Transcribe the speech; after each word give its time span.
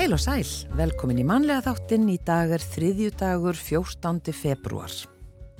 Heil 0.00 0.14
og 0.16 0.20
sæl, 0.22 0.46
velkomin 0.78 1.18
í 1.20 1.24
manlega 1.28 1.60
þáttinn 1.60 2.06
í 2.08 2.14
dag 2.24 2.48
er 2.56 2.62
þriðjudagur 2.64 3.58
14. 3.60 4.32
februar. 4.32 4.94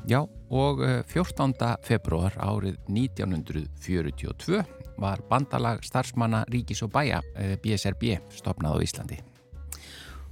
Já, 0.09 0.23
og 0.49 0.81
14. 0.81 1.53
Eh, 1.61 1.75
februar 1.85 2.33
árið 2.41 2.79
1942 2.89 4.63
var 4.97 5.21
bandalag 5.29 5.85
starfsmanna 5.85 6.47
Ríkis 6.49 6.81
og 6.81 6.89
Bæja, 6.89 7.21
BSRB, 7.61 8.15
eh, 8.15 8.25
stopnað 8.33 8.81
á 8.81 8.85
Íslandi. 8.89 9.21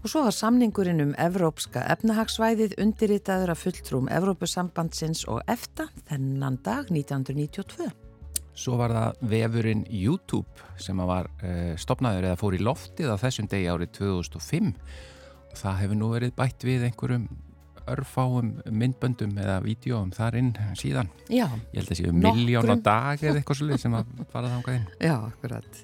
Og 0.01 0.09
svo 0.09 0.25
var 0.25 0.33
samningurinn 0.33 1.05
um 1.05 1.15
Evrópska 1.19 1.85
efnahagsvæðið 1.93 2.81
undirritaður 2.81 3.51
af 3.53 3.61
fulltrúm 3.61 4.09
Evrópusambandsins 4.09 5.29
og 5.29 5.43
EFTA 5.47 5.91
þennan 6.09 6.63
dag 6.65 6.89
1992. 6.89 7.93
Svo 8.59 8.79
var 8.81 8.95
það 8.95 9.21
vefurinn 9.31 9.85
YouTube 9.87 10.71
sem 10.83 10.99
var 11.07 11.29
uh, 11.45 11.75
stopnaður 11.79 12.31
eða 12.31 12.39
fór 12.41 12.57
í 12.59 12.63
loftið 12.63 13.13
á 13.15 13.17
þessum 13.21 13.51
degi 13.51 13.69
árið 13.71 13.93
2005 14.01 14.73
og 15.49 15.61
það 15.61 15.79
hefur 15.83 16.01
nú 16.01 16.09
verið 16.15 16.35
bætt 16.39 16.67
við 16.67 16.89
einhverjum 16.89 17.29
örfáum 17.89 18.51
myndböndum 18.69 19.39
eða 19.41 19.61
vídjóum 19.65 20.11
þar 20.13 20.37
inn 20.43 20.51
síðan. 20.77 21.09
Já. 21.31 21.47
Ég 21.73 21.81
held 21.81 21.93
að 21.95 22.01
séu 22.03 22.15
miljón 22.15 22.73
á 22.75 22.77
dag 22.77 23.23
eða 23.23 23.41
eitthvað 23.41 23.61
svolítið 23.63 23.85
sem 23.87 23.97
að 23.97 24.11
fara 24.33 24.53
þángað 24.53 24.79
inn. 24.81 24.89
Já, 25.09 25.15
akkurat. 25.17 25.83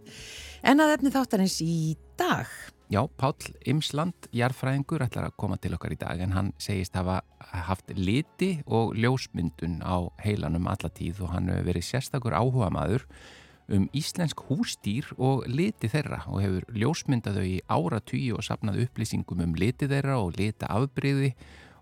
En 0.65 0.84
að 0.84 0.96
efni 0.98 1.15
þáttarins 1.15 1.59
í 1.65 1.77
dag 2.20 2.51
Já, 2.93 3.01
Páll 3.16 3.54
Imsland, 3.65 4.27
jarfræðingur, 4.37 5.01
ætlar 5.07 5.30
að 5.30 5.38
koma 5.40 5.57
til 5.57 5.73
okkar 5.73 5.95
í 5.95 5.96
dag 5.96 6.21
en 6.21 6.35
hann 6.37 6.51
segist 6.60 6.93
hafa 6.99 7.23
haft 7.40 7.88
liti 7.96 8.59
og 8.68 8.93
ljósmyndun 9.01 9.79
á 9.80 10.04
heilanum 10.21 10.68
alla 10.68 10.90
tíð 10.93 11.23
og 11.24 11.32
hann 11.32 11.49
hefur 11.49 11.71
verið 11.71 11.87
sérstakur 11.88 12.37
áhuga 12.37 12.68
maður 12.74 13.07
um 13.73 13.87
íslensk 13.96 14.43
hústýr 14.51 15.09
og 15.16 15.46
liti 15.49 15.88
þeirra 15.88 16.27
og 16.29 16.43
hefur 16.45 16.66
ljósmyndaðau 16.77 17.46
í 17.49 17.62
áratýju 17.73 18.37
og 18.37 18.45
sapnað 18.45 18.82
upplýsingum 18.85 19.40
um 19.46 19.57
liti 19.57 19.88
þeirra 19.88 20.18
og 20.21 20.37
lita 20.37 20.68
afbreyði 20.68 21.32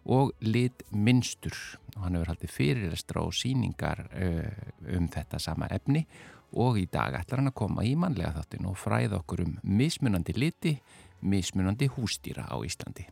og 0.06 0.30
lit 0.46 0.86
minnstur 0.94 1.58
og 1.96 2.04
hann 2.04 2.20
hefur 2.20 2.30
haldið 2.30 2.54
fyrirrestra 2.60 3.26
og 3.26 3.34
síningar 3.34 4.06
uh, 4.06 4.94
um 4.94 5.10
þetta 5.10 5.42
sama 5.42 5.66
efni 5.74 6.06
og 6.52 6.78
í 6.80 6.86
dag 6.92 7.16
ætlar 7.18 7.42
hann 7.42 7.50
að 7.52 7.58
koma 7.62 7.84
í 7.86 7.94
manlega 7.98 8.36
þáttin 8.36 8.68
og 8.70 8.78
fræða 8.80 9.20
okkur 9.22 9.44
um 9.46 9.56
mismunandi 9.62 10.36
liti, 10.36 10.76
mismunandi 11.20 11.88
hústýra 11.92 12.46
á 12.48 12.56
Íslandi. 12.60 13.06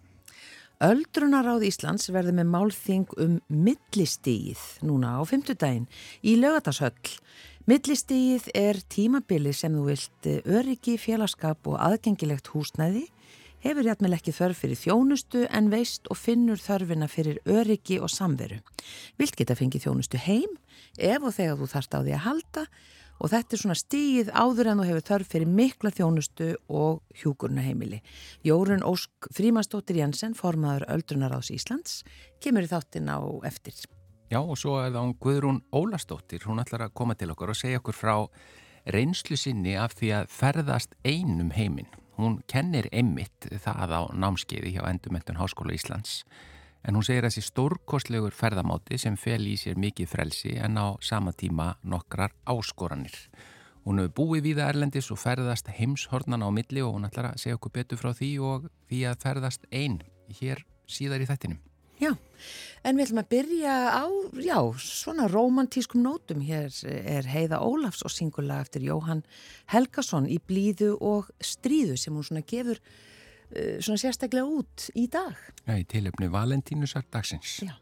Öldrunaráð 0.80 1.66
Íslands 1.68 2.08
verði 2.08 2.32
með 2.38 2.52
málþing 2.54 3.10
um 3.20 3.34
millistíð 3.52 4.60
núna 4.88 5.18
á 5.18 5.22
fymtudaginn 5.28 5.84
í 6.24 6.38
lögatashöll. 6.40 7.18
Millistíð 7.68 8.46
er 8.56 8.80
tímabili 8.88 9.52
sem 9.52 9.76
þú 9.76 9.82
vilt 9.90 10.28
öryggi, 10.48 10.96
félagskap 10.96 11.68
og 11.68 11.76
aðgengilegt 11.84 12.48
húsnæði, 12.54 13.04
hefur 13.60 13.90
jætmel 13.90 14.16
ekki 14.16 14.32
þörf 14.32 14.62
fyrir 14.62 14.80
þjónustu 14.80 15.44
en 15.52 15.68
veist 15.68 16.08
og 16.08 16.16
finnur 16.16 16.60
þörfina 16.60 17.10
fyrir 17.12 17.42
öryggi 17.44 18.00
og 18.00 18.08
samveru. 18.08 18.62
Vilt 19.20 19.36
geta 19.36 19.58
fengið 19.58 19.84
þjónustu 19.84 20.20
heim 20.24 20.56
ef 20.96 21.20
og 21.20 21.36
þegar 21.36 21.60
þú 21.60 21.68
þarft 21.74 21.96
á 21.96 22.00
því 22.00 22.16
að 22.16 22.24
halda 22.24 22.64
og 23.20 23.30
þetta 23.32 23.56
er 23.56 23.62
svona 23.62 23.76
stíð 23.78 24.32
áður 24.32 24.72
en 24.72 24.80
þú 24.80 24.86
hefur 24.88 25.06
þörf 25.10 25.32
fyrir 25.34 25.52
mikla 25.60 25.92
þjónustu 25.92 26.50
og 26.72 27.02
hjúkurnaheimili. 27.20 28.00
Jórun 28.46 28.84
Ósk 28.86 29.28
Frímansdóttir 29.36 30.00
Jensen, 30.00 30.34
formaður 30.38 30.88
Öldrunaráðs 30.96 31.52
Íslands, 31.54 32.00
kemur 32.40 32.64
í 32.64 32.70
þáttin 32.70 33.12
á 33.12 33.20
eftir. 33.48 33.76
Já 34.30 34.40
og 34.40 34.56
svo 34.58 34.78
er 34.80 34.94
það 34.94 35.16
Guðrún 35.20 35.62
Ólastóttir, 35.74 36.44
hún 36.46 36.62
ætlar 36.62 36.86
að 36.86 36.94
koma 36.96 37.16
til 37.18 37.32
okkur 37.34 37.52
og 37.52 37.58
segja 37.58 37.80
okkur 37.82 37.96
frá 37.98 38.14
reynslu 38.86 39.36
sinni 39.36 39.74
af 39.76 39.96
því 39.98 40.14
að 40.20 40.30
ferðast 40.32 40.94
einum 41.04 41.50
heiminn. 41.52 41.90
Hún 42.20 42.38
kennir 42.48 42.88
einmitt 42.92 43.48
það 43.64 43.96
á 43.96 44.02
námskeiði 44.12 44.76
hjá 44.76 44.84
Endumentun 44.88 45.40
Háskóla 45.40 45.74
Íslands 45.76 46.22
en 46.84 46.96
hún 46.96 47.04
segir 47.06 47.24
að 47.24 47.34
þessi 47.34 47.48
stórkostlegur 47.50 48.36
ferðamáti 48.36 48.98
sem 48.98 49.16
fel 49.20 49.42
í 49.48 49.56
sér 49.60 49.80
mikið 49.80 50.10
frelsi 50.10 50.56
en 50.58 50.78
á 50.80 50.96
sama 51.04 51.32
tíma 51.32 51.74
nokkrar 51.82 52.34
áskoranir. 52.48 53.16
Hún 53.84 54.02
hefur 54.02 54.16
búið 54.16 54.50
við 54.50 54.60
Erlendis 54.64 55.08
og 55.12 55.20
ferðast 55.20 55.70
heimshornan 55.72 56.44
á 56.44 56.48
milli 56.52 56.84
og 56.84 56.94
hún 56.96 57.08
ætlar 57.08 57.32
að 57.32 57.40
segja 57.44 57.56
okkur 57.56 57.76
betur 57.78 58.00
frá 58.00 58.12
því 58.12 58.30
og 58.44 58.68
því 58.90 59.00
að 59.08 59.24
ferðast 59.24 59.66
einn 59.72 60.00
hér 60.40 60.64
síðar 60.90 61.24
í 61.24 61.28
þettinum. 61.30 61.60
Já, 62.00 62.14
en 62.80 62.96
við 62.96 63.04
ætlum 63.04 63.20
að 63.20 63.32
byrja 63.34 63.72
á, 63.92 64.04
já, 64.40 64.56
svona 64.80 65.26
romantískum 65.28 66.00
nótum. 66.00 66.40
Hér 66.40 66.72
er 66.88 67.28
Heiða 67.28 67.60
Ólafs 67.60 68.00
og 68.08 68.12
singula 68.14 68.62
eftir 68.64 68.86
Jóhann 68.86 69.20
Helgason 69.68 70.28
í 70.28 70.38
Blíðu 70.40 70.94
og 70.96 71.28
Stríðu 71.44 71.98
sem 72.00 72.16
hún 72.16 72.24
svona 72.24 72.44
gefur 72.48 72.80
svona 73.52 74.00
sérstaklega 74.00 74.46
út 74.46 74.90
í 74.94 75.06
dag. 75.10 75.38
Já, 75.66 75.74
í 75.76 75.86
tilöfni 75.90 76.30
Valentínusar 76.30 77.06
dagsins. 77.10 77.60
Já. 77.66 77.74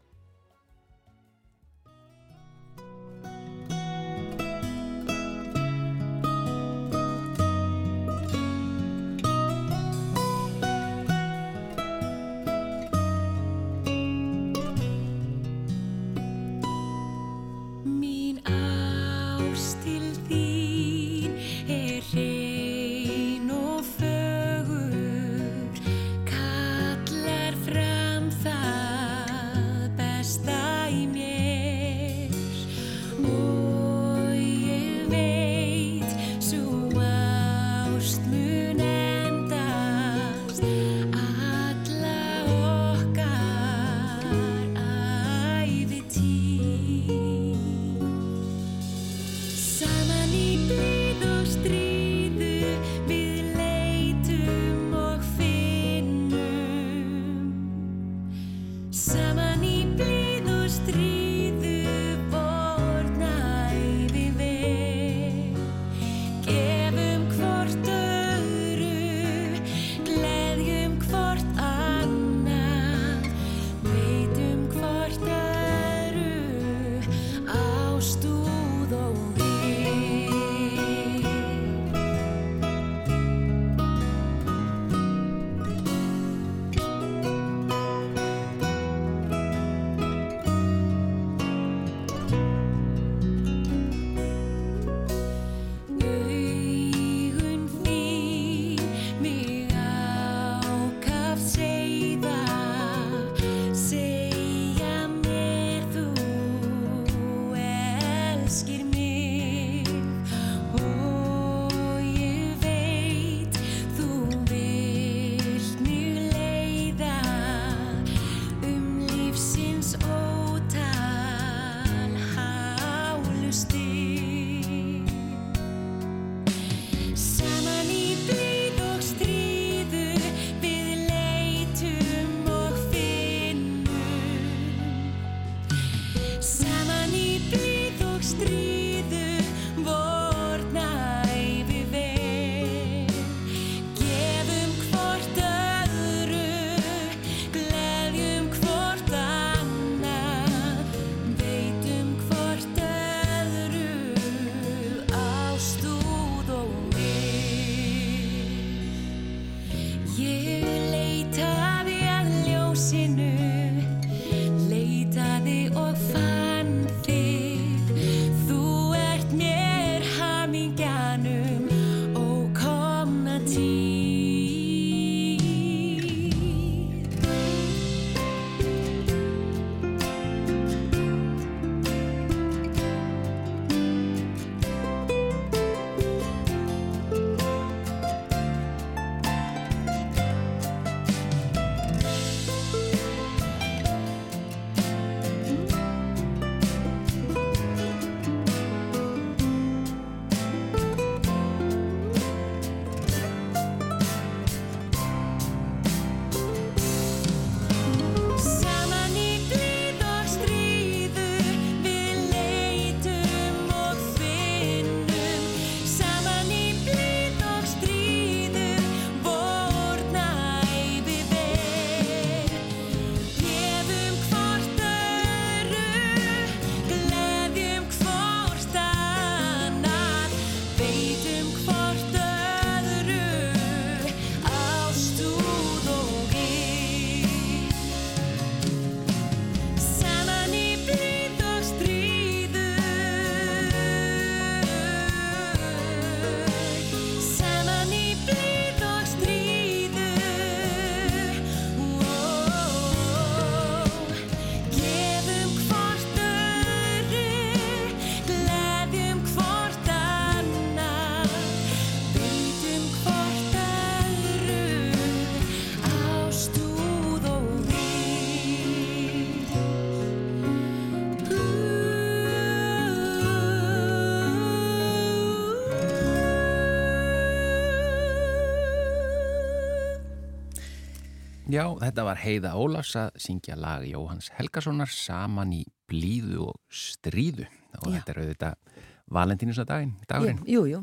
Já, 281.48 281.64
þetta 281.80 282.04
var 282.04 282.18
Heiða 282.20 282.50
Ólafs 282.60 282.92
að 283.00 283.14
syngja 283.24 283.54
lag 283.56 283.84
Jóhanns 283.88 284.28
Helgasonar 284.36 284.90
saman 284.92 285.54
í 285.56 285.62
blíðu 285.88 286.50
og 286.50 286.58
stríðu 286.68 287.46
og 287.78 287.88
Já. 287.88 287.94
þetta 287.94 288.12
er 288.12 288.20
auðvitað 288.22 288.82
valentínusadaginn, 289.16 289.94
dagurinn. 290.10 290.42
Jú, 290.44 290.66
jú. 290.68 290.82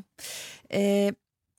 E, 0.74 1.14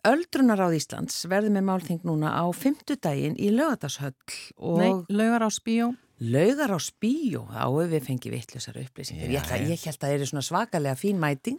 Öldrunar 0.06 0.58
á 0.58 0.68
Íslands 0.74 1.20
verður 1.30 1.54
með 1.54 1.64
málþing 1.68 2.02
núna 2.06 2.34
á 2.34 2.44
fymtudaginn 2.50 3.38
í 3.38 3.52
lögatashöll 3.54 4.14
og... 4.58 4.82
Nei, 4.82 4.90
lögar 5.14 5.46
á 5.46 5.50
spíó. 5.54 5.92
Laugar 6.16 6.72
á 6.72 6.80
spíó, 6.80 7.44
á 7.52 7.68
við 7.68 8.06
fengi 8.06 8.30
vittlusar 8.32 8.78
upplýsingar. 8.80 9.28
Ég, 9.28 9.36
ætla, 9.42 9.58
ég 9.68 9.82
held 9.84 9.98
að 9.98 10.04
það 10.06 10.14
er 10.14 10.30
svona 10.30 10.44
svakalega 10.46 10.96
fín 10.96 11.18
mæting. 11.20 11.58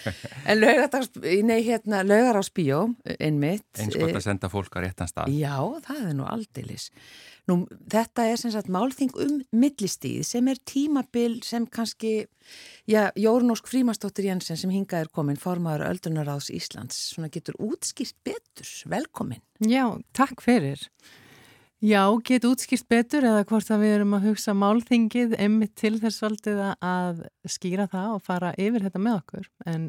en 0.50 0.58
laugar, 0.58 1.06
nei, 1.46 1.60
hérna, 1.62 2.00
laugar 2.02 2.40
á 2.40 2.42
spíó, 2.42 2.80
einmitt. 3.14 3.68
Eins 3.78 3.94
gott 3.94 4.10
að 4.10 4.18
eh, 4.18 4.24
senda 4.26 4.50
fólk 4.50 4.74
á 4.74 4.82
réttan 4.82 5.10
stað. 5.10 5.30
Já, 5.38 5.54
það 5.86 6.02
er 6.08 6.18
nú 6.18 6.26
aldeilis. 6.26 6.88
Nú, 7.46 7.60
þetta 7.94 8.26
er 8.26 8.42
sem 8.42 8.54
sagt 8.54 8.72
málþing 8.74 9.14
um 9.22 9.38
millistíð 9.54 10.26
sem 10.26 10.50
er 10.50 10.58
tímabil 10.66 11.40
sem 11.46 11.64
kannski, 11.70 12.26
já, 12.90 13.04
Jórnósk 13.18 13.70
Frímastóttir 13.70 14.32
Jensen 14.32 14.58
sem 14.58 14.74
hingað 14.74 15.06
er 15.06 15.14
komin, 15.14 15.38
formadur 15.38 15.86
Öldrunaráðs 15.92 16.50
Íslands, 16.54 16.98
svona 17.14 17.30
getur 17.30 17.58
útskýrt 17.62 18.18
betur. 18.26 18.66
Velkomin. 18.90 19.42
Já, 19.62 19.86
takk 20.10 20.42
fyrir. 20.42 20.88
Já, 21.82 22.04
get 22.22 22.44
útskýrt 22.46 22.84
betur 22.86 23.24
eða 23.26 23.42
hvort 23.42 23.66
að 23.74 23.80
við 23.82 23.92
erum 23.96 24.12
að 24.14 24.26
hugsa 24.28 24.52
málþingið 24.54 25.32
emmitt 25.42 25.72
til 25.80 25.96
þess 25.98 26.22
valdið 26.22 26.60
að 26.78 27.24
skýra 27.50 27.88
það 27.90 28.12
og 28.12 28.20
fara 28.22 28.52
yfir 28.54 28.84
þetta 28.84 29.00
með 29.02 29.16
okkur. 29.16 29.48
En 29.66 29.88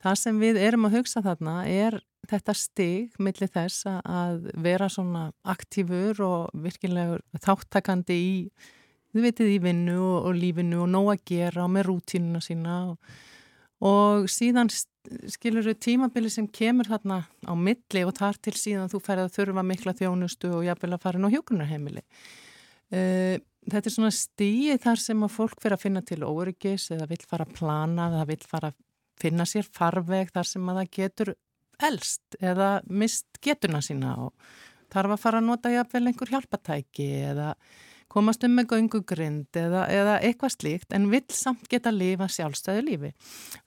það 0.00 0.16
sem 0.22 0.38
við 0.40 0.60
erum 0.62 0.88
að 0.88 0.96
hugsa 0.96 1.20
þarna 1.26 1.56
er 1.68 1.98
þetta 2.30 2.54
stig 2.56 3.20
millir 3.20 3.52
þess 3.52 3.84
að 3.92 4.48
vera 4.64 4.88
svona 4.88 5.26
aktífur 5.44 6.22
og 6.24 6.64
virkilegur 6.64 7.20
þáttakandi 7.44 8.16
í, 8.16 8.32
þið 9.12 9.28
veitir, 9.28 9.52
í 9.52 9.60
vinnu 9.68 9.98
og, 10.00 10.30
og 10.30 10.40
lífinu 10.40 10.80
og 10.86 10.90
nóg 10.94 11.12
að 11.12 11.26
gera 11.34 11.66
og 11.66 11.74
með 11.76 11.90
rútínuna 11.90 12.40
sína 12.40 12.78
og 12.94 13.14
og 13.82 14.28
síðan 14.30 14.70
skilur 14.70 15.66
þau 15.66 15.78
tímabili 15.82 16.30
sem 16.30 16.46
kemur 16.46 16.86
þarna 16.90 17.24
á 17.42 17.52
milli 17.58 18.04
og 18.06 18.14
þar 18.18 18.38
til 18.38 18.54
síðan 18.58 18.92
þú 18.92 19.00
færði 19.02 19.26
að 19.26 19.36
þurfa 19.38 19.64
mikla 19.66 19.96
þjónustu 19.98 20.52
og 20.54 20.66
jafnvel 20.68 20.92
að 20.94 21.02
fara 21.02 21.18
inn 21.18 21.26
á 21.26 21.34
hjókunarheimili. 21.34 22.04
Uh, 22.92 23.36
þetta 23.66 23.88
er 23.88 23.94
svona 23.94 24.12
stíi 24.14 24.76
þar 24.82 25.00
sem 25.02 25.24
að 25.24 25.34
fólk 25.36 25.62
fyrir 25.62 25.78
að 25.78 25.84
finna 25.86 26.02
til 26.06 26.22
óryggis 26.26 26.90
eða 26.94 27.08
vill 27.10 27.22
fara 27.26 27.46
að 27.48 27.56
plana 27.58 28.08
eða 28.10 28.26
vill 28.30 28.42
fara 28.46 28.72
að 28.72 28.78
finna 29.22 29.46
sér 29.48 29.66
farveg 29.66 30.32
þar 30.34 30.48
sem 30.48 30.68
að 30.68 30.80
það 30.80 30.92
getur 30.98 31.32
elst 31.82 32.36
eða 32.40 32.68
mist 32.90 33.40
getuna 33.42 33.80
sína 33.84 34.16
og 34.26 34.52
þarf 34.92 35.16
að 35.16 35.22
fara 35.24 35.40
að 35.40 35.48
nota 35.48 35.72
jafnvel 35.72 36.04
einhver 36.10 36.32
hjálpatæki 36.34 37.08
eða 37.32 37.52
komast 38.12 38.44
um 38.46 38.54
með 38.56 38.74
göngugrind 38.74 39.58
eða, 39.58 39.86
eða 39.92 40.18
eitthvað 40.20 40.54
slíkt 40.56 40.94
en 40.96 41.08
vill 41.12 41.26
samt 41.32 41.68
geta 41.72 41.92
lifa 41.94 42.28
sjálfstæðu 42.30 42.86
lífi. 42.86 43.12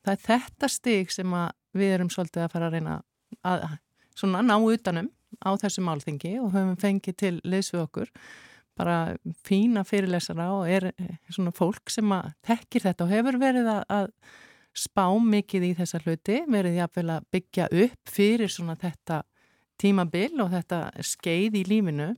Það 0.06 0.14
er 0.14 0.24
þetta 0.30 0.72
stig 0.72 1.14
sem 1.14 1.38
við 1.76 1.98
erum 1.98 2.12
svolítið 2.14 2.46
að 2.46 2.56
fara 2.56 2.70
að 2.70 2.78
reyna 2.78 2.98
að 3.46 3.68
svona, 4.16 4.44
ná 4.46 4.56
utanum 4.58 5.12
á 5.44 5.50
þessu 5.60 5.84
málþingi 5.84 6.38
og 6.40 6.54
höfum 6.54 6.78
fengið 6.80 7.18
til 7.20 7.36
liðsvið 7.44 7.84
okkur 7.84 8.12
bara 8.76 9.16
fína 9.48 9.86
fyrirlesara 9.88 10.50
og 10.52 10.68
er 10.72 10.90
svona 11.32 11.54
fólk 11.56 11.92
sem 11.92 12.12
að 12.12 12.34
tekkir 12.46 12.84
þetta 12.84 13.06
og 13.06 13.14
hefur 13.14 13.38
verið 13.40 13.70
að, 13.72 13.86
að 13.88 14.10
spá 14.76 15.06
mikið 15.24 15.70
í 15.70 15.72
þessa 15.78 16.02
hluti, 16.04 16.42
verið 16.52 16.82
jáfnvel 16.82 17.08
að 17.16 17.30
byggja 17.32 17.70
upp 17.86 18.12
fyrir 18.12 18.52
svona 18.52 18.76
þetta 18.80 19.22
tímabil 19.80 20.34
og 20.44 20.52
þetta 20.52 20.82
skeið 21.04 21.60
í 21.62 21.64
lífinu 21.70 22.10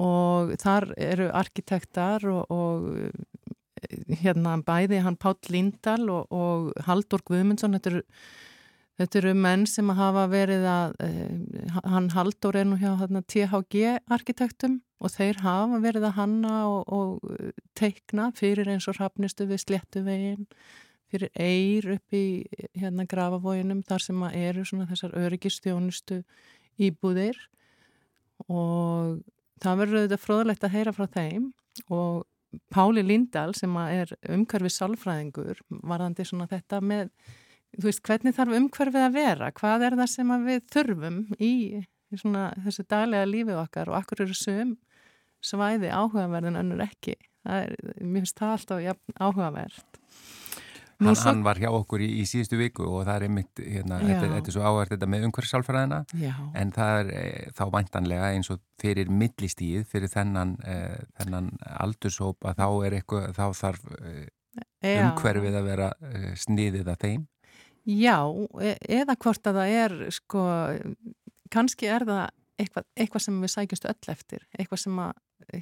og 0.00 0.54
þar 0.62 0.92
eru 1.00 1.28
arkitektar 1.36 2.24
og, 2.30 2.52
og 2.52 2.86
eh, 2.96 4.16
hérna 4.22 4.56
bæði 4.64 5.02
hann 5.04 5.18
Páll 5.20 5.40
Lindahl 5.52 6.08
og, 6.12 6.32
og 6.32 6.72
Haldur 6.86 7.24
Guðmundsson 7.28 7.76
þetta 7.76 7.92
eru, 7.92 8.04
þetta 9.00 9.20
eru 9.22 9.34
menn 9.46 9.66
sem 9.68 9.90
hafa 9.98 10.28
verið 10.32 10.68
að 10.70 10.94
eh, 11.06 11.74
hann 11.84 12.12
Haldur 12.14 12.56
er 12.56 12.68
nú 12.68 12.78
hjá 12.80 12.94
hérna, 13.00 13.24
THG 13.26 13.98
arkitektum 14.12 14.80
og 15.02 15.12
þeir 15.16 15.42
hafa 15.42 15.82
verið 15.82 16.08
að 16.08 16.16
hanna 16.20 16.54
og, 16.70 16.94
og 16.94 17.60
teikna 17.78 18.30
fyrir 18.38 18.70
eins 18.70 18.88
og 18.88 19.00
hafnistu 19.02 19.48
við 19.50 19.64
Slettuvegin 19.66 20.48
fyrir 21.12 21.28
eir 21.36 21.90
upp 21.98 22.16
í 22.16 22.24
hérna 22.78 23.04
grafavóginum 23.08 23.82
þar 23.84 24.04
sem 24.06 24.22
eru 24.30 24.64
svona 24.64 24.88
þessar 24.88 25.16
öryggistjónustu 25.20 26.22
íbúðir. 26.80 27.36
Og 28.48 29.20
það 29.62 29.80
verður 29.82 30.00
auðvitað 30.00 30.22
fróðlegt 30.26 30.66
að 30.66 30.76
heyra 30.76 30.94
frá 30.96 31.06
þeim 31.16 31.48
og 31.92 32.22
Páli 32.72 33.00
Lindahl 33.00 33.54
sem 33.56 33.76
er 33.80 34.10
umhverfið 34.28 34.74
sálfræðingur 34.74 35.62
varðandi 35.88 36.26
svona 36.28 36.48
þetta 36.50 36.82
með 36.84 37.08
þú 37.78 37.86
veist 37.86 38.02
hvernig 38.04 38.36
þarf 38.36 38.56
umhverfið 38.58 39.06
að 39.06 39.16
vera? 39.16 39.48
Hvað 39.56 39.86
er 39.86 39.96
það 40.02 40.10
sem 40.12 40.32
við 40.44 40.66
þurfum 40.74 41.18
í 41.40 41.52
svona 42.12 42.50
þessu 42.66 42.84
daglega 42.92 43.30
lífið 43.30 43.60
okkar 43.62 43.92
og 43.92 43.98
akkur 44.02 44.26
eru 44.26 44.36
sum 44.36 44.74
svæði 45.42 45.88
áhugaverðin 45.88 46.60
önnur 46.60 46.84
ekki? 46.84 47.16
Er, 47.42 47.72
mér 47.98 48.22
finnst 48.22 48.38
það 48.38 48.52
alltaf 48.58 49.00
áhugavert 49.18 49.98
Hann, 51.06 51.16
svo... 51.18 51.28
hann 51.28 51.42
var 51.46 51.60
hjá 51.60 51.68
okkur 51.72 52.02
í, 52.04 52.08
í 52.22 52.26
síðustu 52.28 52.58
viku 52.60 52.86
og 52.88 53.06
það 53.06 53.14
er 53.14 53.26
einmitt, 53.28 53.62
hérna, 53.62 54.00
þetta, 54.02 54.28
þetta 54.36 54.52
er 54.52 54.56
svo 54.56 54.66
áhært 54.66 54.94
þetta 54.94 55.08
með 55.14 55.26
umhverfisálfræðina. 55.28 56.02
En 56.60 56.74
það 56.76 57.00
er 57.00 57.10
e, 57.16 57.24
þá 57.58 57.64
væntanlega 57.76 58.30
eins 58.36 58.52
og 58.54 58.62
fyrir 58.82 59.10
millistíð, 59.22 59.86
fyrir 59.90 60.12
þennan, 60.12 60.54
e, 60.66 60.76
þennan 61.20 61.50
aldursópa 61.78 62.54
þá 62.58 62.66
er 62.86 62.98
eitthvað, 63.00 63.32
þá 63.38 63.44
þarf 63.62 63.88
e, 63.98 64.14
umhverfið 64.92 65.58
að 65.58 65.68
vera 65.70 65.90
sniðið 66.44 66.92
að 66.92 67.02
þeim. 67.06 67.26
Já, 67.88 68.18
e 68.62 68.76
eða 69.00 69.18
hvort 69.18 69.48
að 69.50 69.58
það 69.58 69.76
er, 69.80 69.96
sko, 70.14 70.46
kannski 71.50 71.88
er 71.90 72.06
það 72.06 72.24
eitthvað, 72.62 72.88
eitthvað 72.96 73.24
sem 73.24 73.42
við 73.42 73.52
sækjumst 73.54 73.88
öll 73.90 74.12
eftir, 74.12 74.44
eitthvað 74.58 74.82
sem 74.84 75.00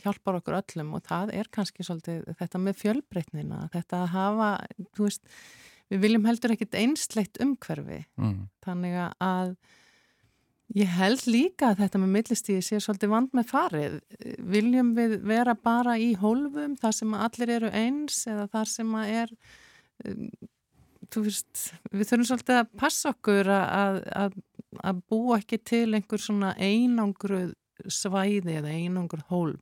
hjálpar 0.04 0.38
okkur 0.40 0.58
öllum 0.60 0.94
og 0.98 1.04
það 1.08 1.34
er 1.40 1.50
kannski 1.52 1.86
svolítið 1.86 2.30
þetta 2.38 2.62
með 2.62 2.78
fjölbreytnina, 2.84 3.64
þetta 3.74 4.04
að 4.04 4.14
hafa, 4.14 4.50
þú 4.96 5.08
veist, 5.08 5.22
við 5.90 6.02
viljum 6.06 6.26
heldur 6.28 6.54
ekkit 6.54 6.78
einsleitt 6.78 7.40
umhverfi, 7.42 8.02
mm. 8.20 8.40
þannig 8.64 8.98
að 9.18 9.54
ég 10.78 10.92
held 10.94 11.24
líka 11.26 11.72
að 11.72 11.82
þetta 11.82 12.02
með 12.02 12.14
millistíði 12.14 12.62
sé 12.62 12.78
svolítið 12.82 13.12
vand 13.14 13.34
með 13.34 13.48
farið, 13.50 13.98
viljum 14.52 14.94
við 14.98 15.16
vera 15.26 15.56
bara 15.58 15.96
í 15.98 16.12
hólfum, 16.20 16.76
þar 16.78 16.96
sem 17.00 17.18
allir 17.18 17.56
eru 17.56 17.72
eins 17.74 18.22
eða 18.30 18.46
þar 18.52 18.70
sem 18.70 18.96
að 19.00 19.14
er 19.24 19.34
um, 20.06 20.28
þú 21.10 21.24
veist, 21.26 21.64
við 21.90 22.06
þurfum 22.06 22.28
svolítið 22.28 22.60
að 22.60 22.70
passa 22.78 23.12
okkur 23.14 23.50
að, 23.54 24.00
að, 24.22 24.36
að 24.86 25.02
búa 25.10 25.40
ekki 25.40 25.58
til 25.72 25.88
einhver 25.96 26.22
svona 26.22 26.52
einangruð 26.58 27.54
svæði 27.88 28.58
eða 28.60 28.74
einangruð 28.74 29.26
hólm. 29.32 29.58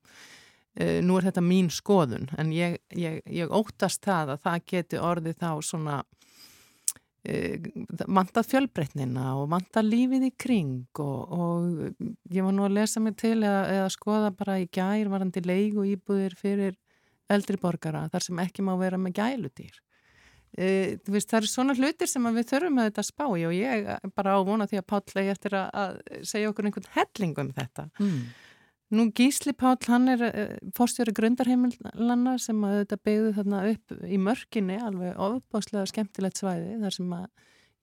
Uh, 0.78 0.98
nú 1.02 1.18
er 1.18 1.28
þetta 1.28 1.42
mín 1.42 1.72
skoðun, 1.75 2.28
en 2.38 2.52
ég, 2.54 2.78
ég, 2.94 3.18
ég 3.26 3.50
óttast 3.50 4.04
það 4.06 4.37
að 4.37 4.44
það 4.46 4.64
geti 4.72 5.00
orðið 5.02 5.40
þá 5.40 5.50
svona 5.66 5.96
uh, 7.28 7.70
vantað 8.06 8.50
fjölbreytnina 8.52 9.32
og 9.40 9.48
vantað 9.54 9.90
lífið 9.90 10.28
í 10.28 10.32
kring 10.38 11.02
og, 11.02 11.34
og 11.34 12.04
ég 12.30 12.46
var 12.46 12.54
nú 12.54 12.68
að 12.68 12.76
lesa 12.78 13.02
mig 13.02 13.18
til 13.18 13.40
eða, 13.40 13.64
eða 13.75 13.90
skoða 13.96 14.30
bara 14.38 14.60
í 14.62 14.68
gær 14.70 15.10
varandi 15.10 15.42
leigu 15.46 15.87
íbúðir 15.88 16.38
fyrir 16.38 16.78
eldri 17.28 17.58
borgara 17.60 18.06
þar 18.12 18.25
sem 18.25 18.40
ekki 18.44 18.64
má 18.64 18.72
vera 18.80 19.00
með 19.00 19.18
gæludýr 19.18 19.82
veist, 20.56 21.28
það 21.28 21.38
eru 21.40 21.50
svona 21.50 21.76
hlutir 21.76 22.10
sem 22.10 22.28
við 22.34 22.50
þurfum 22.52 22.80
að 22.80 22.90
þetta 22.90 23.06
spá 23.06 23.24
í 23.28 23.46
og 23.48 23.54
ég 23.54 23.88
bara 24.16 24.36
ávona 24.38 24.68
því 24.70 24.80
að 24.80 24.86
Páll 24.88 25.16
eigi 25.20 25.32
eftir 25.34 25.56
að, 25.60 25.98
segja 26.26 26.52
okkur 26.52 26.68
einhvern 26.68 26.92
helling 26.96 27.42
um 27.44 27.50
þetta 27.56 27.88
mm. 28.00 28.20
Nú 28.88 29.10
Gísli 29.12 29.52
Páll 29.52 29.76
hann 29.90 30.08
er 30.08 30.22
uh, 30.24 30.54
fórstjóri 30.76 31.12
grundarheimilana 31.12 32.38
sem 32.40 32.62
að 32.64 32.78
þetta 32.78 33.00
beigðu 33.04 33.34
þarna 33.36 33.64
upp 33.74 33.96
í 34.08 34.20
mörginni 34.24 34.78
alveg 34.80 35.20
ofbáslega 35.20 35.90
skemmtilegt 35.90 36.40
svæði 36.40 36.78
þar 36.80 36.96
sem 36.96 37.12
að 37.18 37.26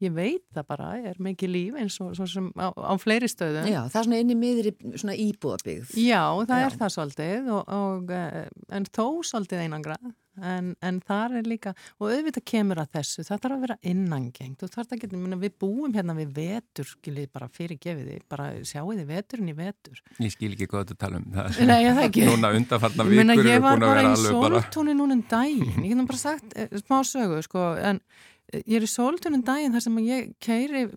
ég 0.04 0.12
veit 0.16 0.44
það 0.56 0.68
bara, 0.74 0.90
er 1.12 1.22
mikið 1.24 1.54
líf 1.54 1.80
eins 1.80 1.98
og 2.04 2.18
sem 2.28 2.50
á, 2.60 2.68
á 2.76 2.94
fleiri 3.00 3.30
stöðum. 3.32 3.70
Já, 3.72 3.82
það 3.88 4.02
er 4.02 4.10
svona 4.10 4.22
inni 4.24 4.38
miður 4.40 4.70
í 4.72 4.76
svona 5.00 5.16
íbúðabigð 5.24 5.96
Já, 6.02 6.24
það 6.44 6.60
Já. 6.60 6.68
er 6.68 6.78
það 6.82 6.94
svolítið 6.98 7.50
og, 7.56 7.74
og, 7.80 8.14
eh, 8.16 8.46
en 8.76 8.84
þó 8.92 9.08
svolítið 9.24 9.66
einangra 9.66 10.00
en, 10.44 10.74
en 10.84 10.98
þar 11.06 11.38
er 11.40 11.46
líka 11.48 11.72
og 12.00 12.10
auðvitað 12.12 12.44
kemur 12.52 12.80
að 12.82 12.90
þessu, 12.98 13.24
það 13.24 13.40
þarf 13.46 13.56
að 13.56 13.62
vera 13.66 13.78
innangengt 13.92 14.64
og 14.66 14.70
það 14.74 14.84
er 14.84 14.96
ekki, 14.98 15.10
minna, 15.14 15.38
við 15.40 15.54
búum 15.64 15.92
hérna 15.96 16.14
við 16.18 16.30
vetur, 16.36 16.86
skiljið 16.90 17.30
bara 17.36 17.48
fyrir 17.56 17.78
gefiði 17.82 18.16
bara 18.32 18.46
sjáu 18.68 18.90
þið 18.92 19.08
veturinn 19.14 19.52
í 19.52 19.58
vetur. 19.58 19.98
Ég 20.20 20.32
skil 20.36 20.52
ekki 20.52 20.68
hvað 20.72 20.90
þú 20.92 20.96
tala 21.06 21.16
um 21.22 21.28
það. 21.36 21.48
Nei, 21.72 21.84
það 21.88 22.04
ekki. 22.10 22.22
Núna 22.28 22.48
undanfarnar 22.60 23.06
vikur 23.12 23.32
Ég, 23.32 23.38
ég 23.54 23.60
var 23.64 23.78
bara 23.84 24.02
í 24.04 24.06
sóltóni 24.26 24.94
núna 24.98 25.14
um 25.16 25.24
daginn, 25.32 25.80
ég 25.88 25.96
hef 25.96 26.04
ég 28.54 28.76
er 28.80 28.86
í 28.86 28.90
sóltunum 28.90 29.44
daginn 29.46 29.76
þar 29.76 29.86
sem 29.88 30.02
ég 30.06 30.34
keiri 30.44 30.88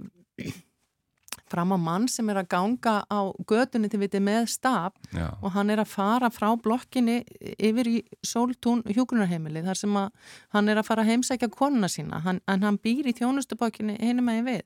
fram 1.48 1.72
á 1.72 1.78
mann 1.80 2.08
sem 2.10 2.28
er 2.28 2.42
að 2.42 2.50
ganga 2.52 2.94
á 3.08 3.20
gödunni 3.48 3.88
til 3.90 4.00
viti 4.02 4.20
með 4.22 4.50
staf 4.52 4.96
Já. 5.14 5.30
og 5.40 5.52
hann 5.54 5.70
er 5.72 5.82
að 5.82 5.92
fara 5.92 6.30
frá 6.32 6.50
blokkinni 6.60 7.22
yfir 7.56 7.88
í 7.88 7.96
sóltún 8.26 8.84
hjókunarheimili 8.88 9.64
þar 9.66 9.80
sem 9.80 9.96
að 9.96 10.34
hann 10.56 10.68
er 10.68 10.80
að 10.80 10.90
fara 10.90 11.04
að 11.04 11.14
heimsækja 11.14 11.50
konuna 11.54 11.88
sína 11.92 12.20
hann, 12.24 12.42
en 12.46 12.66
hann 12.66 12.80
býr 12.82 13.08
í 13.08 13.16
þjónustubokkinni 13.16 13.98
einum 14.00 14.28
megin 14.28 14.48
við 14.48 14.62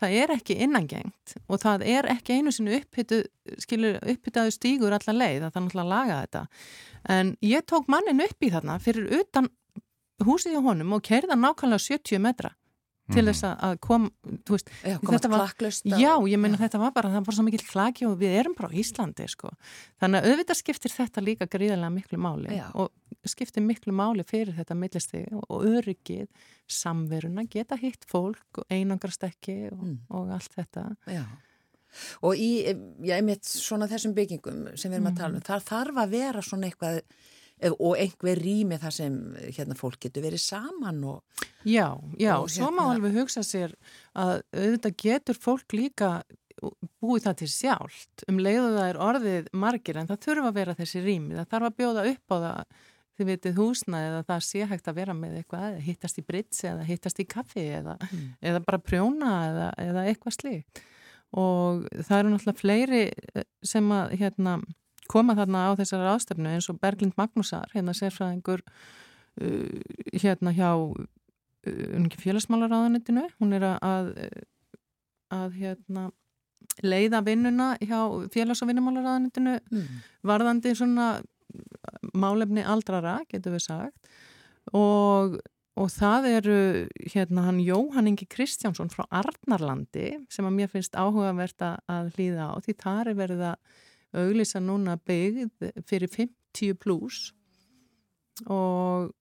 það 0.00 0.16
er 0.20 0.34
ekki 0.36 0.58
innangengt 0.66 1.36
og 1.48 1.60
það 1.62 1.86
er 1.88 2.10
ekki 2.12 2.36
einu 2.36 2.52
sinu 2.52 2.76
upphyttaðu 2.76 4.52
stígur 4.52 4.92
allar 4.92 5.16
leið 5.16 5.46
að 5.46 5.54
það 5.54 5.62
náttúrulega 5.62 5.92
laga 5.92 6.18
þetta 6.24 6.42
en 7.16 7.36
ég 7.46 7.64
tók 7.70 7.88
mannin 7.88 8.24
upp 8.24 8.44
í 8.44 8.52
þarna 8.52 8.76
fyrir 8.82 9.08
utan 9.22 9.48
húsið 10.24 10.56
á 10.56 10.62
honum 10.64 10.96
og 10.96 11.04
kerða 11.04 11.36
nákvæmlega 11.38 11.82
70 11.82 12.22
metra 12.22 12.52
til 13.06 13.22
mm. 13.22 13.28
þess 13.30 13.44
að 13.46 13.76
kom 13.84 14.06
veist, 14.50 14.70
já, 14.82 14.96
þetta 14.98 15.30
var, 15.30 15.52
já, 16.00 16.12
ég 16.26 16.40
meina 16.42 16.58
þetta 16.58 16.80
var 16.82 16.94
bara 16.96 17.12
það 17.12 17.28
var 17.28 17.36
svo 17.36 17.44
mikil 17.46 17.62
klaki 17.62 18.06
og 18.08 18.16
við 18.18 18.34
erum 18.40 18.56
bara 18.58 18.72
á 18.72 18.78
Íslandi 18.82 19.28
sko. 19.30 19.52
þannig 20.02 20.24
að 20.24 20.32
auðvitað 20.32 20.58
skiptir 20.58 20.94
þetta 20.94 21.22
líka 21.22 21.46
gríðarlega 21.52 21.92
miklu 21.94 22.18
máli 22.18 22.56
já. 22.58 22.66
og 22.74 22.90
skiptir 23.26 23.62
miklu 23.62 23.94
máli 23.94 24.26
fyrir 24.26 24.56
þetta 24.58 24.78
millistegi 24.78 25.38
og 25.38 25.68
öryggið, 25.70 26.26
samveruna 26.66 27.46
geta 27.50 27.78
hitt 27.78 28.08
fólk 28.10 28.62
og 28.62 28.74
einangrast 28.74 29.22
ekki 29.28 29.68
og, 29.70 29.84
mm. 29.84 29.98
og 30.10 30.32
allt 30.34 30.58
þetta 30.58 30.88
Já 31.06 31.24
og 32.26 32.36
í, 32.36 32.50
já, 33.06 33.14
einmitt 33.16 33.46
svona 33.48 33.88
þessum 33.88 34.12
byggingum 34.16 34.66
sem 34.74 34.90
við 34.90 34.98
erum 34.98 35.10
að 35.12 35.20
tala 35.20 35.30
um, 35.30 35.38
mm. 35.40 35.46
þar 35.46 35.62
þarf 35.64 36.00
að 36.02 36.14
vera 36.16 36.42
svona 36.44 36.68
eitthvað 36.68 36.98
og 37.64 37.94
einhver 37.96 38.40
rými 38.40 38.76
þar 38.80 38.94
sem 38.94 39.14
hérna, 39.56 39.76
fólk 39.78 40.00
getur 40.06 40.26
verið 40.26 40.42
saman 40.44 41.04
og, 41.08 41.44
Já, 41.66 41.96
já, 42.20 42.34
og 42.36 42.50
svo 42.52 42.68
hérna, 42.68 42.74
má 42.76 42.90
alveg 42.92 43.16
hugsa 43.16 43.42
sér 43.46 43.72
að 44.14 44.42
auðvitað 44.54 44.98
getur 45.02 45.40
fólk 45.40 45.74
líka 45.74 46.10
búið 47.02 47.26
það 47.26 47.38
til 47.40 47.48
sjálft. 47.52 48.26
Um 48.30 48.40
leiðu 48.40 48.68
það 48.74 48.90
er 48.90 49.00
orðið 49.06 49.48
margir 49.52 49.98
en 50.00 50.10
það 50.10 50.22
þurfa 50.26 50.50
að 50.50 50.60
vera 50.60 50.76
þessi 50.78 51.02
rými, 51.04 51.36
það 51.36 51.50
þarf 51.54 51.68
að 51.68 51.80
bjóða 51.80 52.04
upp 52.12 52.32
á 52.32 52.36
það 52.36 52.60
þið 53.16 53.30
vitið 53.30 53.60
húsna 53.60 54.00
eða 54.10 54.24
það 54.28 54.42
sé 54.44 54.66
hægt 54.68 54.88
að 54.90 54.98
vera 54.98 55.14
með 55.16 55.38
eitthvað 55.38 55.66
eða 55.70 55.84
hittast 55.86 56.20
í 56.20 56.24
brits 56.26 56.64
eða 56.68 56.84
hittast 56.84 57.22
í 57.22 57.26
kaffi 57.28 57.64
eða, 57.78 57.96
mm. 58.04 58.26
eða 58.50 58.62
bara 58.66 58.82
prjóna 58.84 59.32
eða, 59.46 59.68
eða 59.86 60.04
eitthvað 60.10 60.36
slíkt. 60.36 60.82
Og 61.36 61.86
það 62.06 62.18
eru 62.18 62.32
náttúrulega 62.32 62.60
fleiri 62.60 63.04
eh, 63.08 63.46
sem 63.64 63.88
að 63.92 64.12
hérna 64.20 64.58
koma 65.10 65.36
þarna 65.38 65.68
á 65.68 65.78
þessari 65.78 66.10
ástöfnu 66.12 66.52
eins 66.52 66.68
og 66.72 66.80
Berglind 66.82 67.16
Magnúsar, 67.18 67.70
hérna 67.74 67.94
sérfræðingur 67.96 68.62
uh, 68.64 69.80
hérna 70.12 70.54
hjá 70.56 70.70
uh, 70.76 72.12
félagsmálaráðanitinu, 72.22 73.26
hún 73.40 73.56
er 73.56 73.66
að, 73.74 74.12
að 75.34 75.58
hérna, 75.62 76.10
leiða 76.84 77.22
vinnuna 77.24 77.74
hjá 77.80 78.28
félags- 78.34 78.62
og 78.62 78.70
vinnumálaráðanitinu 78.70 79.58
mm. 79.60 80.04
varðandi 80.26 80.74
svona 80.76 81.16
málefni 82.16 82.64
aldrara, 82.66 83.20
getur 83.30 83.56
við 83.56 83.66
sagt 83.66 84.10
og, 84.74 85.38
og 85.78 85.90
það 85.92 86.28
eru 86.32 86.58
hérna 87.12 87.46
hann 87.48 87.62
Jóhann 87.62 88.10
Ingi 88.10 88.26
Kristjánsson 88.30 88.90
frá 88.92 89.06
Arnarlandi 89.10 90.16
sem 90.32 90.46
að 90.48 90.56
mér 90.58 90.72
finnst 90.72 90.96
áhugavert 90.98 91.62
að 91.66 92.12
hlýða 92.16 92.50
á 92.50 92.54
því 92.64 92.76
þar 92.82 93.12
er 93.12 93.20
verið 93.20 93.44
að 93.52 93.82
auglýsa 94.22 94.62
núna 94.62 94.96
byggð 95.06 95.70
fyrir 95.88 96.12
50 96.12 96.76
pluss 96.82 97.32
og, 98.46 99.12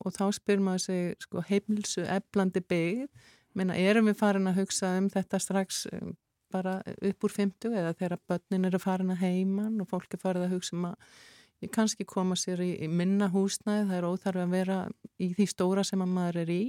og 0.00 0.16
þá 0.16 0.26
spyr 0.34 0.62
maður 0.64 0.84
sig 0.86 1.14
sko, 1.22 1.44
heimilsu 1.48 2.06
eflandi 2.06 2.62
byggð 2.64 3.08
menna 3.54 3.76
erum 3.78 4.10
við 4.10 4.18
farin 4.18 4.50
að 4.50 4.62
hugsa 4.62 4.96
um 4.98 5.10
þetta 5.12 5.40
strax 5.42 5.84
um, 5.92 6.16
bara 6.54 6.80
upp 6.86 7.26
úr 7.26 7.34
50 7.34 7.74
eða 7.74 7.94
þegar 7.98 8.18
börnin 8.30 8.68
eru 8.70 8.80
farin 8.82 9.14
að 9.14 9.22
heiman 9.26 9.80
og 9.82 9.90
fólk 9.90 10.14
er 10.14 10.22
farin 10.22 10.46
að 10.46 10.56
hugsa 10.56 10.76
um 10.78 10.90
að 10.90 10.98
kannski 11.72 12.04
koma 12.04 12.36
sér 12.36 12.62
í, 12.64 12.72
í 12.84 12.88
minna 12.90 13.28
húsnæði 13.32 13.86
það 13.88 13.96
er 13.98 14.06
óþarfi 14.08 14.42
að 14.42 14.54
vera 14.54 14.78
í 15.22 15.30
því 15.36 15.46
stóra 15.48 15.84
sem 15.86 16.02
maður 16.02 16.42
er 16.42 16.52
í. 16.52 16.62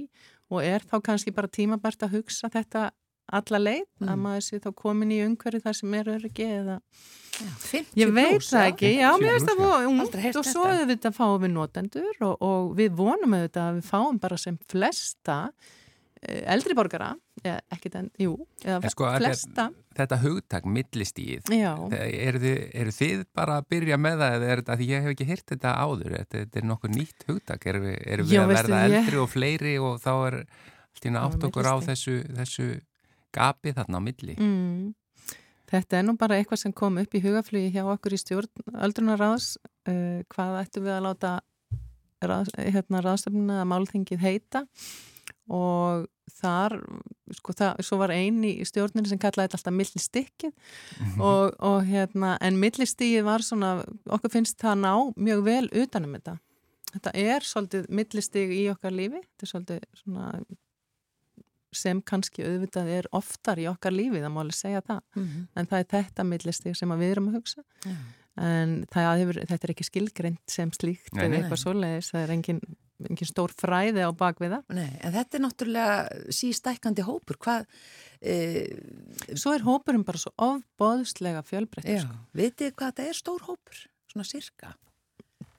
Og 0.52 0.62
er 0.64 0.84
þá 0.86 0.96
kannski 1.08 1.34
bara 1.34 1.50
tímabært 1.52 2.06
að 2.06 2.18
hugsa 2.20 2.50
þetta 2.52 2.90
alla 3.26 3.60
leið 3.62 3.84
mm. 3.84 4.10
að 4.10 4.18
maður 4.22 4.44
sé 4.46 4.60
þá 4.62 4.68
komin 4.78 5.14
í 5.14 5.22
umhverju 5.26 5.62
þar 5.64 5.78
sem 5.80 5.96
er 5.98 6.10
öryggi 6.16 6.50
eða 6.60 6.76
já, 7.36 7.80
ég 7.98 8.12
veit 8.14 8.44
það 8.46 8.68
ekki. 8.70 8.92
Já, 9.00 9.08
mér 9.20 9.34
veist 9.36 9.50
það 9.50 9.88
ungt 9.90 10.20
og 10.30 10.46
svo 10.46 10.66
auðvitað 10.70 11.16
fáum 11.16 11.40
við 11.42 11.56
notendur 11.56 12.22
og, 12.28 12.36
og 12.44 12.76
við 12.78 12.94
vonum 12.98 13.34
auðvitað 13.38 13.72
að 13.72 13.80
við 13.80 13.90
fáum 13.90 14.20
bara 14.22 14.38
sem 14.40 14.58
flesta 14.70 15.38
eh, 16.22 16.44
eldri 16.54 16.76
borgara 16.78 17.10
ja, 17.44 17.56
ekki 17.74 17.92
den, 17.92 18.08
jú, 18.22 18.36
eða 18.62 18.92
sko, 18.94 19.10
flesta 19.18 19.66
þetta, 19.66 19.98
þetta 19.98 20.20
hugtak, 20.22 20.70
millistíð 20.78 21.50
eru 21.52 22.42
þið, 22.42 22.62
er 22.78 22.92
þið 22.94 23.26
bara 23.36 23.58
að 23.60 23.68
byrja 23.74 24.00
með 24.00 24.22
það 24.22 24.38
eða 24.38 24.48
er 24.54 24.62
þetta, 24.62 24.78
því 24.78 24.88
ég 24.92 25.04
hef 25.04 25.16
ekki 25.16 25.28
hirt 25.32 25.52
þetta 25.52 25.74
áður 25.82 26.16
þetta, 26.20 26.38
þetta 26.38 26.62
er 26.62 26.70
nokkuð 26.70 26.96
nýtt 26.96 27.28
hugtak 27.30 27.68
eru 27.72 27.84
við, 27.88 28.00
er 28.06 28.24
við 28.24 28.38
já, 28.38 28.42
að 28.44 28.54
verða 28.54 28.82
eldri 28.86 29.16
ég... 29.18 29.22
og 29.22 29.30
fleiri 29.34 29.78
og 29.82 30.00
þá 30.02 30.12
er 30.14 30.42
alltaf 30.96 31.22
átt 31.26 31.48
okkur 31.50 31.68
á 31.68 31.76
þessu, 31.84 32.20
þessu 32.38 32.68
gapið 33.34 33.80
þarna 33.80 34.00
á 34.00 34.06
milli. 34.06 34.36
Mm. 34.38 34.94
Þetta 35.66 35.98
er 35.98 36.06
nú 36.06 36.14
bara 36.18 36.38
eitthvað 36.38 36.62
sem 36.62 36.74
kom 36.76 37.00
upp 37.02 37.14
í 37.14 37.22
hugaflugi 37.24 37.72
hjá 37.74 37.82
okkur 37.90 38.14
í 38.14 38.20
stjórn 38.22 38.76
öldrunaráðs 38.86 39.56
uh, 39.90 40.22
hvað 40.30 40.60
ættu 40.62 40.82
við 40.84 40.94
að 40.94 41.06
láta 41.08 41.32
ráð, 42.22 42.52
hérna, 42.56 43.02
ráðstöfnuna 43.02 43.60
að 43.62 43.70
málþingið 43.72 44.22
heita 44.22 44.62
og 45.52 46.06
þar, 46.36 46.76
sko 47.38 47.54
það, 47.56 47.82
svo 47.86 47.98
var 48.00 48.12
eini 48.14 48.56
í 48.60 48.66
stjórnir 48.66 49.06
sem 49.08 49.20
kallaði 49.22 49.46
þetta 49.46 49.60
alltaf 49.60 49.76
millistykkið 49.76 50.52
mm 50.52 51.06
-hmm. 51.06 51.20
og, 51.22 51.54
og 51.58 51.78
hérna, 51.86 52.36
en 52.40 52.58
millistíkið 52.62 53.24
var 53.26 53.44
svona, 53.46 53.84
okkur 54.06 54.32
finnst 54.32 54.58
það 54.60 54.82
ná 54.82 54.92
mjög 55.16 55.44
vel 55.44 55.66
utanum 55.72 56.14
þetta. 56.18 56.38
Þetta 56.92 57.10
er 57.12 57.44
svolítið 57.44 57.88
millistík 57.88 58.50
í 58.50 58.62
okkar 58.70 58.92
lífi, 58.92 59.20
þetta 59.22 59.42
er 59.42 59.52
svolítið 59.52 59.80
svona 60.02 60.26
sem 61.78 62.00
kannski 62.06 62.44
auðvitað 62.46 62.90
er 62.98 63.08
oftar 63.16 63.60
í 63.62 63.66
okkar 63.70 63.94
lífi, 63.94 64.22
það 64.22 64.32
má 64.34 64.40
alveg 64.42 64.58
segja 64.58 64.82
það 64.86 65.02
mm 65.02 65.26
-hmm. 65.26 65.44
en 65.54 65.68
það 65.70 65.82
er 65.82 65.90
þetta 65.92 66.24
millistig 66.30 66.76
sem 66.76 66.96
við 66.96 67.10
erum 67.10 67.28
að 67.30 67.38
hugsa 67.40 67.62
Já. 67.84 67.94
en 68.46 68.72
hefur, 68.94 69.40
þetta 69.42 69.64
er 69.64 69.74
ekki 69.74 69.88
skilgreynd 69.90 70.42
sem 70.48 70.72
slíkt 70.72 71.12
nei, 71.12 71.24
eða 71.24 71.38
eitthvað 71.38 71.62
svoleiðis, 71.62 72.10
það 72.12 72.22
er 72.22 72.34
engin, 72.36 72.60
engin 73.10 73.30
stór 73.30 73.52
fræði 73.52 74.02
á 74.04 74.10
bakviða. 74.12 74.62
Nei, 74.68 74.98
en 75.00 75.12
þetta 75.12 75.36
er 75.36 75.44
náttúrulega 75.44 75.96
sístækandi 76.32 77.02
hópur, 77.02 77.36
hvað 77.36 77.66
e... 78.20 78.34
Svo 79.34 79.52
er 79.52 79.62
hópurum 79.62 80.04
bara 80.04 80.18
svo 80.18 80.32
ofbóðslega 80.36 81.42
fjölbreyttur. 81.42 81.92
Já, 81.92 82.04
sko. 82.04 82.16
vitið 82.32 82.74
hvað 82.74 82.92
þetta 82.92 83.08
er 83.08 83.14
stór 83.14 83.40
hópur, 83.48 83.86
svona 84.12 84.24
sirka? 84.24 84.76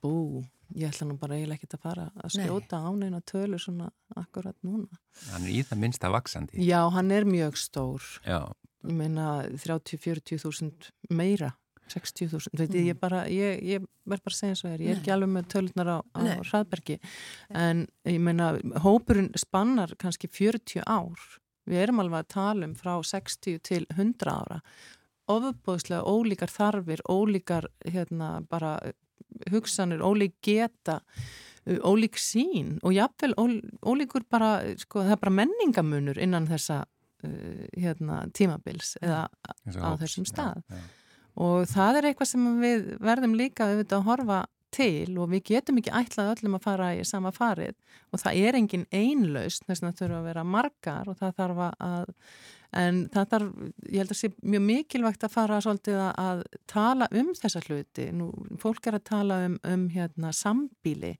Bú 0.02 0.44
Ég 0.76 0.90
ætla 0.90 1.06
nú 1.08 1.16
bara 1.20 1.38
eiginlega 1.38 1.62
ekki 1.62 1.78
að 1.78 1.84
fara 1.86 2.06
að 2.20 2.34
skjóta 2.34 2.80
á 2.84 2.90
neina 2.92 3.20
tölu 3.24 3.58
svona 3.60 3.88
akkurat 4.20 4.56
núna. 4.66 4.98
Hann 5.30 5.46
er 5.46 5.54
í 5.54 5.62
það 5.64 5.80
minnsta 5.84 6.10
vaksandi. 6.12 6.60
Já, 6.60 6.82
hann 6.92 7.12
er 7.14 7.24
mjög 7.28 7.56
stór. 7.56 8.04
Já. 8.26 8.42
Ég 8.84 8.98
meina 8.98 9.30
30-40 9.56 10.42
þúsund 10.44 10.90
meira, 11.08 11.54
60 11.88 12.28
þúsund. 12.34 12.60
Mm. 12.60 12.76
Ég, 12.84 13.00
bara, 13.00 13.24
ég, 13.32 13.62
ég 13.64 13.88
verð 14.08 14.26
bara 14.26 14.36
að 14.36 14.38
segja 14.38 14.54
eins 14.54 14.62
og 14.64 14.70
þér, 14.74 14.84
ég 14.84 14.92
er 14.92 15.00
ekki 15.00 15.14
alveg 15.14 15.32
með 15.32 15.48
tölunar 15.54 15.90
á, 15.90 15.98
á 16.04 16.20
hraðbergi. 16.50 16.98
En 17.64 17.82
ég 18.08 18.20
meina, 18.22 18.52
hópurinn 18.84 19.32
spannar 19.40 19.96
kannski 20.00 20.30
40 20.30 20.84
ár. 20.84 21.26
Við 21.68 21.82
erum 21.84 22.04
alveg 22.04 22.22
að 22.22 22.30
tala 22.36 22.68
um 22.68 22.76
frá 22.76 22.94
60 23.04 23.58
til 23.64 23.82
100 23.96 24.30
ára. 24.32 24.60
Ofubóðslega 25.28 26.04
ólíkar 26.08 26.52
þarfir, 26.52 27.02
ólíkar 27.08 27.66
hérna 27.84 28.38
bara 28.48 28.78
hugsanir, 29.52 30.02
ólík 30.04 30.36
geta 30.44 31.00
ólík 31.84 32.16
sín 32.16 32.78
og 32.82 32.94
jáfnvel 32.96 33.34
ólíkur 33.84 34.24
bara, 34.30 34.60
sko, 34.80 35.02
það 35.04 35.16
er 35.16 35.22
bara 35.22 35.36
menningamunur 35.40 36.20
innan 36.20 36.48
þessa 36.48 36.82
uh, 36.84 37.64
hérna, 37.76 38.22
tímabils 38.32 38.96
eða 39.02 39.26
á 39.28 39.90
þessum 40.00 40.26
stað. 40.28 40.62
ja, 40.68 40.78
ja. 40.78 40.84
og 41.44 41.66
það 41.70 42.00
er 42.00 42.10
eitthvað 42.10 42.32
sem 42.32 42.46
við 42.62 42.86
verðum 43.04 43.36
líka 43.38 43.68
auðvitað 43.68 43.98
að 44.00 44.08
horfa 44.08 44.44
til 44.74 45.16
og 45.16 45.30
við 45.32 45.44
getum 45.48 45.80
ekki 45.80 45.94
ætlað 45.96 46.34
öllum 46.34 46.58
að 46.58 46.66
fara 46.66 46.90
í 46.96 47.04
sama 47.08 47.32
farið 47.32 47.76
og 48.12 48.20
það 48.20 48.40
er 48.44 48.58
engin 48.58 48.86
einlaust, 48.92 49.64
þess 49.64 49.82
að 49.82 49.88
það 49.88 50.00
þurfa 50.02 50.18
að 50.18 50.28
vera 50.28 50.44
margar 50.44 51.08
og 51.08 51.18
það 51.20 51.36
þarf 51.40 51.62
að 51.68 52.10
en 52.76 53.04
það 53.12 53.28
þarf, 53.32 53.52
ég 53.88 54.02
held 54.02 54.12
að 54.12 54.18
sé 54.20 54.30
mjög 54.42 54.64
mikilvægt 54.66 55.24
að 55.24 55.34
fara 55.34 55.60
svolítið 55.64 56.00
að 56.10 56.42
tala 56.68 57.08
um 57.16 57.30
þessa 57.38 57.62
hluti, 57.64 58.08
nú 58.12 58.28
fólk 58.60 58.90
er 58.90 58.98
að 58.98 59.06
tala 59.08 59.38
um, 59.46 59.56
um 59.64 59.86
hérna 59.92 60.32
sambíli 60.36 61.14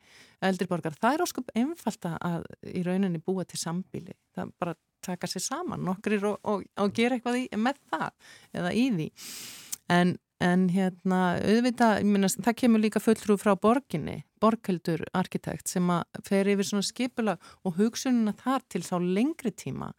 eldriborgar, 0.44 0.98
það 1.00 1.16
er 1.16 1.24
óskup 1.24 1.54
einfalt 1.56 2.10
að 2.12 2.44
í 2.68 2.84
rauninni 2.86 3.22
búa 3.24 3.46
til 3.48 3.60
sambíli 3.60 4.16
það 4.36 4.52
bara 4.60 4.76
taka 5.04 5.30
sér 5.30 5.44
saman 5.44 5.84
nokkur 5.86 6.18
og, 6.32 6.38
og, 6.42 6.64
og 6.82 6.94
gera 6.94 7.16
eitthvað 7.16 7.42
í, 7.42 7.44
með 7.56 7.82
það 7.90 8.32
eða 8.60 8.72
í 8.74 8.86
því. 8.94 9.08
En, 9.94 10.14
en 10.44 10.64
hérna 10.74 11.20
auðvitað, 11.40 12.04
minna, 12.06 12.28
það 12.28 12.58
kemur 12.62 12.82
líka 12.82 13.02
fulltrú 13.02 13.38
frá 13.40 13.54
borginni, 13.58 14.20
borgheldur 14.42 15.06
arkitekt 15.16 15.70
sem 15.70 15.88
að 15.90 16.22
fer 16.26 16.50
yfir 16.52 16.68
svona 16.68 16.86
skipula 16.86 17.36
og 17.64 17.78
hugsununa 17.78 18.34
þar 18.42 18.66
til 18.68 18.84
þá 18.86 18.96
lengri 19.02 19.54
tíma 19.54 19.92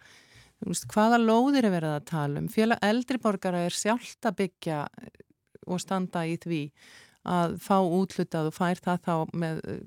hvaða 0.94 1.20
lóðir 1.22 1.68
er 1.68 1.76
verið 1.76 1.96
að 1.96 2.08
tala 2.10 2.42
um? 2.42 2.50
Félag 2.52 2.84
eldriborgara 2.84 3.64
er 3.68 3.76
sjálft 3.76 4.28
að 4.28 4.42
byggja 4.44 4.84
eh, 5.02 5.24
og 5.70 5.82
standa 5.84 6.26
í 6.28 6.36
því 6.42 6.64
að 7.30 7.58
fá 7.64 7.78
útlutað 7.84 8.50
og 8.50 8.56
fær 8.56 8.82
það 8.84 9.02
þá 9.06 9.14
með 9.38 9.62
eh, 9.70 9.82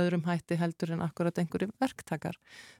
öðrum 0.00 0.24
hætti 0.26 0.58
heldur 0.58 0.94
en 0.94 1.04
akkurat 1.04 1.38
einhverju 1.38 1.70
verktakar. 1.80 2.36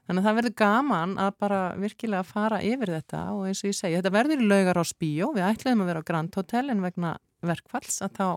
Þannig 0.07 0.21
að 0.21 0.27
það 0.27 0.37
verður 0.39 0.55
gaman 0.61 1.15
að 1.21 1.31
bara 1.43 1.61
virkilega 1.79 2.27
fara 2.27 2.59
yfir 2.67 2.93
þetta 2.97 3.21
og 3.35 3.45
eins 3.47 3.63
og 3.63 3.71
ég 3.71 3.77
segi, 3.77 3.97
þetta 3.99 4.15
verður 4.15 4.43
í 4.43 4.49
laugar 4.49 4.81
á 4.81 4.85
spíó, 4.87 5.31
við 5.35 5.47
ætlaðum 5.47 5.85
að 5.85 5.91
vera 5.91 6.03
á 6.03 6.09
Grand 6.09 6.39
Hotel 6.39 6.65
en 6.71 6.83
vegna 6.83 7.15
verkfalls 7.47 8.01
að 8.05 8.19
þá 8.19 8.27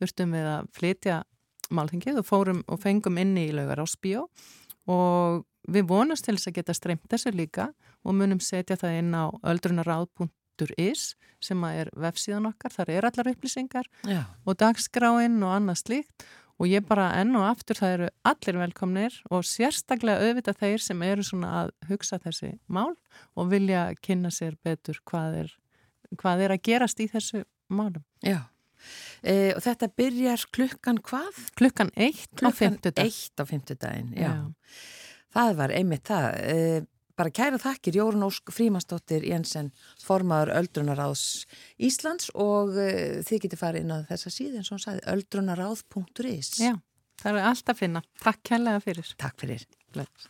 þurftum 0.00 0.36
við 0.36 0.50
að 0.52 0.70
flytja 0.76 1.16
málþingið 1.76 2.20
og 2.20 2.28
fórum 2.28 2.62
og 2.70 2.80
fengum 2.82 3.18
inni 3.20 3.48
í 3.48 3.54
laugar 3.56 3.82
á 3.82 3.86
spíó 3.90 4.26
og 4.92 5.44
við 5.66 5.88
vonast 5.90 6.26
til 6.26 6.36
þess 6.36 6.50
að 6.50 6.58
geta 6.60 6.76
streymt 6.76 7.06
þessu 7.10 7.32
líka 7.34 7.70
og 8.06 8.16
munum 8.18 8.40
setja 8.42 8.78
það 8.78 8.98
inn 9.02 9.14
á 9.14 9.24
öldrunaráð.is 9.42 11.04
sem 11.42 11.64
er 11.68 11.90
vefsíðan 11.92 12.48
okkar, 12.48 12.72
þar 12.72 12.90
er 12.94 13.06
allar 13.10 13.30
upplýsingar 13.34 13.88
Já. 14.08 14.24
og 14.46 14.56
dagskráinn 14.62 15.42
og 15.44 15.52
annað 15.52 15.82
slíkt 15.82 16.26
og 16.56 16.70
ég 16.70 16.86
bara 16.88 17.10
enn 17.20 17.36
og 17.36 17.44
aftur 17.50 17.78
það 17.78 17.94
eru 17.96 18.08
allir 18.30 18.58
velkomnir 18.62 19.20
og 19.28 19.44
sérstaklega 19.44 20.24
auðvitað 20.24 20.60
þeir 20.62 20.84
sem 20.86 21.04
eru 21.04 21.26
svona 21.26 21.52
að 21.60 21.72
hugsa 21.90 22.18
þessi 22.22 22.54
mál 22.72 22.94
og 23.36 23.50
vilja 23.52 23.90
kynna 24.00 24.32
sér 24.32 24.56
betur 24.64 25.00
hvað 25.08 25.40
er, 25.42 25.56
hvað 26.16 26.46
er 26.46 26.56
að 26.56 26.62
gerast 26.70 27.02
í 27.04 27.08
þessu 27.12 27.44
málum. 27.68 28.04
Já. 28.24 28.46
E, 29.20 29.52
og 29.56 29.62
þetta 29.64 29.88
byrjar 29.98 30.44
klukkan 30.54 31.00
hvað? 31.04 31.40
Klukkan 31.58 31.90
eitt 31.96 32.40
á 32.40 32.48
fymtudag. 32.54 33.04
Eitt 33.04 33.42
á 33.42 33.44
fymtudagin, 33.48 34.12
já. 34.16 34.30
já. 34.30 34.95
Það 35.36 35.56
var 35.58 35.74
einmitt 35.76 36.08
það. 36.08 36.26
E, 36.40 36.84
bara 37.16 37.32
kæra 37.32 37.60
þakkir 37.60 37.98
Jórun 38.00 38.26
Ósk 38.26 38.52
Frímansdóttir 38.54 39.24
Jensen, 39.28 39.70
formaður 40.04 40.54
Öldrunaráðs 40.60 41.46
Íslands 41.76 42.30
og 42.34 42.76
uh, 42.76 43.20
þið 43.26 43.42
getur 43.46 43.62
farið 43.62 43.86
inn 43.86 43.96
á 43.96 44.08
þessa 44.10 44.32
síðan 44.32 44.66
sem 44.66 44.76
hún 44.76 44.84
sagði 44.84 45.04
öldrunaráð.is 45.14 46.54
Já, 46.60 46.74
það 47.22 47.42
er 47.42 47.50
allt 47.52 47.72
að 47.72 47.82
finna. 47.82 48.04
Takk 48.22 48.42
kærlega 48.52 48.84
fyrir. 48.84 49.12
Takk 49.20 49.44
fyrir. 49.44 49.68
Blöð. 49.96 50.28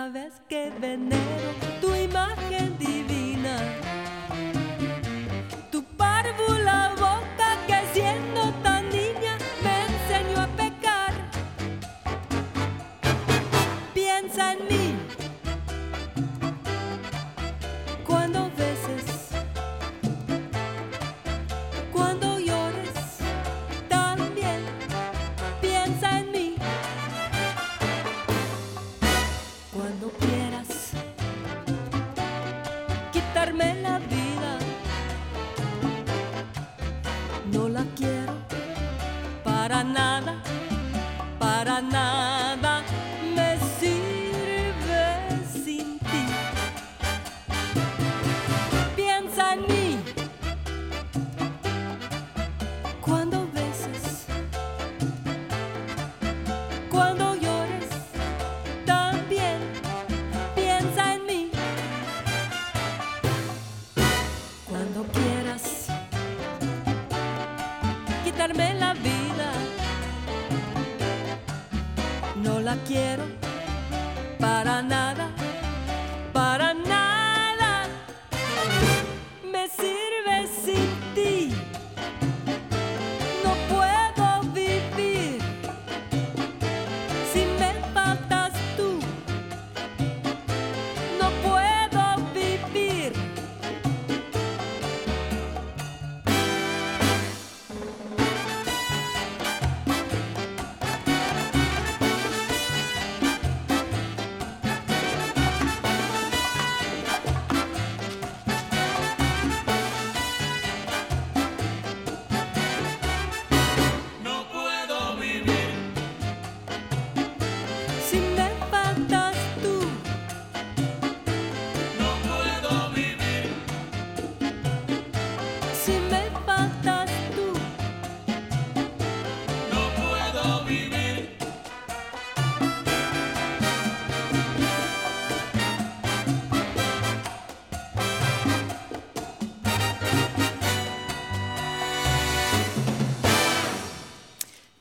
Ya 0.00 0.08
ves 0.08 0.40
que 0.48 0.72
venero 0.80 1.50
tu 1.82 1.94
imagen 1.94 2.59
night. 41.82 42.39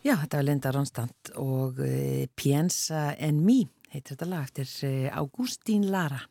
Já, 0.09 0.15
þetta 0.23 0.39
var 0.39 0.45
Linda 0.47 0.69
Ronstadt 0.73 1.29
og 1.37 1.79
uh, 1.85 2.23
Piensa 2.33 3.11
en 3.21 3.43
mi 3.45 3.59
heitir 3.91 4.15
þetta 4.15 4.27
lag 4.31 4.47
eftir 4.47 4.69
uh, 4.87 5.19
Ágústín 5.21 5.83
Lara. 5.93 6.23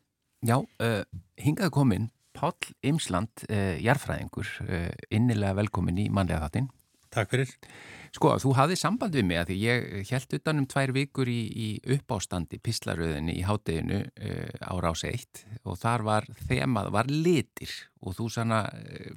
Já, 0.43 0.57
uh, 0.59 1.03
hingaðu 1.39 1.71
komin 1.77 2.09
Páll 2.35 2.73
Imsland, 2.83 3.45
uh, 3.47 3.77
jarfræðingur, 3.79 4.49
uh, 4.65 4.89
innilega 5.15 5.55
velkomin 5.61 6.01
í 6.03 6.09
mannlega 6.11 6.41
þáttinn. 6.49 6.67
Takk 7.15 7.31
fyrir. 7.31 7.53
Sko, 8.17 8.33
þú 8.43 8.51
hafði 8.57 8.77
samband 8.81 9.15
við 9.15 9.25
mig 9.29 9.39
að 9.39 9.53
því 9.53 9.57
ég 9.61 10.11
held 10.11 10.35
utan 10.41 10.59
um 10.59 10.67
tvær 10.73 10.93
vikur 10.97 11.31
í, 11.31 11.39
í 11.47 11.69
uppástandi 11.95 12.59
pislaröðinni 12.65 13.37
í 13.39 13.45
hádeginu 13.47 14.01
uh, 14.03 14.57
á 14.59 14.75
rás 14.83 15.05
1 15.07 15.45
og 15.63 15.79
þar 15.79 16.03
var 16.09 16.27
þemað, 16.49 16.89
var 16.97 17.07
litir 17.07 17.71
og 18.03 18.17
þú 18.19 18.27
sanna 18.35 18.65
uh, 18.67 19.15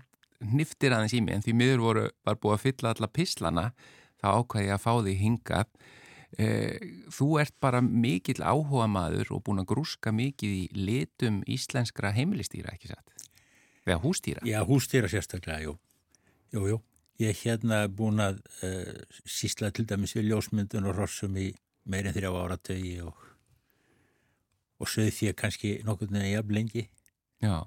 hniftir 0.53 0.95
aðeins 0.95 1.17
í 1.19 1.25
mig 1.27 1.35
en 1.35 1.45
því 1.49 1.57
miður 1.59 1.85
voru, 1.89 2.07
var 2.23 2.39
búið 2.39 2.57
að 2.61 2.65
fylla 2.69 2.95
alla 2.95 3.11
pislana 3.11 3.67
þá 4.23 4.29
ákvæði 4.39 4.69
ég 4.69 4.77
að 4.77 4.85
fá 4.87 4.93
því 5.03 5.15
hingað. 5.21 5.75
Uh, 6.33 6.77
þú 7.13 7.27
ert 7.43 7.53
bara 7.61 7.83
mikill 7.85 8.41
áhuga 8.41 8.87
maður 8.89 9.35
og 9.37 9.43
búin 9.45 9.61
að 9.61 9.69
grúska 9.75 10.15
mikið 10.17 10.55
í 10.57 10.63
litum 10.79 11.43
íslenskra 11.45 12.15
heimilistýra, 12.17 12.73
ekki 12.73 12.89
satt? 12.89 13.27
Eða 13.85 13.99
hústýra? 14.01 14.41
Já, 14.47 14.63
hústýra 14.65 15.11
sérstaklega, 15.13 15.61
jú. 15.67 15.75
Jú, 16.55 16.63
jú. 16.71 16.79
Ég 17.21 17.35
er 17.35 17.37
hérna 17.43 17.83
búin 17.93 18.23
að 18.23 18.39
uh, 18.65 19.03
sísla 19.29 19.69
til 19.75 19.85
dæmis 19.91 20.15
við 20.17 20.31
ljósmyndun 20.31 20.89
og 20.89 20.97
rossum 20.97 21.37
í 21.37 21.51
meirinn 21.85 22.15
þrjá 22.17 22.31
áratögi 22.33 22.95
og, 23.05 23.19
og 24.81 24.89
sögð 24.91 25.13
því 25.19 25.29
að 25.33 25.39
kannski 25.43 25.73
nokkur 25.85 26.11
neina 26.15 26.31
jafn 26.33 26.57
lengi. 26.57 26.87
Já. 27.45 27.59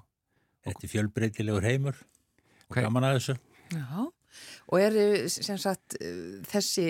Þetta 0.66 0.82
er 0.88 0.92
fjölbreytilegur 0.96 1.68
heimur 1.68 2.02
og 2.02 2.74
Ok. 2.74 2.80
gaman 2.82 3.06
að 3.06 3.20
þessu. 3.20 3.36
Já, 3.76 4.06
og 4.70 4.80
er 4.82 4.98
eh, 4.98 5.28
sem 5.30 5.58
sagt 5.60 5.98
þessi 6.50 6.88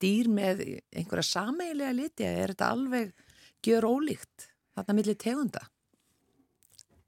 dýr 0.00 0.30
með 0.32 0.62
einhverja 0.92 1.26
sameigilega 1.30 1.96
liti, 1.96 2.28
er 2.28 2.54
þetta 2.54 2.70
alveg 2.74 3.12
gjör 3.64 3.88
ólíkt 3.88 4.48
þarna 4.76 4.96
milli 4.98 5.16
tegunda? 5.18 5.64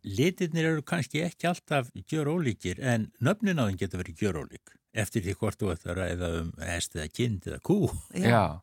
Litirnir 0.01 0.71
eru 0.71 0.85
kannski 0.87 1.21
ekki 1.27 1.51
alltaf 1.51 1.91
gjör 2.09 2.33
ólíkir 2.33 2.81
en 2.81 3.11
nöfnin 3.21 3.61
á 3.61 3.69
þeim 3.69 3.81
getur 3.81 4.01
verið 4.01 4.25
gjör 4.25 4.41
ólík 4.45 4.73
eftir 4.97 5.23
því 5.23 5.37
hvort 5.39 5.61
þú 5.61 5.71
ætti 5.75 5.91
að 5.91 6.01
ræða 6.01 6.31
um 6.41 6.51
hest 6.65 6.97
eða 6.97 7.13
kind 7.15 7.47
eða 7.47 7.61
kú. 7.63 7.79
Já. 8.17 8.63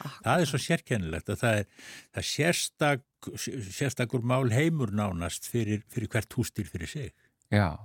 Það 0.00 0.42
er 0.42 0.48
svo 0.48 0.60
sérkennilegt 0.64 1.30
að 1.30 1.42
það 1.42 1.58
er, 1.60 1.66
það 2.08 2.22
er 2.22 2.28
sérstak, 2.30 3.04
sérstakur 3.76 4.24
mál 4.24 4.48
heimur 4.54 4.94
nánast 4.96 5.46
fyrir, 5.50 5.84
fyrir 5.92 6.10
hvert 6.10 6.38
hústýr 6.38 6.70
fyrir 6.70 6.88
sig. 6.90 7.12
Já, 7.52 7.76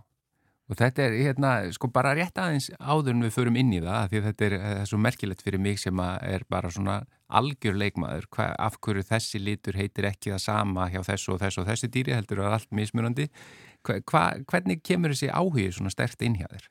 og 0.66 0.80
þetta 0.80 1.04
er 1.06 1.18
hérna, 1.20 1.52
sko 1.76 1.90
bara 1.94 2.16
rétt 2.18 2.40
aðeins 2.42 2.72
áður 2.80 3.14
en 3.14 3.26
við 3.28 3.36
förum 3.36 3.60
inn 3.60 3.74
í 3.76 3.82
það, 3.84 4.08
því 4.12 4.22
þetta 4.30 4.48
er, 4.48 4.56
er 4.72 4.90
svo 4.90 5.00
merkilegt 5.02 5.44
fyrir 5.46 5.62
mig 5.62 5.78
sem 5.82 6.00
er 6.02 6.46
bara 6.50 6.72
svona 6.74 7.04
algjör 7.30 7.78
leikmaður, 7.78 8.28
hva, 8.34 8.52
af 8.62 8.80
hverju 8.82 9.06
þessi 9.06 9.42
litur 9.42 9.78
heitir 9.78 10.10
ekki 10.10 10.34
það 10.34 10.42
sama 10.46 10.88
hjá 10.94 11.02
þessu 11.06 11.36
og 11.36 11.42
þessu 11.42 11.62
og 11.64 11.70
þessu 11.70 11.90
dýri, 11.94 12.16
heldur 12.18 12.42
það 12.44 12.58
allt 12.58 12.72
mismunandi. 12.80 13.28
Hva, 13.86 14.24
hvernig 14.50 14.82
kemur 14.86 15.14
þessi 15.14 15.30
áhugi 15.34 15.68
svona 15.76 15.94
stert 15.94 16.26
inn 16.26 16.38
hjá 16.40 16.48
þér? 16.50 16.70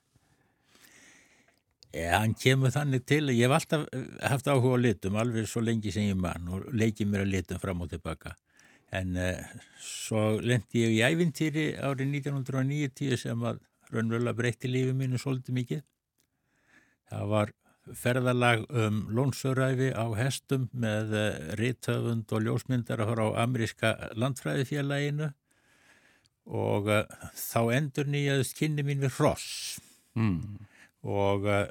Ja, 1.95 2.19
hann 2.19 2.35
kemur 2.35 2.73
þannig 2.75 3.05
til 3.07 3.21
að 3.29 3.37
ég 3.39 3.47
hef 3.47 3.55
alltaf 3.55 3.85
eh, 3.95 4.07
haft 4.27 4.49
áhuga 4.51 4.75
á 4.75 4.83
litum 4.83 5.19
alveg 5.21 5.47
svo 5.47 5.63
lengi 5.63 5.93
sem 5.95 6.09
ég 6.09 6.19
mann 6.19 6.49
og 6.51 6.67
leikið 6.75 7.11
mér 7.11 7.23
að 7.23 7.37
litum 7.37 7.61
fram 7.63 7.85
og 7.85 7.93
tilbaka. 7.93 8.35
En 8.95 9.15
uh, 9.19 9.55
svo 9.83 10.41
lendi 10.43 10.83
ég 10.83 10.97
í 10.97 11.01
ævintýri 11.07 11.69
árið 11.79 12.19
1990 12.19 13.23
sem 13.23 13.47
að 13.47 13.63
raunverulega 13.93 14.39
breytti 14.39 14.71
lífi 14.71 14.95
mínu 14.97 15.21
svolítið 15.21 15.59
mikið. 15.59 15.85
Það 17.13 17.31
var 17.35 17.53
ferðalag 18.01 18.63
um 18.73 19.01
lónsöræfi 19.13 19.91
á 19.93 20.07
hestum 20.17 20.69
með 20.73 21.13
uh, 21.13 21.25
rithöfund 21.61 22.33
og 22.33 22.47
ljósmyndar 22.47 23.03
að 23.05 23.11
fara 23.13 23.27
á 23.29 23.31
ameríska 23.45 23.91
landfræðifélaginu 24.17 25.29
og 26.45 26.89
uh, 26.89 27.05
þá 27.37 27.61
endur 27.77 28.09
nýjaðist 28.09 28.57
kynni 28.59 28.85
mín 28.87 29.05
við 29.05 29.19
hross 29.19 29.81
Mm. 30.15 30.61
og 31.03 31.43
uh, 31.51 31.65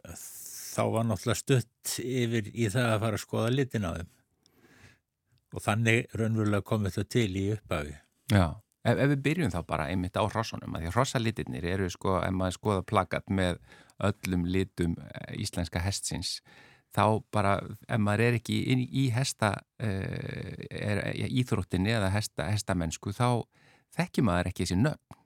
þá 0.75 0.81
var 0.91 1.05
náttúrulega 1.07 1.39
stutt 1.39 1.93
yfir 2.03 2.49
í 2.51 2.65
það 2.67 2.89
að 2.91 3.03
fara 3.05 3.15
að 3.15 3.21
skoða 3.23 3.53
litin 3.53 3.85
á 3.87 3.91
þeim 3.95 4.09
og 5.53 5.63
þannig 5.63 6.09
raunverulega 6.19 6.65
kom 6.67 6.83
þetta 6.83 7.05
til 7.13 7.29
í 7.39 7.45
upphafi. 7.53 7.93
Já. 8.33 8.45
Ef, 8.83 8.97
ef 8.99 9.09
við 9.13 9.23
byrjum 9.23 9.53
þá 9.53 9.61
bara 9.67 9.87
einmitt 9.91 10.17
á 10.19 10.23
hrossunum, 10.27 10.75
að 10.75 10.85
því 10.85 10.93
hrossalitirnir 10.97 11.67
eru 11.71 11.87
sko, 11.91 12.17
ef 12.19 12.35
maður 12.35 12.57
skoða 12.57 12.85
plakat 12.91 13.31
með 13.31 13.61
öllum 14.03 14.43
litum 14.49 14.97
eh, 14.99 15.35
íslenska 15.39 15.79
hestsins, 15.83 16.41
þá 16.93 17.23
bara, 17.33 17.55
ef 17.87 18.01
maður 18.03 18.25
er 18.27 18.39
ekki 18.41 18.57
í, 18.59 18.75
í 19.03 19.07
hesta, 19.15 19.55
uh, 19.81 20.65
er, 20.69 20.99
í 21.15 21.29
íþróttinni 21.41 21.89
eða 21.95 22.11
hesta, 22.13 22.45
hestamennsku, 22.53 23.15
þá 23.17 23.41
þekkir 23.97 24.27
maður 24.27 24.51
ekki 24.51 24.67
þessi 24.67 24.77
nöfn. 24.83 25.17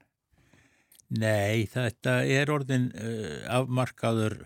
Nei, 1.20 1.65
þetta 1.72 2.22
er 2.24 2.52
orðin 2.52 2.88
uh, 2.96 3.41
afmarkaður 3.58 4.38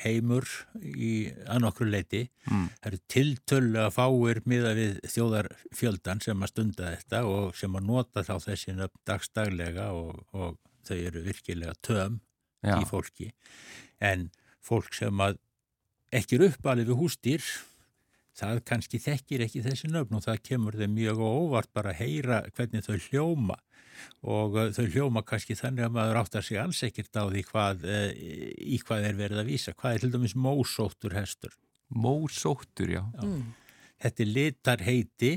heimur 0.00 0.46
í 0.80 1.30
að 1.50 1.62
nokkru 1.64 1.88
leiti. 1.90 2.24
Mm. 2.48 2.66
Það 2.78 2.90
eru 2.90 3.00
tiltölu 3.14 3.82
að 3.84 3.92
fáir 3.96 4.40
miða 4.48 4.72
við 4.78 4.98
þjóðarfjöldan 5.14 6.22
sem 6.24 6.42
að 6.44 6.52
stunda 6.52 6.92
þetta 6.94 7.22
og 7.28 7.54
sem 7.58 7.76
að 7.76 7.88
nota 7.90 8.24
þá 8.26 8.34
þessi 8.46 8.76
nöfn 8.78 9.02
dagstaglega 9.08 9.90
og, 9.96 10.24
og 10.32 10.58
þau 10.88 10.96
eru 10.96 11.24
virkilega 11.26 11.76
töm 11.84 12.20
Já. 12.64 12.76
í 12.78 12.88
fólki. 12.88 13.30
En 14.00 14.28
fólk 14.64 14.94
sem 14.96 15.24
að 15.24 15.40
ekki 16.14 16.38
er 16.38 16.46
uppalið 16.50 16.90
við 16.90 17.00
hústýr, 17.00 17.50
það 18.40 18.62
kannski 18.68 19.00
þekkir 19.02 19.44
ekki 19.46 19.64
þessi 19.64 19.90
nöfn 19.90 20.16
og 20.16 20.24
það 20.24 20.44
kemur 20.48 20.78
þeim 20.80 20.94
mjög 20.96 21.20
óvart 21.22 21.72
bara 21.76 21.92
að 21.92 22.02
heyra 22.04 22.42
hvernig 22.56 22.86
þau 22.86 22.96
hljóma 23.10 23.58
og 24.22 24.56
uh, 24.58 24.70
þau 24.76 24.86
hljóma 24.94 25.24
kannski 25.26 25.56
þannig 25.58 25.86
að 25.86 25.96
maður 25.96 26.20
áttar 26.22 26.46
sig 26.46 26.60
alls 26.60 26.82
ekkert 26.86 27.16
á 27.16 27.24
því 27.26 27.44
hvað, 27.50 27.84
uh, 27.86 28.08
í 28.14 28.80
hvað 28.84 29.10
er 29.10 29.20
verið 29.20 29.42
að 29.42 29.52
vísa. 29.52 29.76
Hvað 29.76 29.96
er 29.96 30.04
til 30.04 30.12
dæmis 30.14 30.36
mósóttur 30.36 31.16
hestur? 31.18 31.54
Mósóttur, 31.90 32.92
já. 32.96 33.04
Mm. 33.22 33.54
Þetta 34.00 34.24
er 34.24 34.34
litar 34.34 34.84
heiti 34.86 35.32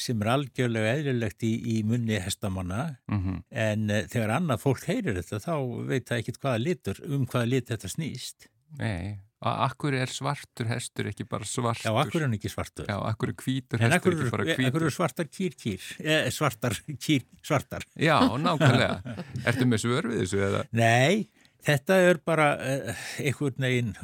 sem 0.00 0.22
er 0.24 0.32
algjörlega 0.32 0.96
eðlilegt 0.96 1.44
í, 1.46 1.52
í 1.76 1.80
munni 1.86 2.18
hestamanna 2.22 2.96
Mm 3.06 3.42
en 3.50 3.90
uh, 3.90 4.02
þegar 4.10 4.34
annað 4.38 4.62
fólk 4.64 4.84
heyrir 4.88 5.20
þetta 5.20 5.38
þá 5.44 5.54
veit 5.88 6.08
það 6.08 6.18
ekkert 6.18 6.40
hvaða 6.42 6.62
litur, 6.62 7.00
um 7.06 7.26
hvaða 7.26 7.50
lit 7.52 7.70
þetta 7.70 7.88
snýst. 7.88 8.48
Nei, 8.78 9.18
a- 9.40 9.64
akkur 9.68 9.94
er 9.94 10.10
svartur 10.10 10.66
hestur 10.70 11.08
ekki 11.12 11.24
bara 11.28 11.44
svartur? 11.46 11.86
Já, 11.86 11.94
akkur 12.02 12.20
er 12.20 12.26
hann 12.26 12.34
ekki 12.38 12.50
svartur. 12.52 12.86
Já, 12.90 12.96
akkur 13.10 13.32
er 13.32 13.36
hvítur 13.42 13.80
En 13.82 13.90
hestur 13.92 13.98
akkur 13.98 14.16
ekki 14.18 14.30
bara 14.34 14.46
hvítur? 14.58 14.86
er 14.88 14.94
svartar 14.96 15.28
kýr 15.30 15.56
kýr, 15.62 15.88
eh, 16.02 16.30
svartar 16.34 16.74
kýr 16.98 17.26
svartar. 17.42 17.84
Já, 17.96 18.18
nákvæmlega. 18.46 19.16
Ertu 19.46 19.66
með 19.70 19.84
svör 19.84 20.08
við 20.10 20.24
þessu 20.24 20.40
eða? 20.48 20.62
Nei, 20.72 21.28
þetta 21.68 22.00
er 22.10 22.20
bara 22.24 22.48
uh, 22.58 23.04
einhvern 23.22 23.66
veginn 23.68 23.94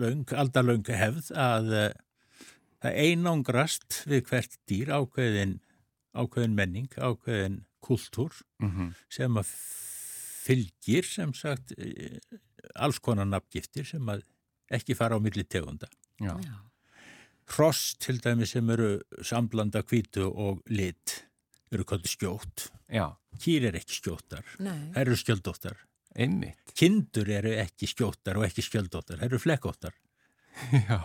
löng, 0.00 0.24
aldalöng 0.36 0.84
hefð 0.88 1.30
að 1.36 1.72
uh, 1.72 1.88
það 2.80 3.00
einangrast 3.04 4.02
við 4.08 4.24
hvert 4.30 4.56
dýr 4.70 4.94
ákveðin, 4.96 5.58
ákveðin 6.16 6.54
menning, 6.56 6.88
ákveðin 6.96 7.60
kultúr 7.84 8.32
Mm 8.60 8.90
sem 9.08 9.36
að 9.40 9.48
fylgir 10.40 11.04
sem 11.06 11.32
sagt 11.36 11.72
eh, 11.78 12.18
alls 12.80 12.98
konar 13.04 13.26
nafngiftir 13.28 13.84
sem 13.88 14.08
að 14.08 14.22
ekki 14.70 14.94
fara 14.98 15.16
á 15.16 15.20
milli 15.22 15.44
tegunda. 15.44 15.88
Já. 16.20 16.34
Já. 16.44 16.56
Hross 17.50 17.96
til 17.98 18.20
dæmi 18.22 18.46
sem 18.46 18.68
eru 18.70 19.00
samblanda 19.26 19.82
hvítu 19.82 20.28
og 20.30 20.60
lit 20.70 21.16
eru 21.72 21.84
kvöldu 21.86 22.06
skjótt. 22.10 22.68
Já, 22.90 23.08
Kýr 23.40 23.68
er 23.70 23.76
ekki 23.78 23.94
skjóttar, 23.94 24.44
Nei. 24.58 24.90
þær 24.94 25.00
eru 25.06 25.16
skjöldóttar. 25.18 25.76
einmitt. 26.18 26.72
Kindur 26.74 27.28
eru 27.30 27.52
ekki 27.62 27.86
skjóttar 27.86 28.36
og 28.38 28.44
ekki 28.46 28.62
skjöldóttar, 28.66 29.18
þær 29.22 29.28
eru 29.30 29.38
flekkóttar. 29.38 29.94
Já. 30.88 30.98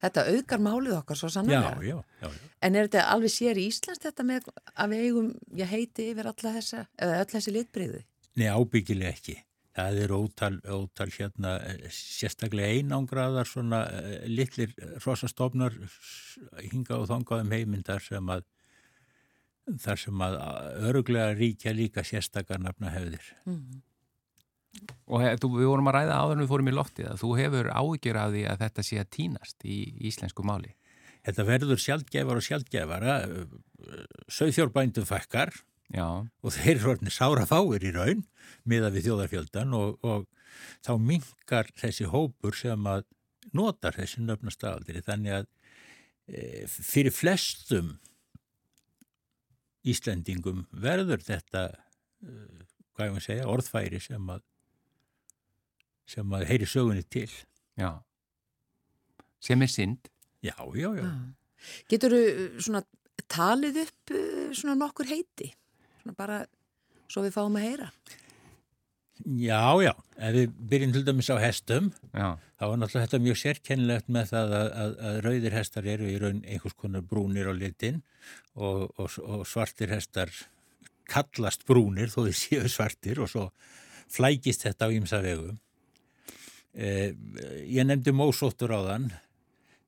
Þetta 0.00 0.22
auðgar 0.32 0.60
málið 0.64 0.94
okkar 0.96 1.16
svo 1.20 1.28
Já, 1.28 1.32
sannlega. 1.34 1.70
já, 1.84 1.96
já, 2.22 2.24
já. 2.24 2.28
En 2.64 2.76
er 2.76 2.86
þetta 2.88 3.02
alveg 3.12 3.32
sér 3.34 3.58
í 3.60 3.66
Íslands 3.68 4.00
þetta 4.00 4.24
með 4.24 4.46
að 4.80 4.92
við 4.94 5.02
eigum, 5.08 5.26
ég 5.60 5.68
heiti 5.68 6.06
yfir 6.14 6.28
alla 6.30 6.52
þessa, 6.56 6.86
eða 6.96 7.18
öll 7.20 7.28
þessi 7.34 7.52
litbriði? 7.52 8.00
Nei, 8.40 8.46
ábyggilega 8.48 9.10
ekki. 9.12 9.34
Það 9.76 9.98
eru 10.04 10.16
ótal, 10.24 10.56
ótal 10.66 11.12
hérna, 11.14 11.52
eh, 11.62 11.84
sérstaklega 11.94 12.80
einangraðar 12.80 13.46
svona 13.46 13.84
uh, 13.86 14.16
litlir 14.26 14.72
rosastofnar 15.04 15.76
hinga 16.72 16.98
og 16.98 17.06
þangaðum 17.12 17.54
heimindar 17.54 18.02
sem 18.02 18.32
að 18.34 18.48
þar 19.78 20.00
sem 20.02 20.24
að 20.26 20.36
öruglega 20.88 21.36
ríkja 21.38 21.74
líka 21.76 22.02
sérstakar 22.06 22.58
nafna 22.58 22.90
hefðir. 22.90 23.30
Mm. 23.46 23.80
Og 25.10 25.22
he, 25.22 25.30
þú, 25.42 25.52
við 25.58 25.70
vorum 25.70 25.90
að 25.90 25.96
ræða 25.98 26.18
áður 26.18 26.36
en 26.36 26.42
við 26.42 26.52
fórum 26.52 26.70
í 26.70 26.74
loftið 26.74 27.08
að 27.12 27.22
þú 27.22 27.30
hefur 27.38 27.70
áhyggjur 27.70 28.20
af 28.20 28.34
því 28.34 28.44
að 28.50 28.60
þetta 28.64 28.86
sé 28.86 29.00
að 29.00 29.10
týnast 29.16 29.66
í 29.66 29.78
íslensku 30.10 30.46
máli. 30.46 30.74
Þetta 31.26 31.46
verður 31.46 31.82
sjaldgæfar 31.82 32.40
og 32.40 32.46
sjaldgæfara, 32.46 33.16
sögþjórbændum 34.32 35.06
fækkar 35.06 35.52
Já, 35.90 36.06
og 36.06 36.54
þeir 36.54 36.76
eru 36.76 36.92
orðinni 36.92 37.14
sára 37.14 37.46
fáir 37.50 37.82
í 37.82 37.90
raun 37.94 38.22
miða 38.68 38.92
við 38.94 39.08
þjóðarfjöldan 39.08 39.74
og, 39.74 39.96
og 40.06 40.28
þá 40.86 40.92
minkar 41.02 41.70
þessi 41.78 42.06
hópur 42.12 42.54
sem 42.58 42.86
að 42.86 43.06
notar 43.56 43.96
þessi 43.96 44.22
nöfna 44.22 44.52
staðaldri 44.54 45.02
þannig 45.06 45.40
að 45.40 45.48
e, 46.30 46.44
fyrir 46.68 47.14
flestum 47.14 47.96
Íslendingum 49.90 50.66
verður 50.70 51.22
þetta 51.24 51.66
e, 52.20 52.32
hvað 52.94 53.06
ég 53.06 53.14
maður 53.14 53.26
segja, 53.26 53.50
orðfæri 53.50 54.02
sem 54.04 54.30
að 54.30 54.44
sem 56.10 56.34
að 56.36 56.48
heyri 56.50 56.66
sögunni 56.68 57.06
til 57.06 57.30
Já. 57.80 57.90
Sem 59.40 59.62
er 59.62 59.70
synd. 59.72 60.10
Já, 60.44 60.56
já, 60.76 60.90
já. 60.96 61.06
Getur 61.88 62.14
þú 62.14 62.22
svona 62.64 62.82
talið 63.30 63.82
upp 63.84 64.12
uh, 64.16 64.50
svona 64.56 64.76
nokkur 64.80 65.08
heiti? 65.08 65.50
Svona 66.00 66.16
bara 66.18 66.42
svo 67.10 67.24
við 67.26 67.36
fáum 67.36 67.58
að 67.58 67.66
heyra. 67.68 67.88
Já, 69.20 69.76
já. 69.84 69.92
Ef 70.16 70.36
við 70.36 70.52
byrjum 70.70 70.92
til 70.94 71.02
dæmis 71.04 71.28
á 71.28 71.36
hestum, 71.40 71.90
Já. 72.14 72.38
þá 72.56 72.64
er 72.66 72.78
náttúrulega 72.80 73.06
þetta 73.06 73.24
mjög 73.24 73.38
sérkennilegt 73.40 74.08
með 74.08 74.30
það 74.30 74.54
að, 74.56 74.68
að, 74.82 74.94
að 75.08 75.18
rauðir 75.26 75.56
hestar 75.56 75.88
eru 75.92 76.08
í 76.08 76.14
raun 76.20 76.40
einhvers 76.46 76.76
konar 76.80 77.04
brúnir 77.04 77.50
á 77.50 77.54
litin 77.56 78.00
og, 78.54 78.88
og, 78.96 79.18
og 79.20 79.44
svartir 79.48 79.92
hestar 79.92 80.32
kallast 81.10 81.66
brúnir 81.68 82.12
þó 82.12 82.22
þið 82.22 82.36
séu 82.38 82.70
svartir 82.70 83.20
og 83.20 83.28
svo 83.32 83.48
flækist 84.10 84.64
þetta 84.64 84.88
á 84.88 84.94
ímsa 84.94 85.20
vegu. 85.24 85.52
Eh, 86.72 87.12
ég 87.66 87.84
nefndi 87.84 88.14
mósóttur 88.14 88.72
á 88.72 88.80
þann. 88.88 89.10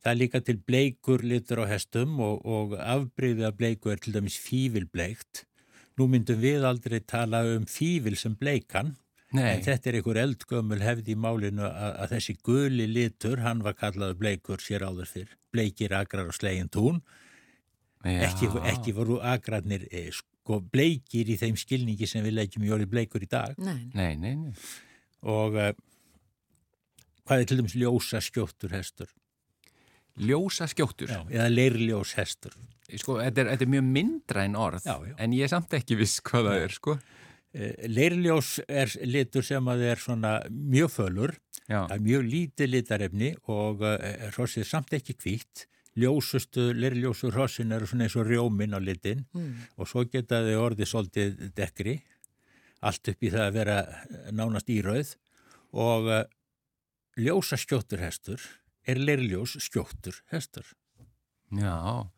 Það 0.03 0.13
er 0.13 0.19
líka 0.19 0.43
til 0.43 0.59
bleikur 0.59 1.23
litur 1.23 1.63
á 1.63 1.71
hestum 1.71 2.19
og, 2.21 2.43
og 2.45 2.77
afbreyðið 2.77 3.49
af 3.49 3.59
bleiku 3.59 3.93
er 3.93 4.03
til 4.03 4.17
dæmis 4.17 4.37
fívilbleikt. 4.43 5.45
Nú 6.01 6.09
myndum 6.09 6.41
við 6.41 6.65
aldrei 6.65 7.01
tala 7.05 7.43
um 7.57 7.67
fífil 7.69 8.17
sem 8.17 8.35
bleikan 8.39 8.95
Nei. 9.33 9.55
En 9.55 9.63
þetta 9.65 9.89
er 9.89 9.97
einhver 9.99 10.19
eldgömmul 10.21 10.83
hefði 10.85 11.15
í 11.15 11.19
málinu 11.19 11.65
að, 11.65 11.95
að 12.05 12.11
þessi 12.17 12.35
guli 12.45 12.87
litur, 12.91 13.41
hann 13.41 13.63
var 13.65 13.77
kallaður 13.81 14.19
bleikur 14.21 14.61
sér 14.61 14.85
áður 14.85 15.09
fyrr. 15.09 15.31
Bleikir 15.55 15.95
agrar 15.97 16.29
og 16.29 16.37
slegin 16.37 16.69
tún. 16.73 17.01
Ekki, 18.05 18.51
ekki 18.69 18.93
voru 18.97 19.21
agrarnir 19.25 19.87
eh, 19.89 20.11
sko 20.13 20.59
bleikir 20.75 21.31
í 21.33 21.39
þeim 21.41 21.57
skilningi 21.57 22.09
sem 22.11 22.25
við 22.27 22.37
leggjum 22.41 22.67
í 22.67 22.75
orði 22.77 22.91
bleikur 22.93 23.25
í 23.25 23.31
dag. 23.31 23.57
Nei, 23.63 23.89
Nei, 23.97 24.13
nei, 24.21 24.35
nei. 24.37 24.53
Og 25.33 25.57
uh, 25.57 25.71
hvað 27.23 27.45
er 27.45 27.49
til 27.49 27.61
dæmis 27.63 27.79
ljósa 27.79 28.21
skjóttur 28.21 28.75
hestur? 28.77 29.13
Ljósa 30.21 30.67
skjóttur. 30.69 31.09
Já, 31.09 31.23
eða 31.31 31.49
leirljós 31.49 32.17
hestur. 32.19 32.59
Sko, 33.01 33.19
þetta 33.23 33.41
er, 33.45 33.51
þetta 33.55 33.65
er 33.67 33.73
mjög 33.73 33.85
myndra 33.97 34.45
en 34.45 34.57
orð, 34.61 34.85
Já, 34.87 34.97
já. 35.09 35.15
en 35.19 35.33
ég 35.37 35.47
er 35.47 35.53
samt 35.53 35.73
ekki 35.79 35.97
viss 36.01 36.21
hvað 36.27 36.49
það 36.51 36.65
er, 36.67 36.75
sko. 36.77 36.97
Uh, 37.53 37.73
leirljós 37.89 38.51
er 38.69 38.93
litur 39.09 39.45
sem 39.45 39.69
að 39.69 39.83
er 39.91 40.01
svona 40.01 40.39
mjög 40.51 40.91
fölur. 40.95 41.35
Það 41.69 41.93
er 41.97 42.03
mjög 42.05 42.25
lítið 42.29 42.71
litarefni 42.73 43.29
og 43.53 43.85
uh, 43.87 43.97
hrossið 44.35 44.65
er 44.65 44.69
samt 44.73 44.93
ekki 44.99 45.15
hvítt. 45.23 45.67
Ljósustu, 46.01 46.71
leirljósu 46.73 47.29
hrossin 47.35 47.73
eru 47.77 47.85
svona 47.85 48.07
eins 48.07 48.15
og 48.17 48.25
rjóminn 48.25 48.73
á 48.73 48.81
litin 48.81 49.27
og 49.77 49.85
svo 49.91 50.07
geta 50.09 50.39
þau 50.41 50.63
orðið 50.71 50.89
svolítið 50.89 51.43
dekri, 51.53 51.99
allt 52.81 53.11
upp 53.13 53.21
í 53.21 53.29
það 53.35 53.45
að 53.45 53.59
vera 53.59 53.77
nánast 54.33 54.73
írauð 54.73 55.11
og 55.77 56.09
uh, 56.09 56.23
ljósa 57.21 57.59
skjóttur 57.61 58.01
hestur 58.01 58.41
er 58.89 58.97
leirljós 59.05 59.59
skjóttur 59.61 60.17
hestur. 60.33 60.65
já. 61.53 62.09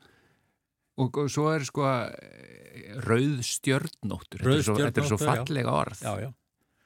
Og, 1.03 1.11
og 1.25 1.31
svo 1.33 1.49
er 1.51 1.65
sko 1.67 1.85
eh, 1.91 2.95
rauð 3.03 3.41
Þetta 4.39 4.57
er 4.59 4.67
svo- 4.69 4.77
Þetta 4.79 5.03
er 5.03 5.09
svo 5.11 5.19
fallega 5.19 5.73
orð. 5.75 6.03
Já, 6.05 6.13
já. 6.23 6.31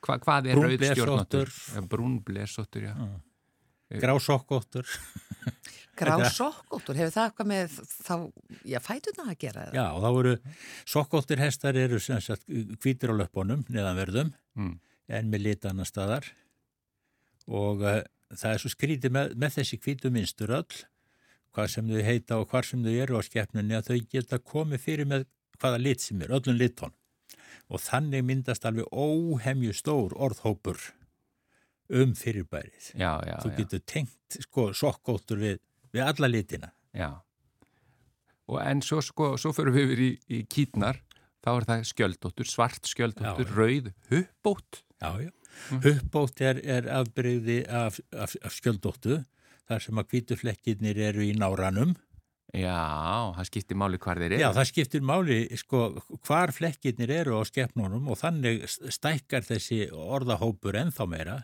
Hva, 0.07 0.15
hvað 0.23 0.47
er 0.49 0.55
Brún 0.57 0.65
rauð 0.71 0.85
stjörnóttur? 0.93 1.51
blesóttur. 1.51 1.89
Brún 1.93 2.15
blesóttur, 2.25 2.83
já. 2.89 2.95
Grásokkóttur. 3.99 4.85
grá 5.99 6.15
sokkóttur, 6.31 6.95
hefur 7.01 7.11
það 7.15 7.25
eitthvað 7.31 7.49
með 7.51 7.73
þá, 8.07 8.13
já, 8.71 8.79
fætuna 8.85 9.25
að 9.33 9.39
gera 9.43 9.63
það? 9.67 9.79
Já, 9.79 9.85
og 9.97 10.03
þá 10.05 10.09
voru 10.15 10.35
sokkóttur 10.93 11.41
hestar 11.43 11.79
eru 11.81 11.99
sem 12.05 12.21
sagt 12.23 12.45
hvítir 12.85 13.11
á 13.11 13.15
löpunum 13.19 13.65
neðanverðum 13.73 14.35
Mm. 14.59 14.77
en 15.15 15.29
með 15.31 15.43
lit 15.45 15.67
annar 15.71 15.87
staðar 15.87 16.25
og 17.47 17.83
uh, 17.87 18.01
það 18.35 18.55
er 18.57 18.63
svo 18.63 18.71
skrítið 18.73 19.13
með, 19.15 19.35
með 19.39 19.53
þessi 19.61 19.79
hvítu 19.85 20.11
minnstur 20.11 20.51
öll 20.57 20.81
hvað 21.59 21.73
sem 21.73 21.89
þau 21.91 22.03
heita 22.07 22.39
og 22.39 22.53
hvar 22.53 22.67
sem 22.67 22.85
þau 22.87 22.95
eru 23.03 23.19
á 23.19 23.23
skepnunni 23.27 23.75
að 23.75 23.89
þau 23.91 23.99
geta 24.15 24.39
komið 24.39 24.83
fyrir 24.85 25.09
með 25.11 25.25
hvaða 25.59 25.81
lit 25.83 26.05
sem 26.05 26.21
er, 26.23 26.31
öllum 26.37 26.55
litón 26.55 26.95
og 27.69 27.83
þannig 27.83 28.23
myndast 28.25 28.67
alveg 28.69 28.87
óhemju 28.95 29.75
stór 29.77 30.15
orðhópur 30.15 30.79
um 31.99 32.13
fyrirbærið. 32.17 32.93
Já, 33.01 33.19
já, 33.27 33.35
Þú 33.43 33.51
getur 33.57 33.83
tengt 33.89 34.39
sko 34.45 34.69
sokkóttur 34.77 35.41
við, 35.43 35.59
við 35.93 36.05
alla 36.07 36.31
litina. 36.31 36.71
já. 36.95 37.11
Og 38.49 38.63
en 38.65 38.81
svo, 38.81 39.03
sko, 39.05 39.35
svo 39.37 39.51
fyrir 39.53 39.75
við 39.75 39.83
yfir 39.85 40.01
í, 40.01 40.11
í 40.33 40.39
kýtnar, 40.49 41.03
þá 41.45 41.51
er 41.53 41.67
það 41.69 41.83
skjöldóttur, 41.91 42.49
svart 42.49 42.89
skjöldóttur, 42.89 43.51
rauð, 43.53 43.91
huppótt. 44.09 44.85
Já, 45.03 45.11
já. 45.27 45.33
Huppbót 45.85 46.41
er, 46.41 46.61
er 46.65 46.89
afbreyði 47.01 47.59
af, 47.69 47.99
af, 48.17 48.37
af 48.41 48.55
skjöldóttu 48.57 49.19
þar 49.69 49.85
sem 49.85 50.01
að 50.01 50.09
hvítuflekkirnir 50.15 51.01
eru 51.11 51.25
í 51.27 51.33
náranum. 51.37 51.95
Já, 52.57 52.79
það 53.37 53.45
skiptir 53.51 53.77
máli 53.77 53.99
hvar 54.01 54.17
þeir 54.23 54.33
eru. 54.33 54.41
Já, 54.41 54.49
það 54.57 54.69
skiptir 54.71 55.03
máli 55.05 55.37
sko 55.61 55.81
hvar 56.25 56.53
flekkirnir 56.57 57.11
eru 57.19 57.37
á 57.37 57.43
skepnunum 57.45 58.07
og 58.09 58.17
þannig 58.23 58.65
stækkar 58.73 59.45
þessi 59.45 59.83
orðahópur 59.93 60.79
ennþá 60.81 61.07
meira. 61.13 61.37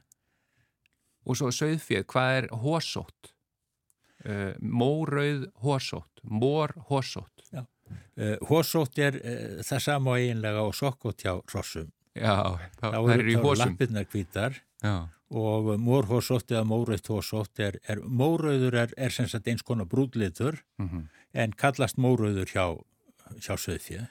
Og 1.29 1.37
svo 1.41 1.51
söðfjöð, 1.53 2.07
hvað 2.13 2.39
er 2.39 2.49
hósótt? 2.65 3.31
Uh, 4.25 4.55
mórauð 4.65 5.47
hósótt, 5.61 6.23
mór 6.25 6.73
hósótt. 6.89 7.45
Uh, 7.53 8.39
Hósótt 8.49 8.97
er 9.05 9.19
uh, 9.21 9.59
það 9.67 9.83
sama 9.85 10.15
eiginlega 10.17 10.63
og 10.65 10.73
sokkótt 10.79 11.21
hjá 11.27 11.35
hrossum. 11.51 11.91
Já, 12.17 12.33
það, 12.79 12.79
Þá 12.81 12.95
það 12.95 13.13
eru 13.19 13.29
í 13.29 13.37
hósum. 13.43 13.59
lappirnar 13.61 14.07
hvítar 14.09 14.57
Já, 14.81 14.93
og 15.35 15.71
mórhósótt 15.83 16.53
eða 16.55 16.65
mórauðt 16.69 17.11
hósótt 17.11 17.61
er, 17.63 17.79
er 17.91 18.03
mórauður 18.07 18.77
er, 18.85 18.93
er 18.97 19.15
sem 19.15 19.29
sagt 19.31 19.49
eins 19.51 19.67
konar 19.67 19.89
brúdlitur 19.91 20.61
mm 20.79 21.07
en 21.35 21.51
kallast 21.59 21.97
mórauður 21.99 22.47
hjá, 22.47 22.67
hjá 23.43 23.57
söðfjöð. 23.59 24.07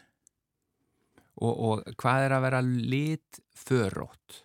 og, 1.40 1.54
og 1.68 1.94
hvað 1.96 2.26
er 2.26 2.36
að 2.36 2.44
vera 2.44 2.60
litförótt? 2.62 4.44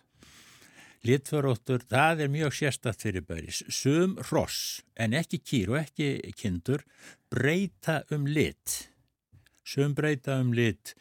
Litföróttur, 1.03 1.83
það 1.87 2.23
er 2.23 2.31
mjög 2.31 2.55
sérstætt 2.55 3.03
fyrir 3.03 3.25
bæris. 3.27 3.63
Sum 3.67 4.17
hross, 4.29 4.81
en 4.95 5.13
ekki 5.13 5.39
kýr 5.39 5.73
og 5.73 5.81
ekki 5.81 6.33
kindur, 6.39 6.83
breyta 7.31 8.01
um 8.11 8.27
lit. 8.27 8.89
Sum 9.63 9.91
breyta 9.95 10.39
um 10.39 10.51
lit 10.55 10.95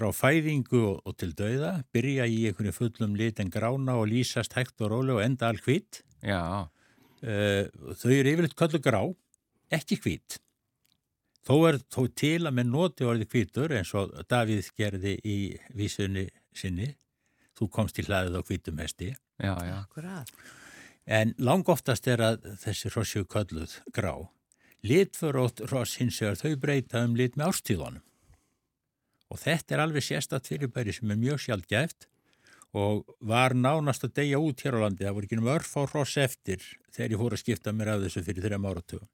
frá 0.00 0.10
fæðingu 0.16 0.82
og, 0.96 1.14
til 1.20 1.34
dauða, 1.36 1.76
byrja 1.92 2.26
í 2.26 2.42
einhverju 2.48 2.72
fullum 2.72 3.16
lit 3.20 3.40
en 3.42 3.52
grána 3.52 4.00
og 4.00 4.08
lýsast 4.08 4.56
hægt 4.56 4.80
og 4.80 4.94
rólega 4.94 5.20
og 5.20 5.26
enda 5.28 5.52
all 5.52 5.60
hvít. 5.60 6.00
Já, 6.24 6.68
Uh, 7.20 7.66
þau 8.00 8.12
eru 8.14 8.30
yfirleitt 8.32 8.56
köllu 8.56 8.78
grá, 8.80 9.02
ekki 9.76 9.98
hvít. 10.00 10.38
Þó 11.44 11.56
er 11.68 11.78
þó 11.92 12.06
til 12.16 12.46
að 12.48 12.54
með 12.56 12.70
noti 12.72 13.04
orði 13.04 13.26
hvítur 13.28 13.74
eins 13.76 13.92
og 13.96 14.14
Davíð 14.28 14.70
gerði 14.76 15.18
í 15.20 15.36
vísunni 15.76 16.26
sinni. 16.56 16.94
Þú 17.56 17.68
komst 17.76 18.00
í 18.00 18.06
hlaðið 18.06 18.40
á 18.40 18.42
hvítum 18.48 18.80
hesti. 18.80 19.12
já, 19.36 19.52
já. 19.52 19.76
Akkurat. 19.82 20.32
En 21.04 21.34
langoftast 21.36 22.08
er 22.08 22.24
að 22.24 22.44
þessi 22.62 22.92
hrossju 22.92 23.24
kölluð 23.28 23.76
grá. 23.92 24.14
Litförótt 24.80 25.60
hross 25.68 25.98
hins 26.00 26.22
vegar 26.22 26.40
þau 26.40 26.56
breyta 26.56 27.04
um 27.04 27.16
lit 27.16 27.36
með 27.36 27.52
ástíðunum. 27.52 28.04
Og 29.30 29.38
þetta 29.38 29.76
er 29.76 29.84
alveg 29.84 30.04
sérstatt 30.04 30.50
fyrirbæri 30.50 30.94
sem 30.94 31.10
er 31.12 31.20
mjög 31.20 31.44
sjálfgæft 31.44 32.08
og 32.76 33.08
var 33.26 33.54
nánast 33.54 34.04
að 34.06 34.14
deyja 34.20 34.42
út 34.42 34.62
hér 34.62 34.78
á 34.78 34.80
landi. 34.84 35.06
Það 35.06 35.16
voru 35.16 35.28
ekki 35.28 35.40
um 35.40 35.50
örf 35.54 35.72
á 35.74 35.82
hross 35.86 36.18
eftir 36.22 36.62
þegar 36.94 37.14
ég 37.14 37.22
fór 37.22 37.34
að 37.34 37.42
skipta 37.42 37.74
mér 37.74 37.94
af 37.94 38.04
þessu 38.04 38.22
fyrir 38.26 38.46
þrejum 38.46 38.68
áratugum. 38.70 39.10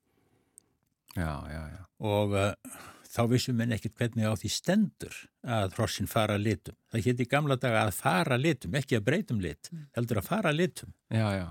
Já, 1.17 1.33
já, 1.49 1.63
já. 1.73 1.83
Og 2.05 2.35
uh, 2.37 2.81
þá 3.09 3.23
vissum 3.33 3.57
menn 3.57 3.73
ekkert 3.77 3.97
hvernig 3.97 4.29
á 4.29 4.37
því 4.37 4.51
stendur 4.53 5.21
að 5.45 5.77
hrossin 5.79 6.11
fara 6.11 6.37
litum. 6.41 6.77
Það 6.93 7.07
hétt 7.09 7.23
í 7.25 7.29
gamla 7.33 7.57
daga 7.61 7.87
að 7.87 7.95
fara 7.97 8.37
litum, 8.41 8.77
ekki 8.77 8.99
að 8.99 9.07
breytum 9.07 9.41
lit, 9.41 9.71
heldur 9.97 10.21
að 10.21 10.29
fara 10.29 10.53
litum. 10.53 10.93
Já, 11.13 11.29
já. 11.41 11.47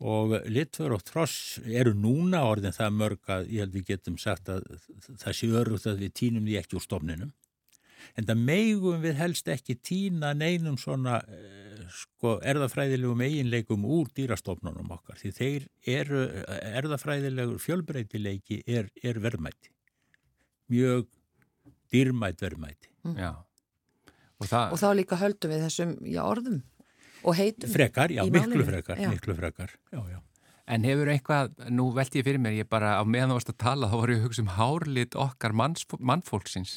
og 0.00 0.32
litför 0.48 0.94
og 0.96 1.04
tross 1.04 1.58
eru 1.66 1.92
núna 1.92 2.40
orðin 2.48 2.72
það 2.72 2.94
mörg 2.96 3.32
að 3.34 3.50
ég 3.52 3.66
held 3.66 3.74
við 3.74 3.90
getum 3.92 4.16
sagt 4.18 4.48
að 4.48 4.64
það 5.20 5.34
sé 5.36 5.50
örugt 5.60 5.88
að 5.90 6.00
við 6.06 6.14
tínum 6.16 6.46
því 6.48 6.56
ekki 6.62 6.78
úr 6.78 6.86
stofninum 6.86 7.34
en 8.18 8.26
það 8.28 8.42
meigum 8.50 9.02
við 9.04 9.18
helst 9.20 9.48
ekki 9.52 9.76
tína 9.86 10.32
neinum 10.36 10.78
svona 10.80 11.20
eh, 11.28 11.84
sko 11.90 12.36
erðafræðilegum 12.46 13.22
eiginleikum 13.26 13.84
úr 13.88 14.10
dýrastofnunum 14.16 14.90
okkar 14.96 15.18
því 15.20 15.32
þeir 15.36 15.68
eru 15.98 16.24
erðafræðilegur 16.80 17.60
fjölbreytileiki 17.62 18.62
er, 18.66 18.90
er 19.02 19.20
verðmæti 19.22 19.72
mjög 20.70 21.08
dýrmætt 21.90 22.42
verðmæti 22.44 22.90
já. 23.16 23.32
Og 24.40 24.48
það, 24.48 24.72
Og 24.72 24.78
þá 24.80 24.88
líka 24.96 25.18
höldum 25.20 25.52
við 25.52 25.64
þessum 25.66 25.94
já, 26.08 26.20
orðum 26.24 26.60
og 27.20 27.34
heitum. 27.36 27.68
frekar, 27.72 28.12
já, 28.14 28.22
miklu 28.32 28.64
frekar 28.64 29.00
já. 29.02 29.10
miklu 29.12 29.34
frekar, 29.36 29.74
já, 29.92 30.00
já 30.14 30.20
En 30.70 30.84
hefur 30.86 31.08
eitthvað, 31.10 31.56
nú 31.74 31.88
veldi 31.96 32.20
ég 32.20 32.26
fyrir 32.28 32.38
mér, 32.42 32.54
ég 32.60 32.68
bara 32.70 32.92
á 33.00 33.02
meðan 33.02 33.32
þú 33.32 33.38
varst 33.40 33.50
að 33.50 33.58
tala, 33.64 33.88
þá 33.90 33.96
voru 33.98 34.14
ég 34.14 34.20
að 34.20 34.26
hugsa 34.28 34.44
um 34.44 34.52
hárlit 34.54 35.16
okkar 35.18 35.54
manns, 35.58 35.86
mannfólksins. 35.98 36.74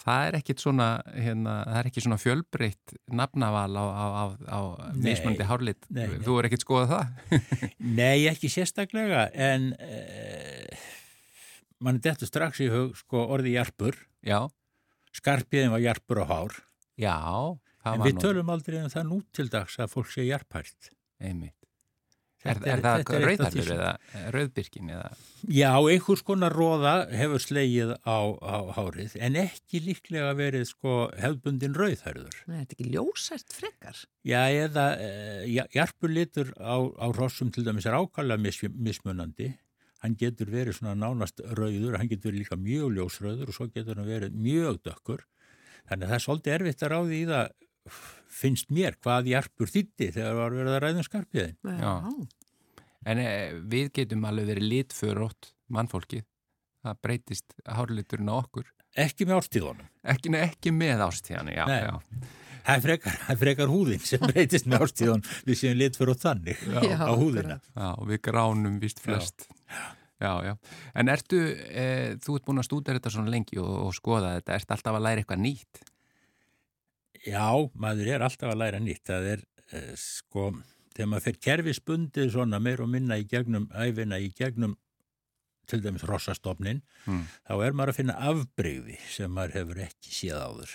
Það 0.00 0.28
er 0.28 0.36
ekkit 0.38 0.62
svona, 0.62 0.86
hérna, 1.12 1.56
það 1.66 1.80
er 1.80 1.88
ekki 1.90 2.04
svona 2.04 2.18
fjölbreytt 2.20 2.94
nafnaval 3.20 3.76
á, 3.76 3.84
á, 3.84 4.04
á, 4.06 4.24
á 4.48 4.58
mismöndi 4.96 5.44
hárlit. 5.48 5.88
Nei. 5.92 6.06
Þú 6.24 6.38
er 6.40 6.48
ekkit 6.48 6.64
skoðað 6.64 6.94
það? 6.94 7.40
Nei, 8.00 8.26
ekki 8.30 8.50
sérstaklega, 8.52 9.26
en 9.32 9.70
uh, 9.74 10.86
mann 11.84 12.00
er 12.00 12.06
þetta 12.14 12.30
strax 12.30 12.62
í 12.64 12.70
hug, 12.72 12.96
sko, 13.04 13.26
orði 13.36 13.56
jarpur, 13.58 14.00
Já, 14.24 14.46
skarpiðin 15.16 15.72
var 15.74 15.84
jarpur 15.84 16.24
á 16.24 16.26
hár, 16.28 16.56
já, 17.00 17.16
það 17.84 17.92
en 17.92 18.00
var 18.00 18.08
við 18.08 18.24
tölum 18.24 18.56
aldrei 18.56 18.80
um 18.80 18.90
það 18.92 19.08
nú 19.12 19.20
til 19.36 19.48
dags 19.52 19.76
að 19.80 19.92
fólk 19.92 20.12
sé 20.12 20.24
jarphært. 20.28 20.92
einmitt. 21.20 21.65
Er, 22.46 22.60
er, 22.62 22.80
er- 22.80 23.36
það 23.40 23.56
sem- 23.56 23.72
eða 23.76 23.90
rauðbyrkin 24.34 24.90
eða? 24.94 25.10
Já, 25.56 25.70
einhvers 25.90 26.22
konar 26.26 26.54
róða 26.56 26.94
hefur 27.14 27.42
slegið 27.42 27.92
á, 28.06 28.18
á 28.40 28.56
hárið, 28.78 29.16
en 29.22 29.36
ekki 29.42 29.82
líklega 29.84 30.32
verið, 30.38 30.64
sko, 30.70 30.96
hefðbundin 31.20 31.76
rauðhærður. 31.78 32.38
Nei, 32.46 32.58
þetta 32.62 32.72
er 32.72 32.78
ekki 32.78 32.88
ljósært 32.94 33.54
frekar. 33.58 34.00
Já, 34.26 34.40
eða 34.64 34.86
uh, 34.96 35.66
jarpurlitur 35.76 36.50
á, 36.58 36.76
á 36.82 37.06
rossum 37.14 37.52
til 37.54 37.66
dæmis 37.66 37.86
er 37.86 37.98
ákvæmlega 37.98 38.42
mis, 38.42 38.60
mismunandi. 38.74 39.52
Hann 40.04 40.16
getur 40.20 40.50
verið 40.52 40.76
svona 40.76 40.92
nánast 40.98 41.40
rauður, 41.56 41.96
hann 41.98 42.10
getur 42.10 42.30
verið 42.30 42.42
líka 42.44 42.58
mjög 42.60 42.92
ljósrauður 42.98 43.48
og 43.50 43.56
svo 43.56 43.66
getur 43.72 43.96
hann 43.98 44.06
verið 44.10 44.34
mjög 44.36 44.82
dökkur. 44.84 45.22
Þannig 45.88 46.04
að 46.04 46.10
það 46.10 46.18
er 46.18 46.24
svolítið 46.26 46.54
erfitt 46.58 46.82
að 46.84 46.92
ráði 46.92 47.16
í 47.22 47.24
það, 47.30 47.54
finnst 48.36 48.70
mér, 48.74 48.96
hvað 49.00 49.28
jarpur 49.30 49.70
þýtti 49.70 50.08
þegar 50.16 50.34
var 50.36 50.56
verið 50.58 50.74
að 50.76 50.80
ræða 50.84 51.00
um 51.00 51.06
skarpiðin. 51.06 51.56
Já. 51.80 51.92
En 53.06 53.20
e, 53.22 53.28
við 53.70 53.92
getum 54.00 54.24
alveg 54.28 54.50
verið 54.50 54.70
litförótt 54.72 55.52
mannfólkið. 55.72 56.24
Það 56.86 56.98
breytist 57.02 57.54
hárliturinn 57.66 58.30
á 58.30 58.36
okkur. 58.38 58.66
Ekki 58.96 59.26
með 59.28 59.42
ástíðunum. 59.42 59.88
Ekki, 60.06 60.32
ekki 60.40 60.72
með 60.74 61.04
ástíðan, 61.06 61.52
já, 61.52 61.64
já. 61.68 61.94
Það 62.66 62.72
er 62.72 62.82
frekar, 62.82 63.18
það 63.26 63.42
frekar 63.42 63.70
húðin 63.70 64.02
sem 64.02 64.22
breytist 64.26 64.66
með 64.70 64.86
ástíðunum. 64.86 65.34
Við 65.46 65.60
séum 65.60 65.76
lit 65.78 65.98
fyrir 65.98 66.18
þannig 66.18 66.64
Já, 66.66 66.80
á 66.98 67.12
húðina. 67.14 67.58
Já, 67.76 67.88
og 67.92 68.08
við 68.10 68.22
gránum 68.26 68.80
vist 68.82 69.02
flest. 69.02 69.46
Já, 70.16 70.32
já. 70.46 70.54
En 70.96 71.12
ertu, 71.12 71.42
e, 71.52 72.16
þú 72.24 72.38
ert 72.38 72.46
búin 72.46 72.62
að 72.62 72.68
stúdera 72.70 72.98
þetta 72.98 73.12
svona 73.12 73.34
lengi 73.34 73.60
og, 73.60 73.74
og 73.84 73.92
skoða 73.94 74.38
þetta, 74.38 74.56
ertu 74.56 74.74
alltaf 74.76 74.98
að 74.98 75.04
læra 75.06 75.22
eitthvað 75.22 75.42
nýtt? 75.44 75.82
Já, 77.26 77.50
maður 77.76 78.10
er 78.14 78.24
alltaf 78.24 78.52
að 78.52 78.60
læra 78.62 78.80
nýtt. 78.80 79.04
Það 79.10 79.28
er, 79.34 79.44
uh, 79.66 79.92
sko, 80.00 80.48
þegar 80.96 81.08
maður 81.12 81.26
fer 81.28 81.38
kerfisbundið 81.46 82.32
svona 82.34 82.60
meir 82.62 82.80
og 82.82 82.88
minna 82.92 83.18
í 83.20 83.26
gegnum 83.28 83.68
æfina, 83.76 84.18
í 84.18 84.30
gegnum 84.36 84.76
til 85.66 85.80
dæmis 85.82 86.04
rossastofnin, 86.06 86.80
Mm. 87.06 87.24
þá 87.46 87.54
er 87.66 87.72
maður 87.74 87.90
að 87.92 87.96
finna 88.00 88.14
afbreyði 88.30 88.98
sem 89.10 89.30
maður 89.34 89.56
hefur 89.60 89.80
ekki 89.86 90.12
séð 90.14 90.38
áður. 90.42 90.70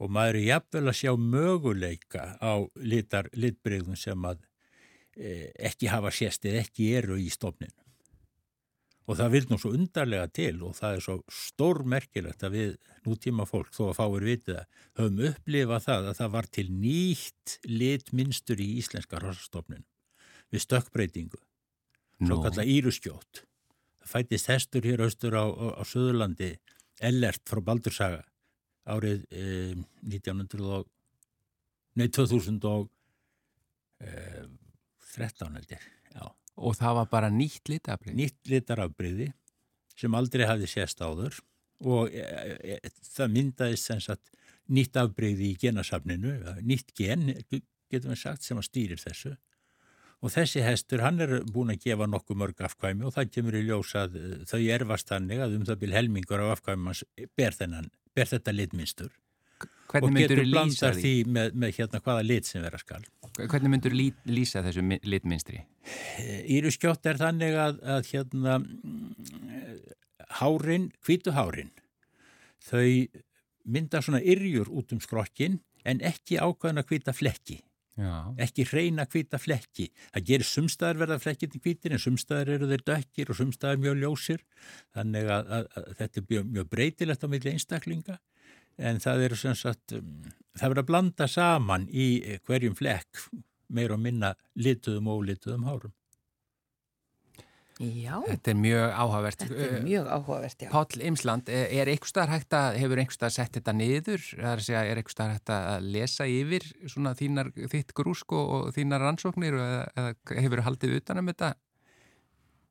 Og 0.00 0.10
maður 0.10 0.38
er 0.38 0.46
jafnvel 0.46 0.86
að 0.88 0.96
sjá 1.00 1.12
möguleika 1.18 2.22
á 2.40 2.52
litar, 2.76 3.28
litbreyðum 3.34 3.98
sem 3.98 4.22
að 4.24 4.38
e, 5.16 5.50
ekki 5.58 5.90
hafa 5.90 6.10
sést 6.14 6.46
eða 6.48 6.62
ekki 6.64 6.92
eru 6.96 7.18
í 7.20 7.28
stofnin. 7.30 7.74
Og 9.10 9.18
það 9.18 9.32
vil 9.34 9.46
nú 9.50 9.56
svo 9.58 9.72
undarlega 9.74 10.28
til 10.30 10.60
og 10.62 10.76
það 10.78 10.96
er 10.96 11.00
svo 11.02 11.16
stórmerkilegt 11.34 12.44
að 12.46 12.52
við 12.54 12.74
nútíma 13.06 13.46
fólk, 13.48 13.72
þó 13.74 13.88
að 13.88 13.96
fáir 13.98 14.26
vitið 14.28 14.54
það, 14.54 14.66
höfum 15.00 15.22
upplifað 15.30 15.86
það 15.88 16.02
að 16.10 16.18
það 16.20 16.30
var 16.36 16.46
til 16.56 16.66
nýtt 16.70 17.54
litmynstur 17.66 18.62
í 18.62 18.68
íslenska 18.78 19.18
rossastofnin 19.18 19.86
við 20.50 20.60
stökkbreytingu, 20.66 21.40
svo 22.22 22.36
Nú. 22.36 22.42
kalla 22.44 22.64
íruskjótt. 22.66 23.44
Það 24.00 24.12
fættist 24.14 24.50
hestur 24.50 24.86
hér 24.86 25.04
austur 25.06 25.34
á, 25.38 25.44
á, 25.46 25.66
á 25.78 25.82
Suðurlandi, 25.86 26.50
Ellert 27.00 27.42
frá 27.48 27.60
Baldursaga, 27.64 28.22
árið 28.90 29.24
eh, 29.30 29.74
1900 30.06 30.66
og, 30.78 30.86
nei 31.96 32.08
2013 32.12 32.90
held 35.58 35.70
ég. 35.74 35.99
Og 36.60 36.76
það 36.76 36.98
var 37.00 37.12
bara 37.12 37.30
nýtt 37.32 37.70
litabrið? 37.72 38.16
Nýtt 38.18 38.50
litarafbreyði 38.52 39.30
sem 40.00 40.16
aldrei 40.16 40.46
hafði 40.48 40.68
sést 40.70 41.00
áður 41.00 41.38
og 41.80 42.12
e, 42.12 42.24
e, 42.76 42.90
það 43.14 43.34
myndaðist 43.36 43.88
sem 43.88 44.00
sagt 44.04 44.32
nýtt 44.70 44.96
afbreyði 45.00 45.50
í 45.50 45.58
genasafninu, 45.60 46.34
nýtt 46.64 46.92
gen, 46.96 47.32
getum 47.90 48.12
við 48.12 48.20
sagt, 48.20 48.44
sem 48.46 48.60
að 48.60 48.68
stýrir 48.68 49.00
þessu. 49.00 49.32
Og 50.20 50.32
þessi 50.34 50.60
hestur, 50.60 51.00
hann 51.00 51.20
er 51.24 51.38
búin 51.48 51.72
að 51.72 51.86
gefa 51.86 52.06
nokkuð 52.10 52.38
mörg 52.42 52.60
afkvæmi 52.68 53.06
og 53.08 53.14
það 53.16 53.32
kemur 53.34 53.56
í 53.56 53.62
ljós 53.64 53.94
að 53.96 54.18
eh, 54.20 54.34
þau 54.50 54.60
erfast 54.76 55.08
þannig 55.08 55.40
að 55.40 55.56
um 55.56 55.64
það 55.68 55.80
byrj 55.80 55.96
helmingur 55.96 56.44
af 56.44 56.58
afkvæmi 56.58 56.90
hans 56.90 57.02
ber, 57.40 57.56
ber 58.12 58.32
þetta 58.34 58.54
litmynstur 58.56 59.14
og 59.90 60.14
getur 60.16 60.42
blandað 60.46 60.98
því? 60.98 61.02
því 61.02 61.32
með, 61.36 61.56
með 61.62 61.74
hérna 61.78 62.00
hvaða 62.04 62.26
lit 62.26 62.48
sem 62.50 62.62
vera 62.64 62.80
skal. 62.80 63.00
Hvernig 63.40 63.72
myndur 63.72 63.94
þú 63.94 64.10
lýsa 64.30 64.62
þessu 64.66 64.84
mi- 64.84 65.00
litmynstri? 65.06 65.62
Íru 66.50 66.72
skjótt 66.74 67.06
er 67.10 67.20
þannig 67.20 67.56
að, 67.58 67.80
að 67.96 68.10
hérna 68.12 68.58
hárin, 70.40 70.90
hvítu 71.04 71.34
hárin 71.34 71.72
þau 72.60 73.08
mynda 73.70 74.02
svona 74.04 74.20
yrjur 74.22 74.70
út 74.72 74.92
um 74.94 75.00
skrokkin 75.02 75.58
en 75.88 76.00
ekki 76.04 76.38
ákvæðan 76.40 76.82
að 76.82 76.92
hvíta 76.92 77.14
flekki 77.16 77.60
Já. 78.00 78.32
ekki 78.40 78.64
reyna 78.70 79.04
hvíta 79.10 79.40
flekki 79.40 79.88
það 80.12 80.26
gerir 80.28 80.48
sumstaðar 80.48 81.00
verða 81.02 81.18
flekkið 81.20 81.52
til 81.54 81.60
hvítir 81.64 81.94
en 81.94 82.00
sumstaðar 82.00 82.52
eru 82.54 82.68
þeir 82.70 82.84
dökkir 82.86 83.32
og 83.32 83.38
sumstaðar 83.40 83.80
mjög 83.82 83.98
ljósir 84.00 84.44
þannig 84.94 85.28
að, 85.34 85.50
að, 85.58 85.66
að 85.76 85.88
þetta 85.98 86.20
er 86.22 86.26
mjög, 86.30 86.46
mjög 86.54 86.70
breytilegt 86.76 87.26
á 87.26 87.28
milli 87.32 87.54
einstaklinga 87.56 88.16
en 88.78 89.00
það 89.02 89.24
eru 89.28 89.36
sem 89.36 89.54
sagt 89.58 89.92
um, 89.96 90.10
það 90.58 90.68
verður 90.68 90.82
að 90.84 90.90
blanda 90.92 91.28
saman 91.30 91.88
í 91.90 92.10
hverjum 92.46 92.76
flekk 92.78 93.24
meir 93.70 93.92
og 93.94 94.00
minna 94.02 94.34
lituðum 94.58 95.08
og 95.10 95.24
ólituðum 95.24 95.66
hárum 95.70 95.94
Já, 97.80 98.18
Þetta 98.26 98.50
er 98.52 98.56
mjög 98.60 98.90
áhugavert. 98.92 99.40
þetta 99.40 99.66
er 99.78 99.84
mjög 99.86 100.08
áhugavert, 100.12 100.62
já. 100.66 100.68
Páll 100.68 101.04
Imsland, 101.08 101.48
er 101.48 101.88
einhver 101.88 102.10
staðar 102.10 102.32
hægt 102.34 102.52
að, 102.52 102.74
hefur 102.76 103.00
einhver 103.00 103.16
staðar 103.16 103.32
sett 103.38 103.56
þetta 103.56 103.72
niður? 103.72 104.26
Það 104.34 104.50
er 104.50 104.60
að 104.60 104.66
segja, 104.66 104.82
er 104.84 105.00
einhver 105.00 105.14
staðar 105.14 105.38
hægt 105.38 105.52
að 105.56 105.86
lesa 105.94 106.26
yfir 106.28 106.66
svona 106.92 107.14
þínar, 107.16 107.48
þitt 107.72 107.94
grúsk 107.96 108.34
og, 108.36 108.52
og 108.58 108.68
þínar 108.76 109.00
rannsóknir 109.06 109.56
eða, 109.56 109.80
eða 109.96 110.42
hefur 110.44 110.62
haldið 110.66 110.98
utanum 110.98 111.32
þetta? 111.32 111.50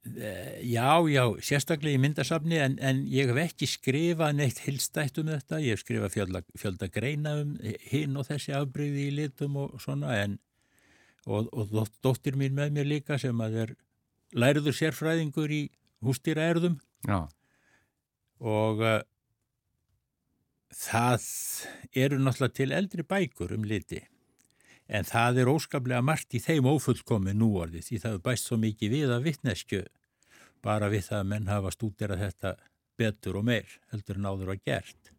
Eh, 0.05 0.61
Já, 0.63 0.95
já, 1.11 1.23
sérstaklega 1.43 1.97
í 1.97 2.01
myndasafni 2.01 2.55
en, 2.63 2.77
en 2.79 3.01
ég 3.11 3.27
hef 3.29 3.39
ekki 3.43 3.67
skrifað 3.67 4.37
neitt 4.37 4.61
hilstætt 4.63 5.19
um 5.19 5.27
þetta, 5.27 5.59
ég 5.59 5.75
hef 5.75 5.81
skrifað 5.83 6.13
fjölda, 6.15 6.41
fjölda 6.57 6.87
greina 6.87 7.33
um 7.41 7.51
hinn 7.91 8.15
og 8.17 8.25
þessi 8.29 8.55
afbreyði 8.55 9.09
í 9.09 9.15
litum 9.17 9.57
og 9.59 9.75
svona 9.83 10.13
en 10.23 10.37
og, 11.27 11.49
og 11.51 11.67
dó- 11.75 11.91
dóttir 12.07 12.39
mín 12.39 12.55
með 12.57 12.71
mér 12.77 12.87
líka 12.87 13.19
sem 13.19 13.43
að 13.43 13.57
er 13.65 13.75
læriður 14.39 14.77
sérfræðingur 14.79 15.51
í 15.51 15.61
hústýraerðum 16.07 16.79
og 18.39 18.79
uh, 18.79 19.01
það 20.79 21.27
eru 22.05 22.21
náttúrulega 22.23 22.55
til 22.61 22.71
eldri 22.77 23.03
bækur 23.03 23.51
um 23.57 23.67
liti 23.67 23.99
en 24.89 25.05
það 25.05 25.43
er 25.43 25.51
óskaplega 25.51 26.01
margt 26.05 26.33
í 26.33 26.41
þeim 26.43 26.67
ófullkomi 26.69 27.35
núorði 27.37 27.83
því 27.85 28.01
það 28.03 28.17
er 28.17 28.25
bæst 28.25 28.49
svo 28.49 28.57
mikið 28.61 28.95
við 28.95 29.13
að 29.15 29.27
vittneskju 29.29 29.83
bara 30.65 30.89
við 30.91 31.05
það 31.07 31.19
að 31.19 31.29
menn 31.33 31.51
hafa 31.51 31.73
stúderað 31.75 32.23
þetta 32.25 32.55
betur 32.99 33.39
og 33.39 33.45
meir 33.47 33.75
heldur 33.93 34.19
en 34.19 34.27
áður 34.27 34.53
var 34.53 34.63
gert. 34.65 35.13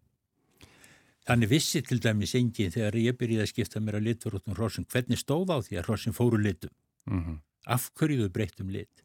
Þannig 1.28 1.52
vissi 1.52 1.80
til 1.86 2.00
dæmis 2.02 2.34
enginn 2.34 2.72
þegar 2.74 2.98
ég 2.98 3.16
byrjaði 3.16 3.46
að 3.46 3.52
skipta 3.52 3.80
mér 3.80 4.00
að 4.00 4.08
litfóruðum 4.08 4.56
hrossin 4.56 4.88
hvernig 4.90 5.20
stóð 5.20 5.54
á 5.54 5.58
því 5.62 5.78
að 5.78 5.86
hrossin 5.86 6.16
fóru 6.16 6.40
litum 6.40 6.74
Mm 7.10 7.38
af 7.66 7.90
hverju 7.98 8.24
þau 8.24 8.32
breyttum 8.34 8.70
lit. 8.72 9.02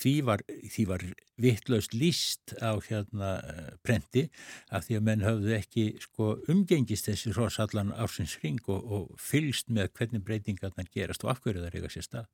Því 0.00 0.14
var, 0.24 0.42
því 0.48 0.84
var 0.88 1.04
vittlaust 1.40 1.94
líst 1.96 2.54
á 2.56 2.72
hérna 2.86 3.32
eh, 3.44 3.72
prenti 3.84 4.26
af 4.72 4.86
því 4.86 4.98
að 4.98 5.06
menn 5.08 5.24
höfðu 5.26 5.56
ekki 5.58 5.86
sko, 6.00 6.34
umgengist 6.52 7.10
þessi 7.10 7.34
hross 7.34 7.60
allan 7.60 7.92
ársins 7.92 8.38
ring 8.44 8.60
og, 8.68 8.80
og 8.80 9.10
fylgst 9.20 9.68
með 9.68 9.92
hvernig 9.98 10.24
breytingarnar 10.24 10.88
gerast 10.94 11.26
og 11.26 11.34
af 11.34 11.42
hverju 11.44 11.64
það 11.64 11.74
reyga 11.76 11.92
sér 11.92 12.08
stað. 12.08 12.30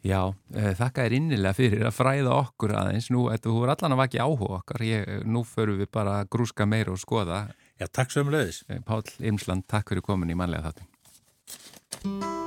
Já, 0.00 0.32
uh, 0.32 0.70
þakka 0.78 1.04
þér 1.04 1.16
innilega 1.18 1.56
fyrir 1.56 1.84
að 1.84 1.96
fræða 1.96 2.32
okkur 2.38 2.72
aðeins. 2.80 3.10
Nú, 3.12 3.26
þetta 3.32 3.52
voru 3.52 3.74
allan 3.74 3.96
að 3.96 4.00
vakja 4.00 4.24
áhuga 4.24 4.60
okkar. 4.62 4.86
Ég, 4.88 5.12
nú 5.28 5.44
förum 5.44 5.80
við 5.82 5.92
bara 5.92 6.22
að 6.22 6.32
grúska 6.36 6.68
meira 6.68 6.94
og 6.94 7.00
skoða. 7.02 7.42
Já, 7.80 7.88
takk 7.88 8.16
sömulegðis. 8.16 8.64
Eh, 8.68 8.80
Páll 8.86 9.04
Imsland, 9.20 9.68
takk 9.68 9.92
fyrir 9.92 10.04
komin 10.04 10.32
í 10.32 10.40
manlega 10.40 10.72
þáttin. 10.72 12.39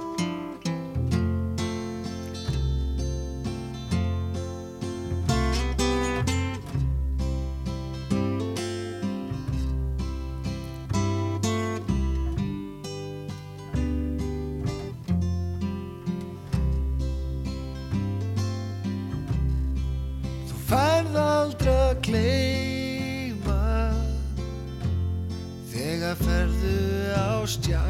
Ferðu 26.20 26.74
á 27.18 27.42
stjá 27.50 27.82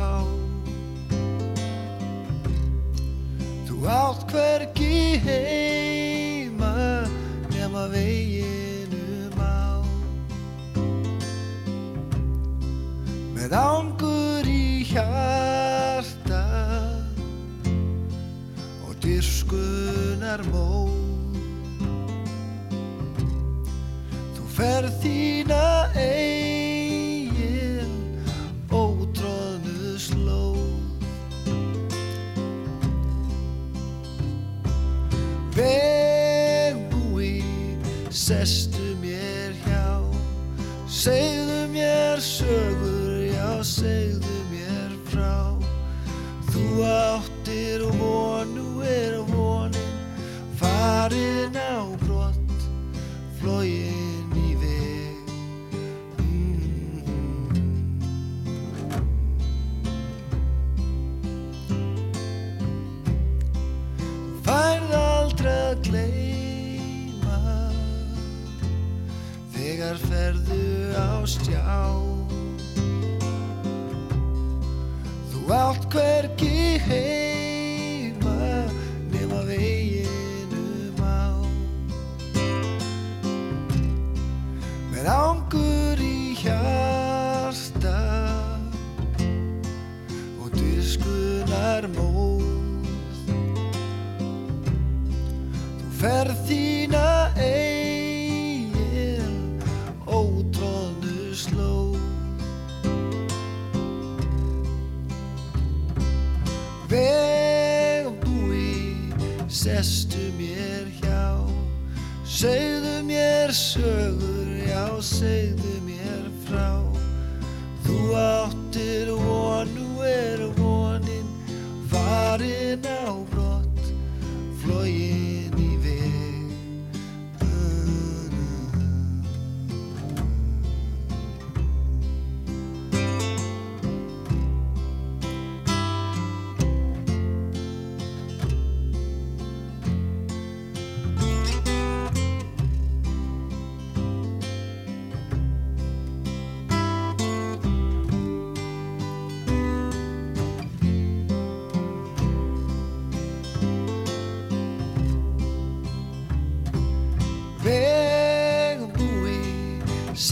Þú 3.68 3.76
átt 3.90 4.24
hvergi 4.32 5.20
heima 5.26 7.04
nema 7.52 7.88
veginum 7.92 9.36
á 9.44 9.84
Með 13.36 13.58
ángur 13.60 14.48
í 14.48 14.88
hjarta 14.88 16.44
og 18.88 18.94
dyrkunar 19.04 20.46
móð 20.54 20.96
Þú 24.38 24.50
ferð 24.56 24.94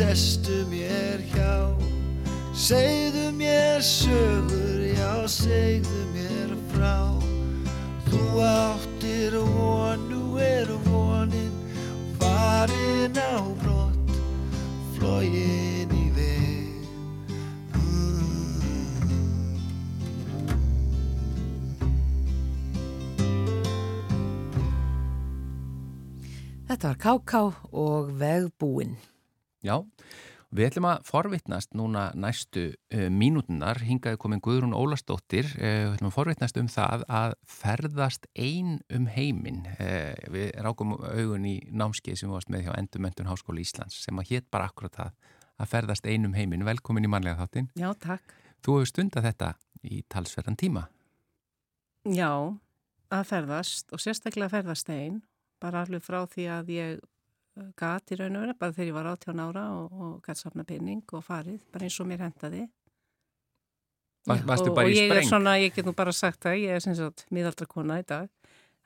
sestu 0.02 0.66
mér 0.66 1.22
hjá 1.30 1.78
Segðu 2.58 3.30
mér 3.38 3.84
sögur, 3.86 4.82
já 4.98 5.28
segðu 5.30 6.02
mér 6.16 6.56
frá 6.72 7.14
Þú 8.10 8.22
áttir 8.42 9.38
von, 9.38 10.02
nú 10.10 10.42
er 10.42 10.66
vonin 10.88 11.54
farin 12.18 13.14
á 13.14 13.46
brott 13.62 14.16
flógin 14.98 15.94
í 15.94 16.08
veg 16.18 16.74
Þetta 26.72 26.88
var 26.90 27.00
Káká 27.04 27.46
og 27.70 28.14
Vegbúin. 28.18 28.98
Já, 29.62 29.76
við 30.50 30.68
ætlum 30.68 30.88
að 30.90 31.04
forvitnast 31.06 31.76
núna 31.78 32.08
næstu 32.18 32.64
uh, 32.72 33.08
mínútunar, 33.14 33.80
hingaði 33.86 34.18
komin 34.22 34.42
Guðrún 34.44 34.74
Ólastóttir, 34.78 35.46
uh, 35.54 35.92
við 35.92 35.98
ætlum 35.98 36.10
að 36.10 36.16
forvitnast 36.16 36.58
um 36.58 36.70
það 36.72 37.06
að 37.22 37.36
ferðast 37.60 38.26
ein 38.34 38.80
um 38.90 39.06
heiminn. 39.14 39.62
Uh, 39.78 40.18
við 40.34 40.50
rákum 40.66 40.96
augun 40.98 41.46
í 41.46 41.60
námskeið 41.70 42.24
sem 42.24 42.32
við 42.32 42.40
varst 42.40 42.54
með 42.54 42.66
hjá 42.68 42.74
Endurmentun 42.80 43.30
Háskóla 43.30 43.62
Íslands 43.62 44.02
sem 44.02 44.18
að 44.18 44.34
hétt 44.34 44.50
bara 44.54 44.72
akkurat 44.72 44.98
það 44.98 45.14
að 45.62 45.72
ferðast 45.76 46.10
ein 46.10 46.26
um 46.26 46.34
heiminn. 46.36 46.66
Velkomin 46.66 47.06
í 47.06 47.12
mannlega 47.12 47.44
þáttinn. 47.44 47.70
Já, 47.78 47.92
takk. 48.02 48.34
Þú 48.66 48.80
hefur 48.80 48.90
stundað 48.90 49.30
þetta 49.30 49.54
í 49.86 50.02
talsverðan 50.10 50.58
tíma. 50.58 50.88
Já, 52.10 52.34
að 53.14 53.24
ferðast 53.30 53.94
og 53.94 54.02
sérstaklega 54.02 54.50
að 54.50 54.56
ferðast 54.58 54.90
einn, 54.90 55.22
bara 55.62 55.84
alveg 55.86 56.02
frá 56.06 56.24
því 56.30 56.48
að 56.50 56.72
ég 56.74 57.02
gat 57.80 58.12
í 58.14 58.18
raun 58.20 58.38
og 58.38 58.46
verið, 58.46 58.58
bara 58.62 58.76
þegar 58.76 58.90
ég 58.90 58.96
var 58.98 59.10
18 59.14 59.42
ára 59.46 59.64
og, 59.78 59.98
og 60.06 60.14
gætt 60.26 60.42
safna 60.42 60.66
penning 60.68 61.02
og 61.18 61.26
farið, 61.26 61.64
bara 61.74 61.88
eins 61.88 62.00
og 62.04 62.10
mér 62.10 62.24
hendaði. 62.26 62.68
Var, 64.30 64.44
og, 64.46 64.70
og 64.78 64.92
ég 64.94 65.10
er 65.16 65.26
svona, 65.26 65.56
ég 65.58 65.74
get 65.74 65.88
nú 65.88 65.96
bara 65.98 66.14
sagt 66.14 66.44
það, 66.46 66.60
ég 66.62 66.76
er 66.78 66.84
sem 66.84 66.96
sagt 66.98 67.26
miðaldra 67.34 67.66
kona 67.70 67.98
í 68.02 68.06
dag, 68.06 68.30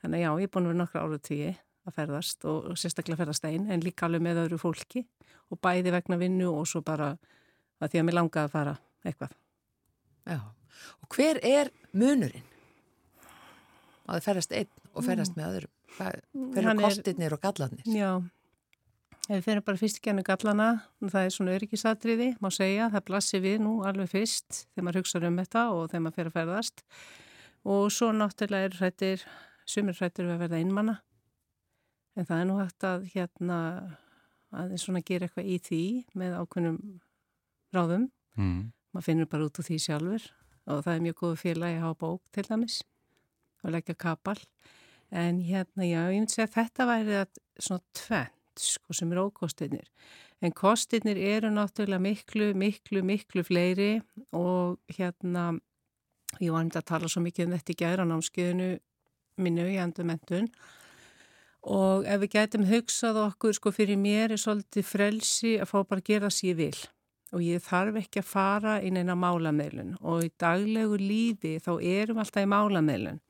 þannig 0.00 0.22
að 0.22 0.24
já, 0.24 0.30
ég 0.40 0.48
er 0.48 0.52
búin 0.54 0.68
að 0.68 0.72
vera 0.72 0.80
nokkra 0.80 1.02
ára 1.04 1.18
tíu 1.28 1.50
að 1.86 1.96
ferðast 1.98 2.46
og, 2.48 2.70
og 2.72 2.80
sérstaklega 2.80 3.20
ferðast 3.20 3.44
einn, 3.46 3.66
en 3.70 3.84
líka 3.84 4.08
alveg 4.08 4.24
með 4.24 4.40
öðru 4.46 4.58
fólki 4.62 5.04
og 5.52 5.60
bæði 5.62 5.92
vegna 5.94 6.18
vinnu 6.20 6.48
og 6.50 6.64
svo 6.70 6.80
bara 6.86 7.12
að 7.78 7.92
því 7.92 8.00
að 8.00 8.06
mér 8.08 8.16
langaði 8.18 8.48
að 8.48 8.54
fara 8.56 8.76
eitthvað. 9.06 9.36
Já. 10.26 10.40
Og 11.04 11.16
hver 11.16 11.40
er 11.46 11.70
munurinn? 11.96 12.48
Að 14.06 14.22
ferðast 14.24 14.54
einn 14.56 14.72
og 14.94 15.04
ferðast 15.06 15.36
með 15.36 15.52
öðrum. 15.52 15.72
Hvað, 15.96 16.18
hver 16.54 16.68
er- 16.70 16.80
kostirnir 16.82 17.36
og 17.36 17.42
gallarnir? 17.44 17.86
Já, 17.86 18.10
ef 19.26 19.32
við 19.34 19.44
fyrir 19.46 19.64
bara 19.66 19.80
fyrst 19.80 20.00
gennu 20.04 20.22
gallana, 20.26 20.68
það 21.02 21.24
er 21.26 21.32
svona 21.34 21.54
öryggisatriði, 21.56 22.28
má 22.40 22.48
segja, 22.54 22.86
það 22.92 23.04
blassi 23.08 23.40
við 23.42 23.58
nú 23.64 23.72
alveg 23.88 24.10
fyrst 24.12 24.60
þegar 24.74 24.86
maður 24.86 25.00
hugsa 25.02 25.22
um 25.26 25.40
þetta 25.42 25.64
og 25.74 25.82
þegar 25.90 26.04
maður 26.04 26.16
fyrir 26.20 26.30
að 26.30 26.36
ferðast. 26.38 26.84
Og 27.66 27.90
svo 27.90 28.12
náttúrulega 28.14 28.68
er 28.70 28.76
hrættir, 28.78 29.24
sumir 29.66 29.98
hrættir 29.98 30.28
við 30.28 30.36
að 30.36 30.42
verða 30.44 30.60
einmanna 30.62 30.96
en 32.16 32.24
það 32.28 32.40
er 32.40 32.46
nú 32.48 32.58
hægt 32.60 32.86
að 32.86 33.08
hérna 33.12 33.56
að 34.56 34.76
svona 34.80 35.02
gera 35.04 35.26
eitthvað 35.26 35.50
í 35.50 35.56
því 35.66 35.82
með 36.16 36.36
ákveðnum 36.42 36.78
ráðum, 37.74 38.10
Mm. 38.36 38.70
maður 38.92 39.04
finnur 39.08 39.28
bara 39.32 39.44
út 39.48 39.58
úr 39.58 39.64
því 39.64 39.76
sjálfur. 39.80 40.24
Og 40.68 40.82
það 40.84 40.94
er 40.94 41.02
mjög 41.06 41.14
góðu 41.22 41.36
félagi 41.40 41.76
að 41.78 41.84
hafa 41.86 41.96
bók 42.02 42.22
til 42.36 42.42
dæmis 42.44 42.82
og 43.64 43.70
leggja 43.72 43.94
kapal. 43.96 44.36
En 45.10 45.38
hérna 45.40 45.86
já, 45.86 46.02
ég 46.12 46.18
myndi 46.20 46.34
segja 46.34 46.46
að 46.50 46.56
þetta 46.58 46.86
væri 46.90 47.14
að 47.22 47.38
svona 47.58 47.84
tvent 47.96 48.35
sko 48.62 48.96
sem 48.96 49.12
er 49.12 49.22
ókostinir 49.22 49.86
en 50.44 50.52
kostinir 50.52 51.18
eru 51.18 51.50
náttúrulega 51.52 52.02
miklu, 52.02 52.50
miklu, 52.54 53.02
miklu 53.02 53.44
fleiri 53.46 54.00
og 54.36 54.78
hérna 54.98 55.52
ég 56.40 56.52
var 56.52 56.66
að 56.66 56.88
tala 56.88 57.08
svo 57.08 57.22
mikið 57.24 57.46
um 57.46 57.54
þetta 57.56 57.72
í 57.72 57.78
gæra 57.82 58.08
námskeiðinu 58.08 58.72
minnu 59.40 59.68
í 59.70 59.78
endurmentun 59.80 60.50
og 61.66 62.06
ef 62.06 62.20
við 62.22 62.34
getum 62.36 62.66
hugsað 62.68 63.22
okkur 63.24 63.56
sko 63.56 63.72
fyrir 63.74 63.98
mér 64.00 64.34
er 64.34 64.40
svolítið 64.40 64.86
frelsi 64.86 65.56
að 65.60 65.72
fá 65.72 65.78
bara 65.82 66.02
að 66.02 66.08
gera 66.10 66.28
það 66.28 66.36
sem 66.38 66.50
ég 66.50 66.60
vil 66.60 66.84
og 67.34 67.42
ég 67.42 67.64
þarf 67.64 68.00
ekki 68.00 68.22
að 68.22 68.30
fara 68.30 68.76
inn 68.86 68.98
eina 69.00 69.16
málameilun 69.18 69.96
og 70.00 70.26
í 70.26 70.32
daglegu 70.40 70.98
lífi 71.00 71.56
þá 71.64 71.72
erum 71.82 72.20
alltaf 72.22 72.44
í 72.44 72.50
málameilun 72.50 73.20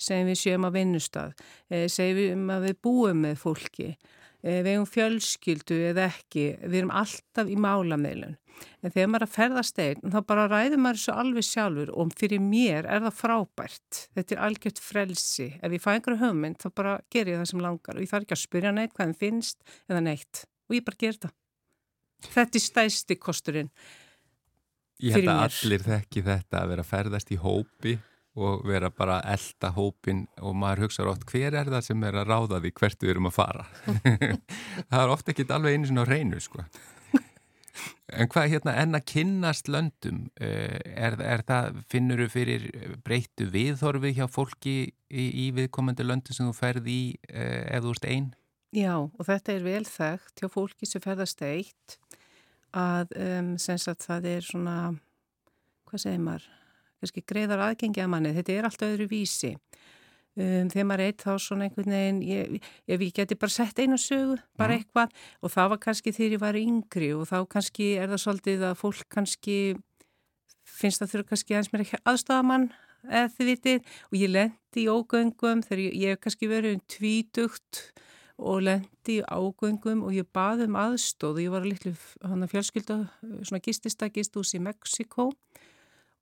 sem 0.00 0.24
við 0.28 0.38
séum 0.40 0.64
að 0.64 0.78
vinnustad, 0.78 1.42
eh, 1.68 1.86
segjum 1.92 2.48
að 2.54 2.70
við 2.70 2.78
búum 2.86 3.20
með 3.26 3.36
fólki, 3.42 3.90
við 4.44 4.68
hefum 4.72 4.86
fjölskyldu 4.88 5.78
eða 5.90 6.06
ekki, 6.10 6.44
við 6.64 6.78
erum 6.82 6.94
alltaf 7.00 7.50
í 7.50 7.56
málameilun. 7.60 8.36
En 8.84 8.92
þegar 8.92 9.08
maður 9.08 9.22
er 9.22 9.26
að 9.26 9.34
ferðast 9.34 9.80
einn, 9.80 10.12
þá 10.12 10.18
bara 10.28 10.46
ræður 10.50 10.82
maður 10.82 10.98
þessu 11.00 11.14
alveg 11.22 11.46
sjálfur 11.46 11.92
og 11.94 12.12
fyrir 12.18 12.42
mér 12.44 12.88
er 12.88 13.04
það 13.06 13.16
frábært. 13.20 14.00
Þetta 14.16 14.36
er 14.36 14.42
algjört 14.48 14.82
frelsi. 14.84 15.48
Ef 15.60 15.76
ég 15.76 15.84
fæ 15.84 15.90
einhverju 15.94 16.20
hugmynd, 16.20 16.60
þá 16.60 16.68
bara 16.76 16.96
ger 17.12 17.30
ég 17.30 17.40
það 17.40 17.50
sem 17.52 17.64
langar 17.64 17.96
og 17.96 18.04
ég 18.04 18.12
þarf 18.12 18.26
ekki 18.26 18.36
að 18.36 18.42
spyrja 18.42 18.74
neitt 18.76 18.94
hvað 18.96 19.10
þeim 19.10 19.16
finnst 19.22 19.74
eða 19.88 20.04
neitt. 20.04 20.44
Og 20.68 20.76
ég 20.76 20.86
bara 20.86 21.00
ger 21.00 21.20
það. 21.24 21.34
Þetta 22.30 22.60
er 22.60 22.66
stæsti 22.66 23.16
kosturinn. 23.16 23.72
Ég 25.00 25.16
held 25.16 25.22
fyrir 25.22 25.32
að 25.32 25.40
mér. 25.40 25.58
allir 25.64 25.84
þekki 25.86 26.24
þetta 26.26 26.60
að 26.60 26.72
vera 26.74 26.84
að 26.84 26.90
ferðast 26.90 27.30
í 27.32 27.40
hópi 27.40 27.96
og 28.38 28.62
vera 28.68 28.92
bara 28.94 29.18
að 29.18 29.32
elda 29.34 29.72
hópin 29.74 30.22
og 30.38 30.54
maður 30.58 30.86
hugsa 30.86 31.06
oft 31.10 31.26
hver 31.30 31.56
er 31.58 31.70
það 31.72 31.86
sem 31.88 32.06
er 32.06 32.20
að 32.20 32.30
ráða 32.30 32.60
því 32.62 32.72
hvert 32.78 33.02
við 33.02 33.12
erum 33.14 33.28
að 33.30 33.36
fara. 33.36 33.66
það 34.90 35.02
er 35.02 35.14
ofta 35.16 35.34
ekki 35.34 35.48
alveg 35.50 35.76
einu 35.76 36.04
á 36.04 36.06
reynu 36.06 36.40
sko. 36.42 36.64
En 38.10 38.28
hvað 38.30 38.50
hérna 38.50 38.74
enn 38.82 38.98
að 38.98 39.06
kynnast 39.12 39.68
löndum, 39.70 40.24
eh, 40.42 40.80
er, 40.82 41.14
er 41.22 41.44
það, 41.46 41.78
finnur 41.92 42.24
þú 42.24 42.28
fyrir 42.32 42.66
breyttu 43.06 43.46
viðhorfi 43.52 44.12
hjá 44.16 44.26
fólki 44.28 44.74
í, 44.90 45.24
í 45.46 45.46
viðkomandi 45.56 46.04
löndum 46.04 46.36
sem 46.36 46.48
þú 46.50 46.56
ferð 46.58 46.90
í 46.90 47.00
eh, 47.30 47.70
ef 47.70 47.86
þú 47.86 47.94
ert 47.94 48.08
einn? 48.10 48.28
Já, 48.74 48.94
og 48.98 49.22
þetta 49.26 49.54
er 49.54 49.64
vel 49.66 49.84
þekkt 49.86 50.42
hjá 50.42 50.50
fólki 50.50 50.86
sem 50.86 51.02
ferðast 51.02 51.40
eitt 51.42 51.96
að 52.76 53.14
um, 53.18 53.54
sem 53.58 53.78
sagt 53.82 54.06
það 54.06 54.28
er 54.30 54.46
svona, 54.46 54.76
hvað 55.90 56.04
segir 56.04 56.22
maður, 56.22 56.44
kannski 57.00 57.24
greiðar 57.26 57.64
aðgengi 57.66 58.04
að 58.04 58.12
manni, 58.12 58.34
þetta 58.36 58.56
er 58.56 58.68
allt 58.68 58.84
öðru 58.86 59.08
vísi. 59.10 59.54
Um, 60.38 60.68
þegar 60.70 60.86
maður 60.86 61.04
eitt 61.08 61.22
þá 61.24 61.32
svona 61.42 61.66
einhvern 61.66 61.90
veginn, 61.90 62.18
ég, 62.22 62.66
ef 62.86 63.00
ég 63.02 63.14
geti 63.16 63.36
bara 63.40 63.50
sett 63.50 63.80
einu 63.82 63.96
sögu, 63.98 64.36
bara 64.60 64.76
eitthvað 64.78 65.10
og 65.42 65.50
það 65.50 65.72
var 65.72 65.80
kannski 65.82 66.12
þegar 66.14 66.36
ég 66.36 66.42
var 66.44 66.58
yngri 66.60 67.08
og 67.16 67.24
þá 67.26 67.38
kannski 67.50 67.88
er 67.98 68.12
það 68.12 68.22
svolítið 68.22 68.62
að 68.68 68.76
fólk 68.78 69.08
kannski 69.10 69.56
finnst 70.70 71.02
það 71.02 71.12
þurfa 71.14 71.28
kannski 71.32 71.56
aðeins 71.56 71.72
mér 71.74 71.84
aðstofamann 72.12 72.68
eða 73.08 73.32
þið 73.34 73.50
vitið 73.50 73.90
og 74.06 74.16
ég 74.20 74.32
lendi 74.36 74.84
í 74.84 74.88
ógöngum 74.94 75.64
þegar 75.66 75.82
ég, 75.82 75.98
ég 75.98 76.14
hef 76.14 76.22
kannski 76.24 76.50
verið 76.50 76.76
um 76.76 76.84
tvítugt 76.94 77.82
og 78.40 78.62
lendi 78.68 79.18
í 79.18 79.24
ágöngum 79.26 80.04
og 80.06 80.14
ég 80.16 80.28
baði 80.32 80.68
um 80.70 80.78
aðstóð 80.80 81.40
og 81.40 81.42
ég 81.42 81.52
var 81.52 81.66
að 81.66 81.72
litlu 81.74 82.50
fjölskylda, 82.54 83.00
svona 83.42 83.64
gististakistús 83.64 84.54
í 84.56 84.62
Mexiko 84.62 85.32
og 85.32 85.36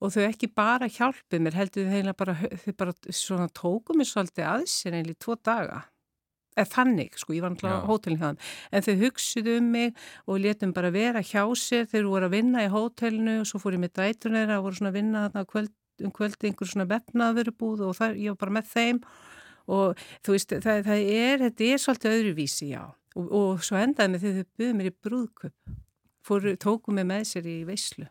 þau 0.07 0.25
ekki 0.29 0.49
bara 0.55 0.87
hjálpið 0.95 1.43
mér, 1.43 1.57
heldur 1.59 1.87
þau 1.89 1.95
heila 1.97 2.15
bara, 2.19 2.35
þau 2.65 2.75
bara 2.79 2.95
svona 3.11 3.49
tóku 3.51 3.97
mér 3.99 4.07
svolítið 4.07 4.47
að 4.47 4.67
sér 4.71 4.99
einlega 4.99 5.17
í 5.17 5.23
tvo 5.25 5.35
daga. 5.43 5.81
Eða 6.59 6.71
þannig, 6.73 7.19
sko, 7.19 7.35
ég 7.37 7.43
var 7.45 7.53
náttúrulega 7.55 7.79
á 7.79 7.83
Já. 7.83 7.89
hótelin 7.89 8.19
hjá 8.19 8.29
þeim. 8.29 8.39
En 8.75 8.85
þau 8.87 8.95
hugsuðu 9.03 9.57
um 9.59 9.67
mig 9.75 10.05
og 10.27 10.41
letum 10.43 10.75
bara 10.75 10.91
vera 10.95 11.23
hjá 11.23 11.43
sér 11.59 11.87
þegar 11.91 12.09
voru 12.13 12.29
að 12.29 12.35
vinna 12.35 12.65
í 12.65 12.71
hótelinu 12.73 13.37
og 13.43 13.51
svo 13.51 13.61
fór 13.63 13.77
ég 13.77 13.83
með 13.85 13.95
dætunir 13.99 14.55
að 14.55 14.63
voru 14.67 14.79
svona 14.79 14.91
að 14.91 14.99
vinna 14.99 15.25
þarna 15.27 15.45
kvöld, 15.53 15.75
um 16.03 16.15
kvöldi 16.15 16.51
einhver 16.51 16.71
svona 16.71 16.89
vefnaðverubúð 16.91 17.85
og 17.87 17.99
það, 17.99 18.19
ég 18.23 18.35
var 18.35 18.41
bara 18.43 18.57
með 18.59 18.71
þeim 18.75 19.03
og 19.69 20.05
þú 20.25 20.35
veist, 20.35 20.55
það, 20.67 20.83
það 20.89 21.11
er, 21.15 21.43
þetta 21.47 21.69
er 21.69 21.83
svolítið 21.83 22.17
öðruvísi, 22.17 22.71
já. 22.73 22.83
Og, 23.19 23.27
og 23.35 23.67
svo 23.67 23.79
endaði 23.79 24.15
með 24.15 24.25
þegar 24.25 24.39
þau 24.39 24.59
buðið 24.59 24.79
mér 24.79 24.91
í 24.91 24.95
brúðköp, 25.07 25.75
fóru, 26.27 26.55
tóku 26.59 26.95
mig 26.95 27.07
með 27.09 27.27
sér 27.33 27.51
í 27.51 27.59
veislu. 27.69 28.09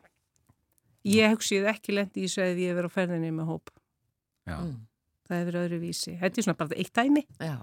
Ég 1.08 1.34
hugsið 1.34 1.68
ekki 1.72 1.96
lendi 1.96 2.24
í 2.24 2.28
þessu 2.28 2.44
að 2.44 2.62
ég 2.64 2.76
verið 2.78 2.92
á 2.92 2.96
ferðinni 2.98 3.32
með 3.36 3.50
hóp. 3.52 3.72
Já. 4.48 4.58
Mm. 4.60 4.76
Það 5.28 5.42
hefur 5.42 5.60
öðru 5.62 5.80
vísi. 5.82 6.14
Þetta 6.20 6.40
er 6.42 6.46
svona 6.48 6.60
bara 6.62 6.80
eitt 6.82 6.94
dæmi. 6.96 7.24
Já. 7.44 7.58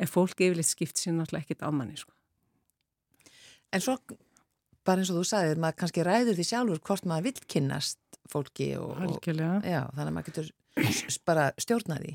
En 0.00 0.10
fólk 0.10 0.40
yfirleitt 0.42 0.68
skipt 0.68 1.00
sér 1.00 1.14
náttúrulega 1.16 1.44
ekkit 1.44 1.64
á 1.64 1.68
manni, 1.72 1.96
sko. 2.00 2.12
En 3.74 3.82
svo, 3.84 3.96
bara 4.86 5.02
eins 5.02 5.10
og 5.12 5.20
þú 5.20 5.24
sagðið, 5.28 5.60
maður 5.62 5.78
kannski 5.82 6.04
ræður 6.06 6.38
því 6.38 6.46
sjálfur 6.48 6.82
hvort 6.88 7.08
maður 7.10 7.28
vill 7.28 7.48
kynnast 7.54 8.18
fólki 8.32 8.70
og, 8.80 8.94
og 8.94 9.04
Algjörlega. 9.08 9.60
já, 9.66 9.80
þannig 9.92 10.10
að 10.10 10.16
maður 10.16 10.28
getur 10.30 10.50
bara 11.28 11.46
stjórnaði, 11.60 12.14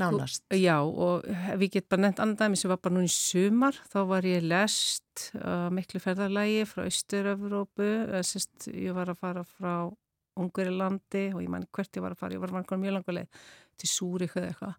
nánast. 0.00 0.42
Já, 0.50 0.78
og 0.82 1.26
ef 1.30 1.62
ég 1.62 1.76
get 1.76 1.88
bara 1.88 2.06
nefnt 2.06 2.22
annan 2.24 2.38
dæmi 2.40 2.58
sem 2.58 2.72
var 2.72 2.80
bara 2.82 2.96
núna 2.96 3.06
í 3.06 3.14
sumar, 3.14 3.78
þá 3.92 4.00
var 4.10 4.26
ég 4.26 4.46
lest 4.46 5.28
uh, 5.38 5.68
miklu 5.74 6.02
ferðarlægi 6.02 6.64
frá 6.70 6.82
Östur-Evrópu, 6.86 7.90
sérst, 8.26 8.68
ég 8.72 8.96
var 8.96 9.12
að 9.12 9.22
fara 9.22 9.44
frá 9.46 9.76
Ungarilandi 10.36 11.30
og 11.32 11.40
ég 11.40 11.52
man 11.52 11.64
hvert 11.72 11.96
ég 11.96 12.04
var 12.04 12.12
að 12.12 12.20
fara, 12.20 12.36
ég 12.36 12.42
var 12.42 12.52
að 12.52 12.66
fara 12.66 12.82
mjög 12.82 12.98
languleg 12.98 13.46
til 13.80 13.88
Súrik 13.88 14.36
eða 14.36 14.50
eitthvað 14.50 14.74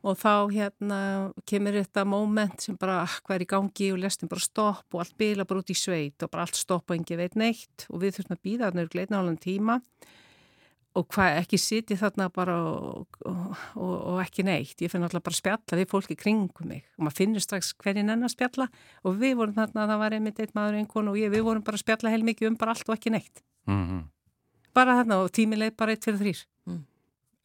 og 0.00 0.16
þá 0.16 0.32
hérna 0.48 1.00
kemur 1.48 1.76
þetta 1.76 2.06
moment 2.08 2.62
sem 2.64 2.76
bara, 2.80 3.02
ah, 3.04 3.16
hvað 3.24 3.36
er 3.36 3.44
í 3.44 3.50
gangi 3.50 3.90
og 3.92 4.00
lestin 4.00 4.30
bara 4.30 4.44
stopp 4.44 4.96
og 4.96 5.02
allt 5.02 5.16
bila 5.20 5.44
bara 5.48 5.60
út 5.60 5.72
í 5.72 5.76
sveit 5.76 6.24
og 6.24 6.32
bara 6.32 6.46
allt 6.46 6.56
stopp 6.56 6.88
og 6.88 6.96
engi 6.96 7.18
veit 7.20 7.36
neitt 7.36 7.84
og 7.90 8.00
við 8.04 8.16
þurfum 8.16 8.36
að 8.38 8.44
býða 8.46 8.70
þarna 8.70 8.84
eru 8.84 8.94
gleitna 8.94 9.20
álan 9.20 9.40
tíma 9.40 9.76
og 9.80 10.29
hvað 11.14 11.36
ekki 11.38 11.58
siti 11.60 11.96
þarna 11.98 12.26
bara 12.34 12.56
og, 12.66 13.18
og, 13.26 13.50
og, 13.78 13.92
og 14.12 14.22
ekki 14.24 14.44
neitt. 14.46 14.80
Ég 14.82 14.90
finn 14.90 15.06
alltaf 15.06 15.22
bara 15.22 15.36
að 15.36 15.40
spjalla 15.40 15.78
við 15.78 15.90
fólki 15.92 16.16
kringum 16.18 16.70
mig 16.70 16.84
og 16.96 17.06
maður 17.06 17.18
finnur 17.20 17.44
strax 17.44 17.72
hverjinn 17.78 18.10
enn 18.10 18.26
að 18.26 18.34
spjalla 18.34 18.66
og 19.06 19.18
við 19.20 19.36
vorum 19.38 19.56
þarna, 19.58 19.86
það 19.92 20.02
var 20.02 20.16
einmitt 20.18 20.40
eitt 20.42 20.56
maður 20.58 20.80
einhvern 20.80 21.12
og 21.12 21.20
ég, 21.20 21.30
við 21.30 21.46
vorum 21.46 21.66
bara 21.66 21.78
að 21.78 21.84
spjalla 21.84 22.14
heil 22.14 22.26
mikið 22.26 22.50
um 22.50 22.58
bara 22.60 22.74
allt 22.74 22.90
og 22.90 22.96
ekki 22.98 23.14
neitt. 23.14 23.44
Mm 23.70 24.08
Bara 24.70 24.94
þarna 25.00 25.16
og 25.24 25.32
tímileg 25.34 25.74
bara 25.74 25.90
eitt 25.90 26.04
fyrir 26.06 26.20
þrýr. 26.20 26.44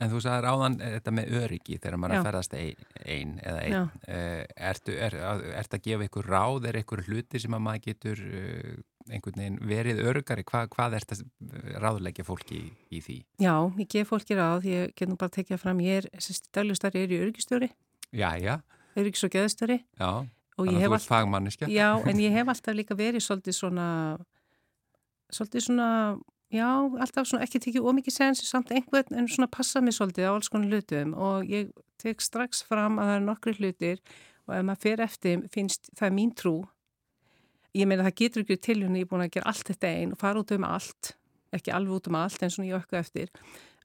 En 0.04 0.12
þú 0.12 0.20
sagði 0.22 0.44
ráðan 0.44 0.76
þetta 0.82 1.12
með 1.16 1.30
öryggi 1.40 1.78
þegar 1.80 2.00
maður 2.02 2.14
er 2.14 2.20
að 2.20 2.28
ferðast 2.28 2.56
ein, 2.60 2.88
ein 3.16 3.32
eða 3.40 3.62
einn. 3.64 3.94
Uh, 4.04 4.42
ertu, 4.70 4.96
er, 5.08 5.16
ertu 5.62 5.80
að 5.80 5.86
gefa 5.88 6.08
ykkur 6.10 6.28
ráð, 6.28 6.68
er 6.70 6.80
ykkur 6.82 7.04
hluti 7.08 7.42
sem 7.42 7.56
að 7.56 7.64
maður 7.64 7.86
getur 7.88 8.24
uh, 8.28 8.74
einhvern 9.12 9.40
veginn 9.40 9.58
verið 9.70 10.02
örugari? 10.06 10.46
Hva, 10.48 10.66
hvað 10.72 10.98
er 10.98 11.06
þetta 11.06 11.80
ráðleggja 11.84 12.26
fólki 12.28 12.58
í, 12.58 12.70
í 12.98 13.02
því? 13.06 13.18
Já, 13.44 13.54
ég 13.80 13.90
gef 13.92 14.12
fólki 14.12 14.38
ráð, 14.38 14.68
ég 14.70 14.94
get 14.98 15.12
nú 15.12 15.18
bara 15.20 15.32
að 15.32 15.40
tekja 15.40 15.60
fram, 15.62 15.82
ég 15.86 16.04
er, 16.04 16.10
sérst, 16.24 16.50
daglustari 16.56 17.04
er 17.06 17.14
í 17.14 17.20
öryggistjóri, 17.22 17.72
Jæja, 18.16 18.60
öryggis 18.96 19.26
og 19.28 19.34
geðstjóri 19.34 19.80
já, 19.82 20.12
þannig 20.56 20.78
að 20.78 20.86
þú 20.86 20.98
ert 20.98 21.10
fagmanniska. 21.10 21.72
Já, 21.72 21.90
en 22.10 22.22
ég 22.24 22.36
hef 22.36 22.54
alltaf 22.54 22.78
líka 22.78 22.98
verið 22.98 23.26
svolítið 23.26 23.58
svona, 23.60 23.88
svolítið 25.34 25.68
svona, 25.68 25.90
já, 26.54 26.70
alltaf 26.70 27.28
svona 27.30 27.48
ekki 27.48 27.64
tekið 27.68 27.90
ómikið 27.90 28.18
sens, 28.20 28.46
samt 28.48 28.72
einhvern 28.76 29.18
en 29.18 29.28
svona 29.32 29.52
passa 29.52 29.84
mig 29.84 29.98
svolítið 29.98 30.30
á 30.30 30.34
alls 30.34 30.52
konar 30.54 30.72
hlutum 30.72 31.18
og 31.18 31.50
ég 31.52 31.74
tek 32.02 32.24
strax 32.24 32.64
fram 32.68 33.00
að 33.02 33.12
það 33.12 33.20
er 33.20 33.28
nokkri 33.30 33.58
hlutir 33.60 34.02
og 34.46 34.56
ef 34.58 34.66
maður 34.66 34.84
fer 34.86 35.04
eftir 35.06 35.46
finnst 35.54 35.90
það 35.98 36.08
er 36.10 36.16
mín 36.16 36.34
trú. 36.38 36.56
Ég 37.76 37.88
meina 37.90 38.06
það 38.08 38.18
getur 38.22 38.46
ekki 38.46 38.58
til 38.64 38.80
hún, 38.86 38.96
ég 38.96 39.06
er 39.06 39.12
búin 39.12 39.26
að 39.26 39.34
gera 39.36 39.52
allt 39.52 39.68
þetta 39.68 39.92
einn 39.92 40.16
og 40.16 40.22
fara 40.22 40.40
út 40.40 40.54
um 40.56 40.68
allt, 40.68 41.12
ekki 41.56 41.74
alveg 41.76 41.98
út 42.00 42.10
um 42.12 42.18
allt 42.22 42.44
en 42.46 42.54
svona 42.54 42.70
ég 42.70 42.80
ökku 42.80 43.00
eftir, 43.00 43.32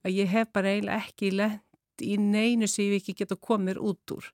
að 0.05 0.17
ég 0.21 0.31
hef 0.31 0.51
bara 0.55 0.71
eiginlega 0.71 1.03
ekki 1.03 1.31
lent 1.35 2.05
í 2.05 2.15
neinu 2.17 2.69
sem 2.71 2.87
ég 2.87 3.01
ekki 3.01 3.17
geta 3.21 3.35
komið 3.35 3.81
út 3.83 4.15
úr 4.15 4.29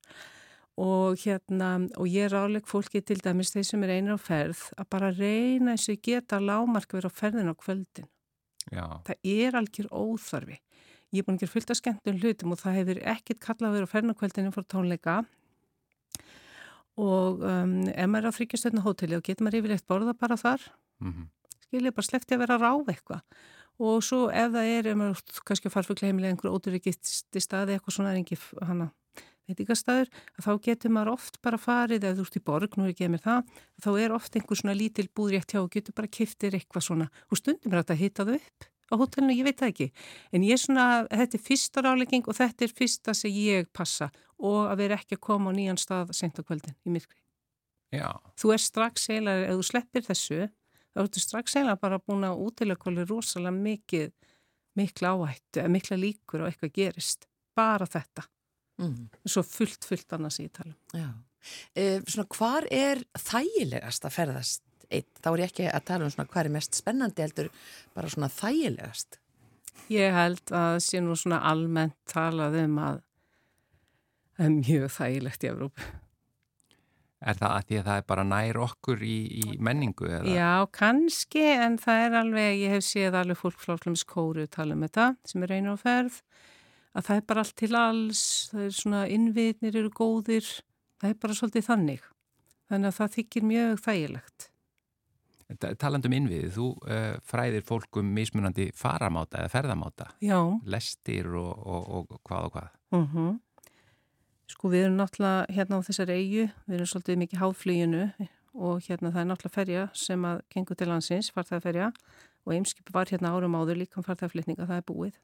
og 0.77 1.17
hérna 1.23 1.71
og 1.97 2.05
ég 2.05 2.29
ráleik 2.29 2.67
fólki 2.69 3.01
til 3.01 3.17
dæmis 3.25 3.49
þeir 3.55 3.65
sem 3.65 3.83
er 3.85 3.95
einir 3.95 4.13
á 4.13 4.21
ferð 4.21 4.61
að 4.77 4.89
bara 4.93 5.09
reyna 5.09 5.73
eins 5.73 5.87
og 5.89 6.03
geta 6.05 6.37
lámark 6.37 6.93
vera 6.93 7.09
á 7.09 7.17
ferðin 7.17 7.49
á 7.49 7.55
kvöldin. 7.57 8.05
Já, 8.69 9.01
Það 9.07 9.17
er 9.23 9.57
algjör 9.57 9.89
óþarfi. 9.89 10.59
Ég 11.15 11.23
er 11.23 11.25
búin 11.25 11.39
að 11.39 11.45
gera 11.45 11.53
fullt 11.55 11.71
af 11.73 11.79
skemmtum 11.79 12.19
hlutum 12.21 12.53
og 12.53 12.61
það 12.61 12.77
hefur 12.77 13.01
ekkit 13.15 13.41
kallað 13.41 13.69
að 13.69 13.77
vera 13.77 13.89
á 13.89 13.93
ferðin 13.93 14.13
á 14.13 14.19
kvöldinu 14.21 14.53
fór 14.53 14.67
tónleika 14.69 15.17
og 16.97 17.41
um, 17.45 17.73
ef 17.93 18.07
maður 18.09 18.29
er 18.29 18.33
á 18.33 18.37
þryggjastöðna 18.37 18.85
hóteli 18.85 19.17
og 19.17 19.25
getur 19.25 19.45
maður 19.45 19.61
yfirleitt 19.61 19.89
borða 19.89 20.17
bara 20.17 20.37
þar. 20.39 20.63
Mm 21.03 21.27
skilja 21.67 21.93
bara 21.95 22.07
sleppti 22.07 22.35
að 22.35 22.43
vera 22.43 22.57
að 22.57 22.65
ráða 22.65 22.93
eitthvað. 22.93 23.41
Og 23.87 23.99
svo 24.05 24.21
ef 24.33 24.53
það 24.53 24.69
er, 24.73 24.87
ef 24.89 24.97
maður 24.97 25.41
kannski 25.45 25.69
að 25.69 25.75
farfugla 25.75 26.09
heimilega 26.09 26.33
einhver 26.33 26.55
óduríkisti 26.55 27.43
staði 27.43 27.75
eitthvað 27.75 27.97
svona 27.97 28.13
er 28.13 28.21
engi 28.21 28.37
hana 28.65 28.89
veitingastæður, 29.47 30.09
að 30.35 30.43
þá 30.43 30.63
getur 30.65 30.91
maður 30.91 31.13
oft 31.13 31.37
bara 31.45 31.59
farið, 31.61 32.03
ef 32.03 32.17
þú 32.17 32.23
ert 32.25 32.35
í 32.35 32.41
borg, 32.49 32.73
nú 32.75 32.83
er 32.83 32.91
ekki 32.91 33.05
að 33.07 33.13
mér 33.13 33.21
það, 33.23 33.53
þá 33.85 33.89
er 33.93 34.15
oft 34.17 34.35
einhver 34.35 34.59
svona 34.59 34.75
lítil 34.75 35.05
búð 35.15 35.29
rétt 35.35 35.53
hjá 35.53 35.61
og 35.61 35.69
getur 35.71 35.95
bara 35.95 36.11
kiftir 36.11 36.57
eitthvað 36.57 36.83
svona. 36.83 37.07
Og 37.31 37.39
stundum 37.39 37.71
er 37.71 37.79
þetta 37.79 37.95
að 37.95 38.01
hita 38.01 38.25
þau 38.27 38.33
upp 38.35 38.67
á 38.87 38.93
hótelinu, 38.95 39.35
ég 39.35 39.47
veit 39.47 39.59
það 39.59 39.71
ekki. 39.73 39.87
En 40.31 40.45
ég 40.47 40.55
er 40.55 40.61
svona, 40.61 40.85
þetta 41.11 41.37
er 41.37 41.43
fyrsta 41.43 41.83
rálegging 41.83 42.27
og 42.27 42.37
þetta 42.37 42.67
er 42.67 42.75
fyrsta 42.77 43.15
sem 43.17 43.33
ég 43.33 43.69
passa 43.75 44.09
og 44.37 44.67
að 44.69 44.83
vera 44.83 44.99
ekki 44.99 45.17
að 45.17 45.23
koma 45.27 45.51
á 45.51 45.57
nýjan 45.57 45.81
stað 45.81 46.13
sent 46.15 46.39
á 46.39 46.43
kvöldin 46.45 46.77
í 46.85 46.93
myrkri. 46.93 47.19
já, 47.91 48.09
Þú 48.37 48.53
er 48.53 48.63
strax 48.63 49.09
eiginlega, 49.09 49.47
ef 49.47 49.59
þú 49.59 49.67
sleppir 49.71 50.05
þessu, 50.07 50.39
þá 50.93 51.03
ertu 51.03 51.23
strax 51.23 51.55
eiginlega 51.55 51.81
bara 51.81 51.99
búin 51.99 52.27
að 52.27 52.41
útilegkóli 52.45 53.05
rosalega 53.07 53.55
mikið, 53.55 54.11
mikla 54.77 55.13
áhættu, 55.15 55.67
mikla 55.73 55.97
líkur 55.97 56.43
og 56.43 56.51
eitthvað 56.51 56.75
gerist. 56.75 57.27
Bara 57.57 57.87
þetta. 57.89 58.27
Mm. 58.77 59.07
Svo 59.25 59.41
fullt, 59.41 59.87
fullt 59.89 60.13
annars 60.13 60.37
í 60.43 60.47
talum. 60.53 60.77
Já. 60.93 61.09
E, 61.73 61.99
svona, 62.05 62.27
hvar 62.37 62.67
er 62.69 63.01
þægilegast 63.17 64.05
að 64.05 64.13
ferðast 64.13 64.66
einn. 64.91 65.07
Þá 65.21 65.29
er 65.31 65.43
ég 65.43 65.51
ekki 65.51 65.69
að 65.71 65.87
tala 65.89 66.07
um 66.07 66.13
svona 66.13 66.31
hvað 66.31 66.43
er 66.43 66.53
mest 66.57 66.79
spennandi 66.79 67.25
heldur 67.25 67.51
bara 67.95 68.11
svona 68.11 68.31
þægilegast. 68.31 69.19
Ég 69.93 70.15
held 70.15 70.55
að 70.55 70.79
sé 70.83 70.99
nú 71.03 71.15
svona 71.15 71.43
almennt 71.47 71.95
talað 72.11 72.59
um 72.63 72.81
að 72.83 72.99
það 74.37 74.49
er 74.49 74.57
mjög 74.57 74.91
þægilegt 74.97 75.45
í 75.45 75.49
Evrópu. 75.51 75.87
Er 77.17 77.37
það 77.39 77.53
að 77.55 77.63
því 77.65 77.77
að 77.79 77.87
það 77.87 77.99
er 77.99 78.03
bara 78.11 78.23
nær 78.29 78.59
okkur 78.61 78.99
í, 79.01 79.15
í 79.41 79.55
menningu? 79.57 80.05
Eða? 80.05 80.33
Já, 80.35 80.51
kannski, 80.77 81.41
en 81.65 81.79
það 81.81 82.01
er 82.03 82.17
alveg, 82.19 82.59
ég 82.61 82.75
hef 82.75 82.85
séð 82.85 83.17
alveg 83.17 83.39
fólk 83.39 83.63
frá 83.63 83.73
Flóms 83.81 84.03
Kóru 84.05 84.45
tala 84.53 84.77
um 84.77 84.83
þetta 84.85 85.07
sem 85.25 85.45
er 85.47 85.55
einu 85.57 85.73
á 85.73 85.77
ferð, 85.81 86.19
að 86.93 87.07
það 87.07 87.21
er 87.21 87.25
bara 87.31 87.45
allt 87.45 87.55
til 87.57 87.71
alls, 87.79 88.21
það 88.51 88.67
er 88.67 88.77
svona 88.77 89.01
innvitnir 89.15 89.79
eru 89.81 89.89
góðir, 89.97 90.51
það 91.01 91.09
er 91.09 91.17
bara 91.23 91.39
svolítið 91.39 91.67
þannig. 91.71 92.05
Þannig 92.67 92.91
að 92.91 92.99
það 92.99 93.17
þykir 93.17 93.49
mjög 93.49 93.83
þægilegt. 93.87 94.47
Talandum 95.55 96.11
innviði, 96.11 96.49
þú 96.51 96.69
uh, 96.75 97.17
fræðir 97.23 97.63
fólkum 97.63 98.09
mismunandi 98.15 98.67
faramáta 98.75 99.39
eða 99.39 99.51
ferðamáta, 99.53 100.09
Já. 100.19 100.39
lestir 100.67 101.29
og, 101.39 101.53
og, 101.63 101.85
og 101.87 102.17
hvað 102.27 102.47
og 102.49 102.55
hvað. 102.57 102.73
Mhm. 102.97 103.35
Sko 104.47 104.71
við 104.71 104.85
erum 104.85 104.99
náttúrulega 105.01 105.55
hérna 105.55 105.79
á 105.79 105.87
þessari 105.87 106.17
eigu, 106.21 106.43
við 106.67 106.77
erum 106.77 106.87
svolítið 106.87 107.17
mikið 107.23 107.41
háfluginu 107.41 108.03
og 108.55 108.85
hérna 108.85 109.11
það 109.11 109.21
er 109.21 109.27
náttúrulega 109.27 109.55
ferja 109.57 109.81
sem 109.93 110.27
að 110.27 110.43
gengur 110.53 110.79
til 110.79 110.87
landsins, 110.87 111.31
farþæðferja 111.35 111.89
og 112.47 112.53
eimskip 112.55 112.91
var 112.95 113.11
hérna 113.11 113.33
árum 113.35 113.57
áður 113.59 113.81
líka 113.81 113.99
um 113.99 114.05
farþæðflutninga, 114.07 114.67
það 114.69 114.79
er 114.79 114.85
búið, 114.87 115.17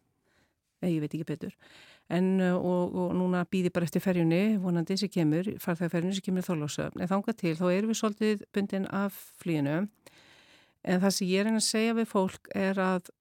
eða 0.83 0.91
ég 0.91 1.03
veit 1.03 1.15
ekki 1.15 1.27
betur. 1.29 1.55
En 2.11 2.41
og, 2.43 2.91
og 2.99 3.13
núna 3.15 3.45
býði 3.47 3.71
bara 3.73 3.87
eftir 3.87 4.03
ferjunni, 4.03 4.57
vonandi 4.59 4.97
sem 4.99 5.11
kemur, 5.11 5.47
farþæðferjunni 5.63 6.17
sem 6.17 6.25
kemur 6.25 6.43
þólasöfn. 6.43 6.99
En 6.99 7.11
þánga 7.11 7.35
til, 7.39 7.55
þá 7.55 7.65
erum 7.71 7.93
við 7.93 7.99
svolítið 8.01 8.43
bundin 8.53 8.89
af 8.91 9.15
fluginu. 9.39 9.85
En 10.83 11.03
það 11.03 11.15
sem 11.15 11.29
ég 11.29 11.43
er 11.45 11.51
að 11.53 11.65
segja 11.65 11.97
við 11.97 12.09
fólk 12.11 12.49
er 12.55 12.79
að 12.81 13.11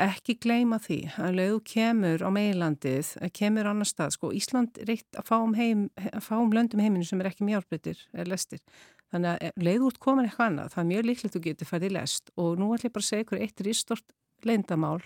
ekki 0.00 0.36
gleyma 0.40 0.78
því 0.80 0.98
að 1.20 1.36
leiðu 1.38 1.58
kemur 1.72 2.22
á 2.24 2.28
meilandið, 2.32 3.10
kemur 3.36 3.68
annar 3.68 3.88
stað, 3.88 4.14
sko 4.16 4.30
Ísland 4.36 4.80
reitt 4.88 5.18
að 5.18 5.28
fáum, 5.28 5.52
heim, 5.58 5.88
að 6.00 6.24
fáum 6.24 6.54
löndum 6.56 6.80
heiminu 6.80 7.04
sem 7.06 7.20
er 7.20 7.30
ekki 7.30 7.46
mjárbreytir 7.48 8.00
er 8.16 8.30
lestir. 8.30 8.62
Þannig 9.10 9.34
að 9.34 9.64
leiðu 9.66 9.90
út 9.90 10.00
komin 10.00 10.28
eitthvað 10.28 10.52
annað, 10.52 10.72
það 10.74 10.82
er 10.82 10.88
mjög 10.92 11.06
líklegt 11.08 11.30
að 11.30 11.36
þú 11.36 11.44
getur 11.48 11.70
færði 11.70 11.92
lest 11.96 12.32
og 12.36 12.60
nú 12.60 12.70
ætlum 12.76 12.88
ég 12.88 12.94
bara 12.94 13.04
að 13.04 13.10
segja 13.10 13.26
ykkur 13.26 13.44
eitt 13.44 13.64
rýstort 13.66 14.16
leindamál 14.46 15.00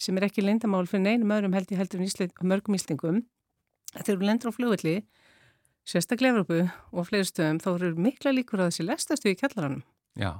sem 0.00 0.18
er 0.18 0.28
ekki 0.28 0.44
leindamál 0.44 0.84
fyrir 0.88 1.04
neinum 1.06 1.32
öðrum 1.34 1.56
held 1.56 1.72
ég 1.72 1.80
heldur 1.80 2.00
en 2.00 2.08
Ísland, 2.08 2.36
mörgum 2.44 2.76
íslingum. 2.76 3.22
Þegar 3.94 4.20
þú 4.20 4.28
lendur 4.28 4.52
á 4.52 4.56
flugvelli, 4.56 4.94
sérstaklega 5.86 6.34
Evropu 6.34 6.60
og 6.92 7.08
fleiri 7.08 7.28
stöðum, 7.28 7.60
þá 7.62 7.68
eru 7.76 7.92
mikla 8.04 8.34
líkur 8.34 8.62
að 8.64 8.72
þessi 8.72 8.88
lestastu 8.88 9.32
í 9.32 9.38
kjallaranum. 9.38 9.84
Já, 10.18 10.32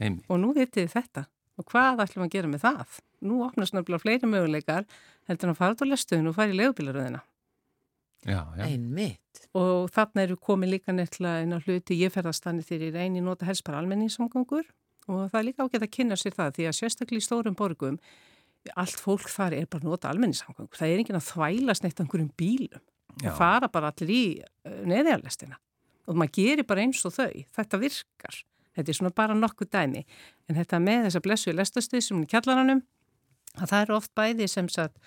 einmitt. 0.00 0.26
Og 0.28 0.40
nú 0.42 0.52
vitið 0.56 0.90
þetta. 0.92 1.26
Og 1.60 1.68
hvað 1.70 2.02
ætlum 2.04 2.26
að 2.26 2.34
gera 2.34 2.50
með 2.50 2.64
það? 2.64 2.96
Nú 3.24 3.40
opnast 3.46 3.74
náttúrulega 3.76 4.02
fleiri 4.02 4.28
möguleikar 4.28 4.88
heldur 5.30 5.52
að 5.52 5.60
fara 5.60 5.76
út 5.76 5.84
á 5.84 5.86
lestuðinu 5.86 6.32
og 6.32 6.36
fara 6.36 6.52
í 6.52 6.58
legubilaröðina. 6.58 7.22
Já, 8.24 8.40
já. 8.56 8.64
Einmitt. 8.66 9.42
Og 9.56 9.90
þarna 9.92 10.24
eru 10.24 10.36
komið 10.40 10.72
líka 10.74 10.94
nefnilega 10.94 11.44
inn 11.44 11.54
á 11.54 11.60
hluti 11.60 11.98
ég 12.00 12.12
ferðastanir 12.14 12.64
þegar 12.66 12.88
ég 12.88 12.96
reyni 12.96 13.22
nota 13.24 13.46
helst 13.46 13.64
bara 13.66 13.82
almenningssamgangur 13.82 14.64
og 15.04 15.26
það 15.28 15.38
er 15.38 15.46
líka 15.50 15.66
ágætt 15.66 15.84
að 15.84 15.92
kynna 15.92 16.16
sér 16.16 16.36
það 16.38 16.54
því 16.56 16.66
að 16.70 16.78
sérstaklega 16.78 17.20
í 17.20 17.26
stórum 17.26 17.58
borgum 17.58 17.98
allt 18.80 18.96
fólk 18.96 19.28
þar 19.28 19.58
er 19.58 19.68
bara 19.68 19.84
nota 19.84 20.08
almenningssamgangur. 20.08 20.72
Það 20.78 20.94
er 20.94 21.02
enginn 21.02 21.20
að 21.20 21.28
þvælast 21.28 21.84
neitt 21.84 22.00
einhverjum 22.00 22.32
bílum 22.40 22.82
Já. 23.20 23.28
og 23.28 23.36
fara 23.36 23.68
bara 23.68 23.92
allir 23.92 24.14
í 24.14 24.24
neðjarlestina 24.88 25.60
og 26.08 26.18
maður 26.20 26.34
gerir 26.40 26.68
bara 26.68 26.84
eins 26.84 27.04
og 27.04 27.14
þau. 27.16 27.44
Þetta 27.56 27.80
virkar. 27.80 28.40
Þetta 28.74 28.90
er 28.90 28.98
svona 28.98 29.12
bara 29.14 29.36
nokkuð 29.38 29.70
dæmi. 29.74 30.04
En 30.48 30.58
þetta 30.58 30.80
með 30.82 31.08
þessa 31.08 31.22
blessuði 31.24 31.58
lestastuð 31.58 32.04
sem 32.04 32.18
er 32.18 32.26
í 32.26 32.30
kjallaranum, 32.32 32.80
að 33.60 33.68
það 33.70 33.84
eru 33.84 33.96
oft 33.98 34.14
bæði 34.18 34.48
sem 34.50 34.70
sagt, 34.72 34.98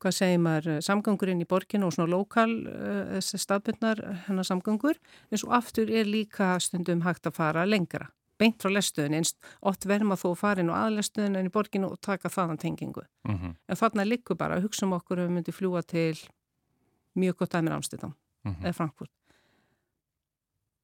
hvað 0.00 0.16
segir 0.16 0.40
maður, 0.40 0.78
samgangurinn 0.84 1.42
í 1.44 1.48
borginu 1.48 1.90
og 1.90 1.92
svona 1.92 2.08
lokal 2.14 2.48
uh, 2.48 3.18
staðbundnar 3.20 4.00
hennar 4.28 4.48
samgangur, 4.48 4.96
en 5.28 5.42
svo 5.42 5.52
aftur 5.52 5.92
er 5.92 6.08
líka 6.08 6.54
stundum 6.64 7.04
hægt 7.04 7.28
að 7.28 7.36
fara 7.36 7.66
lengra, 7.68 8.08
beint 8.40 8.64
frá 8.64 8.72
lestuðin, 8.72 9.18
einst 9.18 9.36
oft 9.60 9.84
verðum 9.84 10.16
að 10.16 10.22
þó 10.24 10.30
farin 10.40 10.72
og 10.72 10.78
aðlestuðin 10.78 11.36
en 11.36 11.50
í 11.50 11.52
borginu 11.52 11.92
og 11.92 12.00
taka 12.00 12.32
þaðan 12.32 12.62
tengingu. 12.62 13.04
Mm 13.28 13.36
-hmm. 13.36 13.54
En 13.68 13.76
þarna 13.76 14.08
likur 14.08 14.40
bara 14.40 14.56
að 14.56 14.64
hugsa 14.70 14.86
um 14.86 14.96
okkur 14.96 15.20
að 15.20 15.28
við 15.28 15.36
myndum 15.36 15.58
fljúa 15.58 15.82
til 15.84 16.16
mjög 17.14 17.36
gott 17.36 17.52
dæmir 17.52 17.76
Amstidam 17.76 18.16
Mm 18.44 18.54
-hmm. 18.54 18.64
eða 18.64 18.72
Frankfurt. 18.72 19.10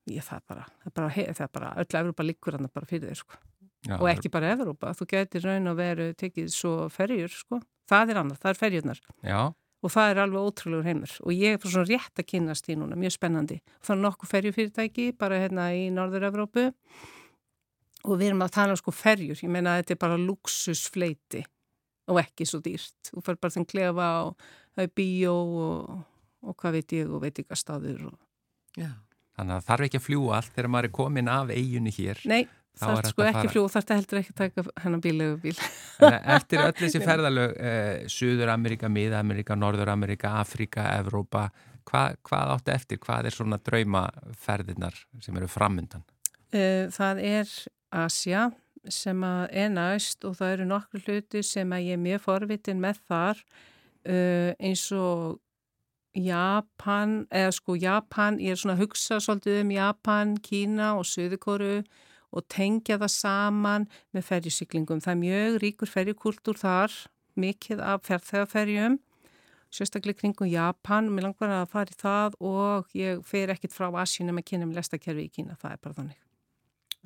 Ég 0.07 0.23
það 0.23 0.43
bara, 0.47 0.65
það 0.85 0.93
bara, 0.95 1.13
það 1.35 1.45
er 1.47 1.53
bara 1.57 1.75
öll 1.83 1.99
Evrópa 2.01 2.27
líkur 2.27 2.57
hann 2.57 2.71
bara 2.71 2.87
fyrir 2.87 3.11
þér 3.11 3.21
sko. 3.21 3.39
Já, 3.87 3.97
og 3.99 4.09
ekki 4.11 4.31
bara 4.33 4.53
Evrópa, 4.55 4.93
þú 4.99 5.07
getur 5.11 5.47
raun 5.47 5.71
og 5.71 5.79
veru 5.79 6.09
tekið 6.19 6.51
svo 6.55 6.75
ferjur 6.95 7.33
sko. 7.33 7.61
Það 7.91 8.13
er 8.13 8.21
annað, 8.23 8.39
það 8.43 8.53
er 8.53 8.59
ferjurnar 8.59 9.01
Já, 9.23 9.41
og 9.87 9.93
það 9.95 10.13
er 10.13 10.21
alveg 10.25 10.47
ótrúlegur 10.49 10.89
heimur 10.89 11.13
og 11.23 11.35
ég 11.35 11.55
er 11.55 11.61
bara 11.63 11.73
svona 11.75 11.91
rétt 11.91 12.23
að 12.23 12.29
kynast 12.33 12.71
í 12.71 12.77
núna, 12.79 12.99
mjög 12.99 13.15
spennandi. 13.15 13.59
Og 13.79 13.87
það 13.87 13.97
er 13.97 14.03
nokkuð 14.03 14.33
ferjufyrirtæki 14.33 15.07
bara 15.19 15.39
hérna 15.43 15.69
í 15.75 15.85
Norður-Evrópu 15.95 16.67
og 18.07 18.15
við 18.15 18.29
erum 18.31 18.45
að 18.47 18.55
tala 18.57 18.75
um 18.75 18.81
sko 18.81 18.95
ferjur, 18.95 19.39
ég 19.43 19.51
meina 19.53 19.75
að 19.75 19.83
þetta 19.83 19.97
er 19.97 20.03
bara 20.07 20.21
luxusfleiti 20.23 21.43
og 22.07 22.21
ekki 22.23 22.47
svo 22.47 22.63
dýrt. 22.63 23.11
Þú 23.11 23.23
fer 23.27 23.39
bara 23.43 23.55
þeim 23.55 23.67
klefa 23.67 24.11
og 24.29 24.47
það 24.77 24.85
er 24.87 24.93
bíó 24.99 25.35
og, 25.35 25.97
og 26.47 26.59
hvað 26.63 26.79
veit 26.79 26.95
ég 26.95 27.11
og 27.11 27.23
veit 27.27 27.43
ekki 27.43 27.55
að 27.55 27.63
staður 27.63 28.07
og 28.13 28.23
Já. 28.77 28.91
Þannig 29.37 29.53
að 29.55 29.61
það 29.61 29.67
þarf 29.71 29.87
ekki 29.89 30.01
að 30.01 30.07
fljúa 30.09 30.37
allt 30.41 30.55
þegar 30.57 30.71
maður 30.75 30.89
er 30.91 30.95
komin 31.01 31.29
af 31.33 31.51
eiginni 31.55 31.93
hér. 31.97 32.21
Nei, 32.33 32.43
það 32.81 32.99
er 33.03 33.09
sko 33.13 33.25
ekki 33.27 33.39
fara- 33.39 33.53
fljú, 33.55 33.63
þarf 33.73 33.85
þetta 33.87 33.99
heldur 34.01 34.21
ekki 34.23 34.35
að 34.35 34.41
taka 34.43 34.67
hennan 34.85 35.05
bílegu 35.05 35.39
bíl. 35.45 35.55
En 36.01 36.19
Eftir 36.37 36.65
öll 36.65 36.75
þessi 36.81 37.01
ferðalög, 37.09 37.55
eh, 37.57 38.05
Suður-Ameríka, 38.17 38.91
Mið-Ameríka, 38.93 39.57
Norður-Ameríka, 39.61 40.35
Afríka, 40.43 40.85
Evrópa, 41.01 41.47
hvað, 41.87 42.17
hvað 42.27 42.53
áttu 42.57 42.75
eftir? 42.75 42.99
Hvað 43.05 43.29
er 43.31 43.37
svona 43.37 43.59
draumaferðirnar 43.63 44.97
sem 45.25 45.37
eru 45.41 45.49
framundan? 45.51 46.05
Eh, 46.53 46.87
Það 46.95 47.21
er 47.27 47.51
Asja 47.97 48.49
sem 48.89 49.23
er 49.27 49.71
næst 49.73 50.23
og 50.29 50.37
það 50.39 50.53
eru 50.57 50.67
nokkur 50.71 51.03
hluti 51.09 51.41
sem 51.43 51.73
að 51.75 51.89
ég 51.89 51.97
er 51.97 52.03
mjög 52.03 52.21
forvitin 52.23 52.79
með 52.83 53.01
þar 53.09 53.41
uh, 54.07 54.53
eins 54.63 54.85
og 54.95 55.41
Japan, 56.17 57.27
eða 57.31 57.53
sko 57.55 57.77
Japan, 57.79 58.41
ég 58.41 58.55
er 58.55 58.61
svona 58.61 58.77
að 58.77 58.85
hugsa 58.87 59.19
svolítið 59.23 59.61
um 59.63 59.73
Japan, 59.75 60.37
Kína 60.43 60.93
og 60.97 61.07
Suðurkóru 61.09 61.81
og 62.37 62.47
tengja 62.53 62.99
það 63.01 63.13
saman 63.15 63.89
með 64.17 64.29
ferjusiklingum. 64.31 65.03
Það 65.05 65.13
er 65.13 65.21
mjög 65.23 65.59
ríkur 65.65 65.93
ferjukultúr 65.93 66.61
þar, 66.61 66.95
mikið 67.37 67.83
af 67.85 68.07
ferðarferjum, 68.09 68.99
sérstaklega 69.73 70.23
kringum 70.23 70.49
Japan, 70.51 71.11
mér 71.13 71.29
langar 71.29 71.53
að 71.61 71.67
fara 71.75 71.93
í 71.93 71.99
það 72.01 72.39
og 72.41 72.97
ég 72.97 73.21
fer 73.27 73.53
ekkit 73.53 73.77
frá 73.77 73.91
kynna 73.91 74.33
með 74.67 74.81
lestakerfi 74.81 75.29
í 75.29 75.33
Kína, 75.33 75.59
það 75.61 75.73
er 75.73 75.83
bara 75.83 76.01
þannig. 76.01 76.23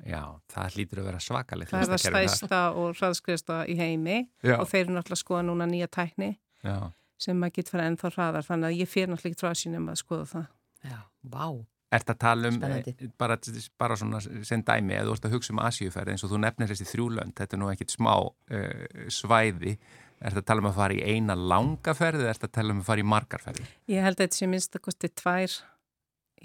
Já, 0.01 0.23
það 0.49 0.75
hlýtur 0.75 1.01
að 1.01 1.07
vera 1.11 1.19
svakalegt. 1.21 1.69
Það 1.69 1.83
er 1.83 1.91
það 1.91 2.01
stæsta 2.07 2.61
og 2.73 2.95
hraðskriðsta 2.97 3.57
í 3.69 3.75
heimi 3.77 4.17
Já. 4.41 4.55
og 4.57 4.65
þeir 4.71 4.85
eru 4.85 4.95
náttúrulega 4.95 5.17
að 5.19 5.21
skoða 5.21 5.43
núna 5.45 5.67
nýja 5.69 5.89
tækni 5.91 6.31
Já. 6.65 6.89
Sem 7.21 7.37
maður 7.37 7.57
getur 7.59 7.75
fara 7.75 7.89
ennþá 7.89 8.11
hraðar 8.15 8.47
þannig 8.47 8.69
að 8.69 8.79
ég 8.81 8.89
fer 8.89 9.11
náttúrulega 9.11 9.35
ekki 9.35 9.43
frá 9.43 9.59
sínum 9.61 9.89
að 9.91 10.01
skoða 10.01 10.27
það. 10.31 10.47
Já, 10.91 10.99
vá. 11.33 11.45
Ert 11.91 12.13
að 12.13 12.19
tala 12.23 12.47
um, 12.47 12.61
eh, 12.63 12.85
bara, 13.19 13.35
bara 13.81 13.97
svona 13.99 14.21
sem 14.23 14.61
dæmi, 14.63 14.95
eða 14.95 15.09
þú 15.09 15.15
ert 15.17 15.25
að 15.27 15.33
hugsa 15.35 15.51
um 15.51 15.59
Asíuferð 15.65 16.13
eins 16.13 16.23
og 16.23 16.31
þú 16.31 16.39
nefnir 16.45 16.71
þessi 16.71 16.87
þrjúlönd, 16.87 17.35
þetta 17.35 17.57
er 17.57 17.61
nú 17.61 17.67
ekkit 17.73 17.91
smá 17.97 18.13
uh, 18.15 19.03
svæði, 19.11 19.75
ert 20.23 20.39
að 20.39 20.47
tala 20.47 20.63
um 20.63 20.69
að 20.69 20.79
fara 20.79 20.95
í 20.95 21.03
eina 21.03 21.35
langaferð 21.35 22.23
eða 22.23 22.31
ert 22.31 22.47
að 22.47 22.53
tala 22.55 22.75
um 22.77 22.79
að 22.79 22.87
fara 22.87 23.03
í 23.03 23.09
margarferði? 23.11 23.67
Ég 23.91 24.07
held 24.07 24.15
að 24.21 24.23
þetta 24.23 24.39
sé 24.39 24.49
minnst 24.53 24.79
að 24.79 24.85
kosti 24.87 25.11
tvær 25.19 25.57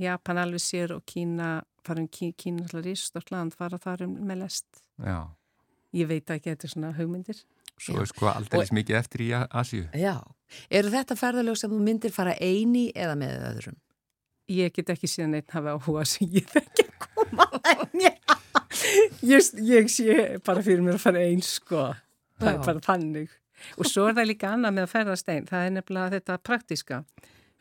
Japan 0.03 0.43
alveg 0.43 0.64
sér 0.66 0.97
og 0.97 1.07
Kína 1.07 1.53
fara 1.87 2.03
um 2.03 2.11
Kína, 2.11 2.35
Kína 2.43 2.66
alltaf 2.66 2.83
rísstort 2.85 3.31
land 3.31 3.55
fara 3.55 3.79
þar 3.79 4.09
um 4.09 4.18
með 4.27 4.43
lest. 4.43 4.83
Já, 4.99 5.31
Ég 5.97 6.09
veit 6.11 6.27
ekki 6.29 6.51
að 6.51 6.57
þetta 6.57 6.66
er 6.66 6.72
svona 6.72 6.91
hugmyndir. 6.97 7.39
svo 7.81 8.01
er 8.01 8.09
sko 8.09 8.29
aldrei 8.33 8.64
mikið 8.72 8.99
eftir 8.99 9.22
í 9.27 9.31
Asíu. 9.37 9.87
Já. 9.95 10.16
Eru 10.70 10.92
þetta 10.92 11.16
ferðalög 11.18 11.59
sem 11.59 11.72
þú 11.72 11.80
myndir 11.82 12.14
fara 12.14 12.36
eini 12.40 12.88
eða 12.94 13.16
með 13.18 13.47
öðrum? 13.51 13.78
Ég 14.53 14.74
get 14.74 14.92
ekki 14.94 15.11
síðan 15.11 15.40
einn 15.40 15.55
hafa 15.55 15.74
áhuga 15.74 16.05
sem 16.07 16.28
ég 16.36 16.47
þekki 16.53 16.84
að 16.86 17.07
koma 17.07 17.49
en 17.72 18.05
ég, 19.26 19.88
sé 19.90 20.18
bara 20.47 20.62
fyrir 20.62 20.84
mér 20.86 21.01
að 21.01 21.03
fara 21.03 21.24
eins 21.26 21.57
sko. 21.59 21.88
Það 22.38 22.53
Já. 22.53 22.55
er 22.55 22.62
bara 22.68 22.84
þannig. 22.84 23.34
Og 23.80 23.88
svo 23.88 24.05
er 24.07 24.16
það 24.18 24.28
líka 24.30 24.53
annað 24.53 24.76
með 24.76 24.86
að 24.86 24.92
ferðast 24.92 25.32
einn. 25.32 25.49
Það 25.49 25.64
er 25.64 25.74
nefnilega 25.74 26.14
þetta 26.16 26.38
praktiska. 26.44 27.01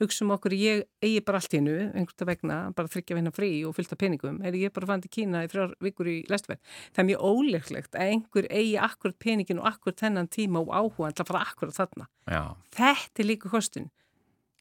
Hugsa 0.01 0.25
um 0.25 0.31
okkur, 0.35 0.51
ég 0.59 0.81
eigi 0.99 1.21
bara 1.23 1.39
allt 1.39 1.53
í 1.55 1.59
hennu, 1.61 1.75
einhverta 1.95 2.25
vegna, 2.27 2.55
bara 2.75 2.91
þryggja 2.91 3.15
vinna 3.15 3.31
frí 3.31 3.49
og 3.67 3.75
fylgta 3.77 3.95
peningum. 3.95 4.41
Er 4.43 4.57
ég 4.59 4.73
bara 4.75 4.89
fann 4.89 5.03
til 5.05 5.11
Kína 5.13 5.45
í 5.45 5.51
þrjár 5.51 5.71
vikur 5.85 6.09
í 6.11 6.17
lestverð. 6.27 6.59
Það 6.91 7.03
er 7.03 7.07
mjög 7.11 7.23
óleiklegt 7.29 7.95
að 7.95 8.09
einhver 8.11 8.47
eigi 8.51 8.73
akkurat 8.89 9.19
peningin 9.23 9.61
og 9.63 9.69
akkurat 9.71 10.01
þennan 10.03 10.27
tíma 10.35 10.59
og 10.65 10.73
áhuga 10.75 11.13
til 11.15 11.23
að 11.23 11.29
fara 11.31 11.45
akkurat 11.47 11.77
þarna. 11.79 12.09
Já, 12.27 12.41
Þetta 12.75 13.23
er 13.23 13.29
líka 13.31 13.53
kostun. 13.53 13.87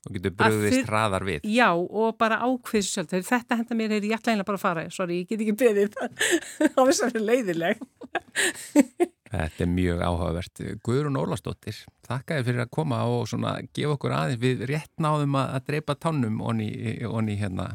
og 0.06 0.12
getur 0.12 0.34
Að 0.36 0.38
bröðist 0.54 0.86
hraðar 0.86 1.24
við. 1.24 1.46
Já, 1.48 1.68
og 1.74 2.18
bara 2.20 2.38
ákveðs 2.44 2.90
sjálf. 2.92 3.08
Þegar 3.10 3.26
þetta 3.32 3.56
henda 3.56 3.74
mér, 3.78 3.94
er 3.96 4.04
ég 4.04 4.14
ætla 4.18 4.34
einlega 4.34 4.46
bara 4.52 4.58
að 4.60 4.64
fara. 4.68 4.82
Sorry, 4.92 5.22
ég 5.22 5.30
get 5.30 5.40
ekki 5.40 5.54
beðið 5.64 5.94
það. 5.96 6.24
Það 6.76 6.80
var 6.84 6.96
svo 6.98 7.24
leiðileg. 7.24 7.80
Þetta 9.34 9.64
er 9.64 9.70
mjög 9.72 10.02
áhugavert. 10.04 10.62
Guðrún 10.86 11.18
Ólastóttir, 11.18 11.78
þakka 12.06 12.38
þér 12.38 12.46
fyrir 12.48 12.64
að 12.64 12.72
koma 12.76 13.00
og 13.10 13.24
svona 13.30 13.54
gefa 13.74 13.96
okkur 13.96 14.14
aðeins 14.14 14.42
við 14.42 14.66
rétt 14.70 14.92
náðum 15.02 15.38
að, 15.40 15.54
að 15.56 15.64
dreipa 15.70 15.96
tánum 15.98 16.42
onni, 16.44 16.68
onni 17.08 17.38
hérna 17.40 17.68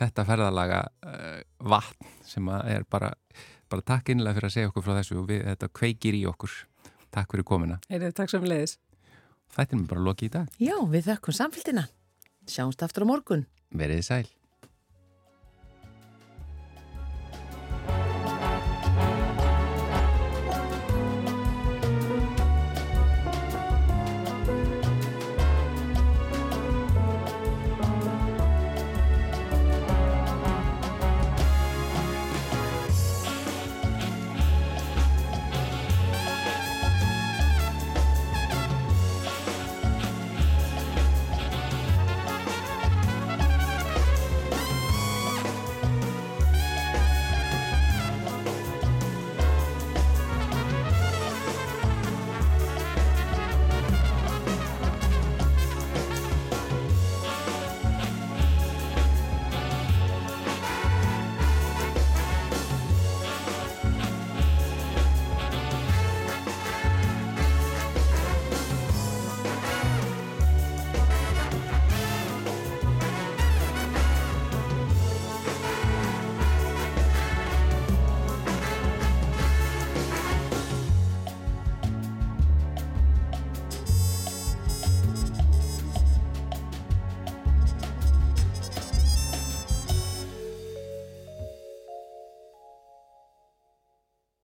þetta 0.00 0.24
ferðalaga 0.28 0.80
uh, 1.06 1.36
vatn 1.72 2.10
sem 2.26 2.48
að 2.52 2.72
er 2.74 2.88
bara, 2.90 3.12
bara 3.70 3.86
takk 3.86 4.12
innlega 4.12 4.38
fyrir 4.38 4.50
að 4.50 4.56
segja 4.56 4.72
okkur 4.72 4.86
frá 4.86 4.96
þessu 4.98 5.20
og 5.22 5.28
við, 5.30 5.44
þetta 5.46 5.70
kveikir 5.80 6.18
í 6.18 6.24
okkur. 6.30 6.56
Takk 7.16 7.32
fyrir 7.32 7.48
komina. 7.48 7.78
Heyrðu, 7.88 8.12
takk 8.16 8.32
sem 8.32 8.44
leiðis. 8.44 8.78
Þetta 9.56 9.72
er 9.72 9.80
mér 9.80 9.92
bara 9.92 10.08
lokið 10.10 10.28
í 10.28 10.34
dag. 10.34 10.56
Já, 10.60 10.74
við 10.92 11.12
þökkum 11.12 11.38
samfélgina. 11.38 11.86
Sjáumst 12.50 12.82
aftur 12.84 13.06
á 13.06 13.10
morgun. 13.14 13.46
Verið 13.72 14.02
þið 14.02 14.08
sæl. 14.10 14.35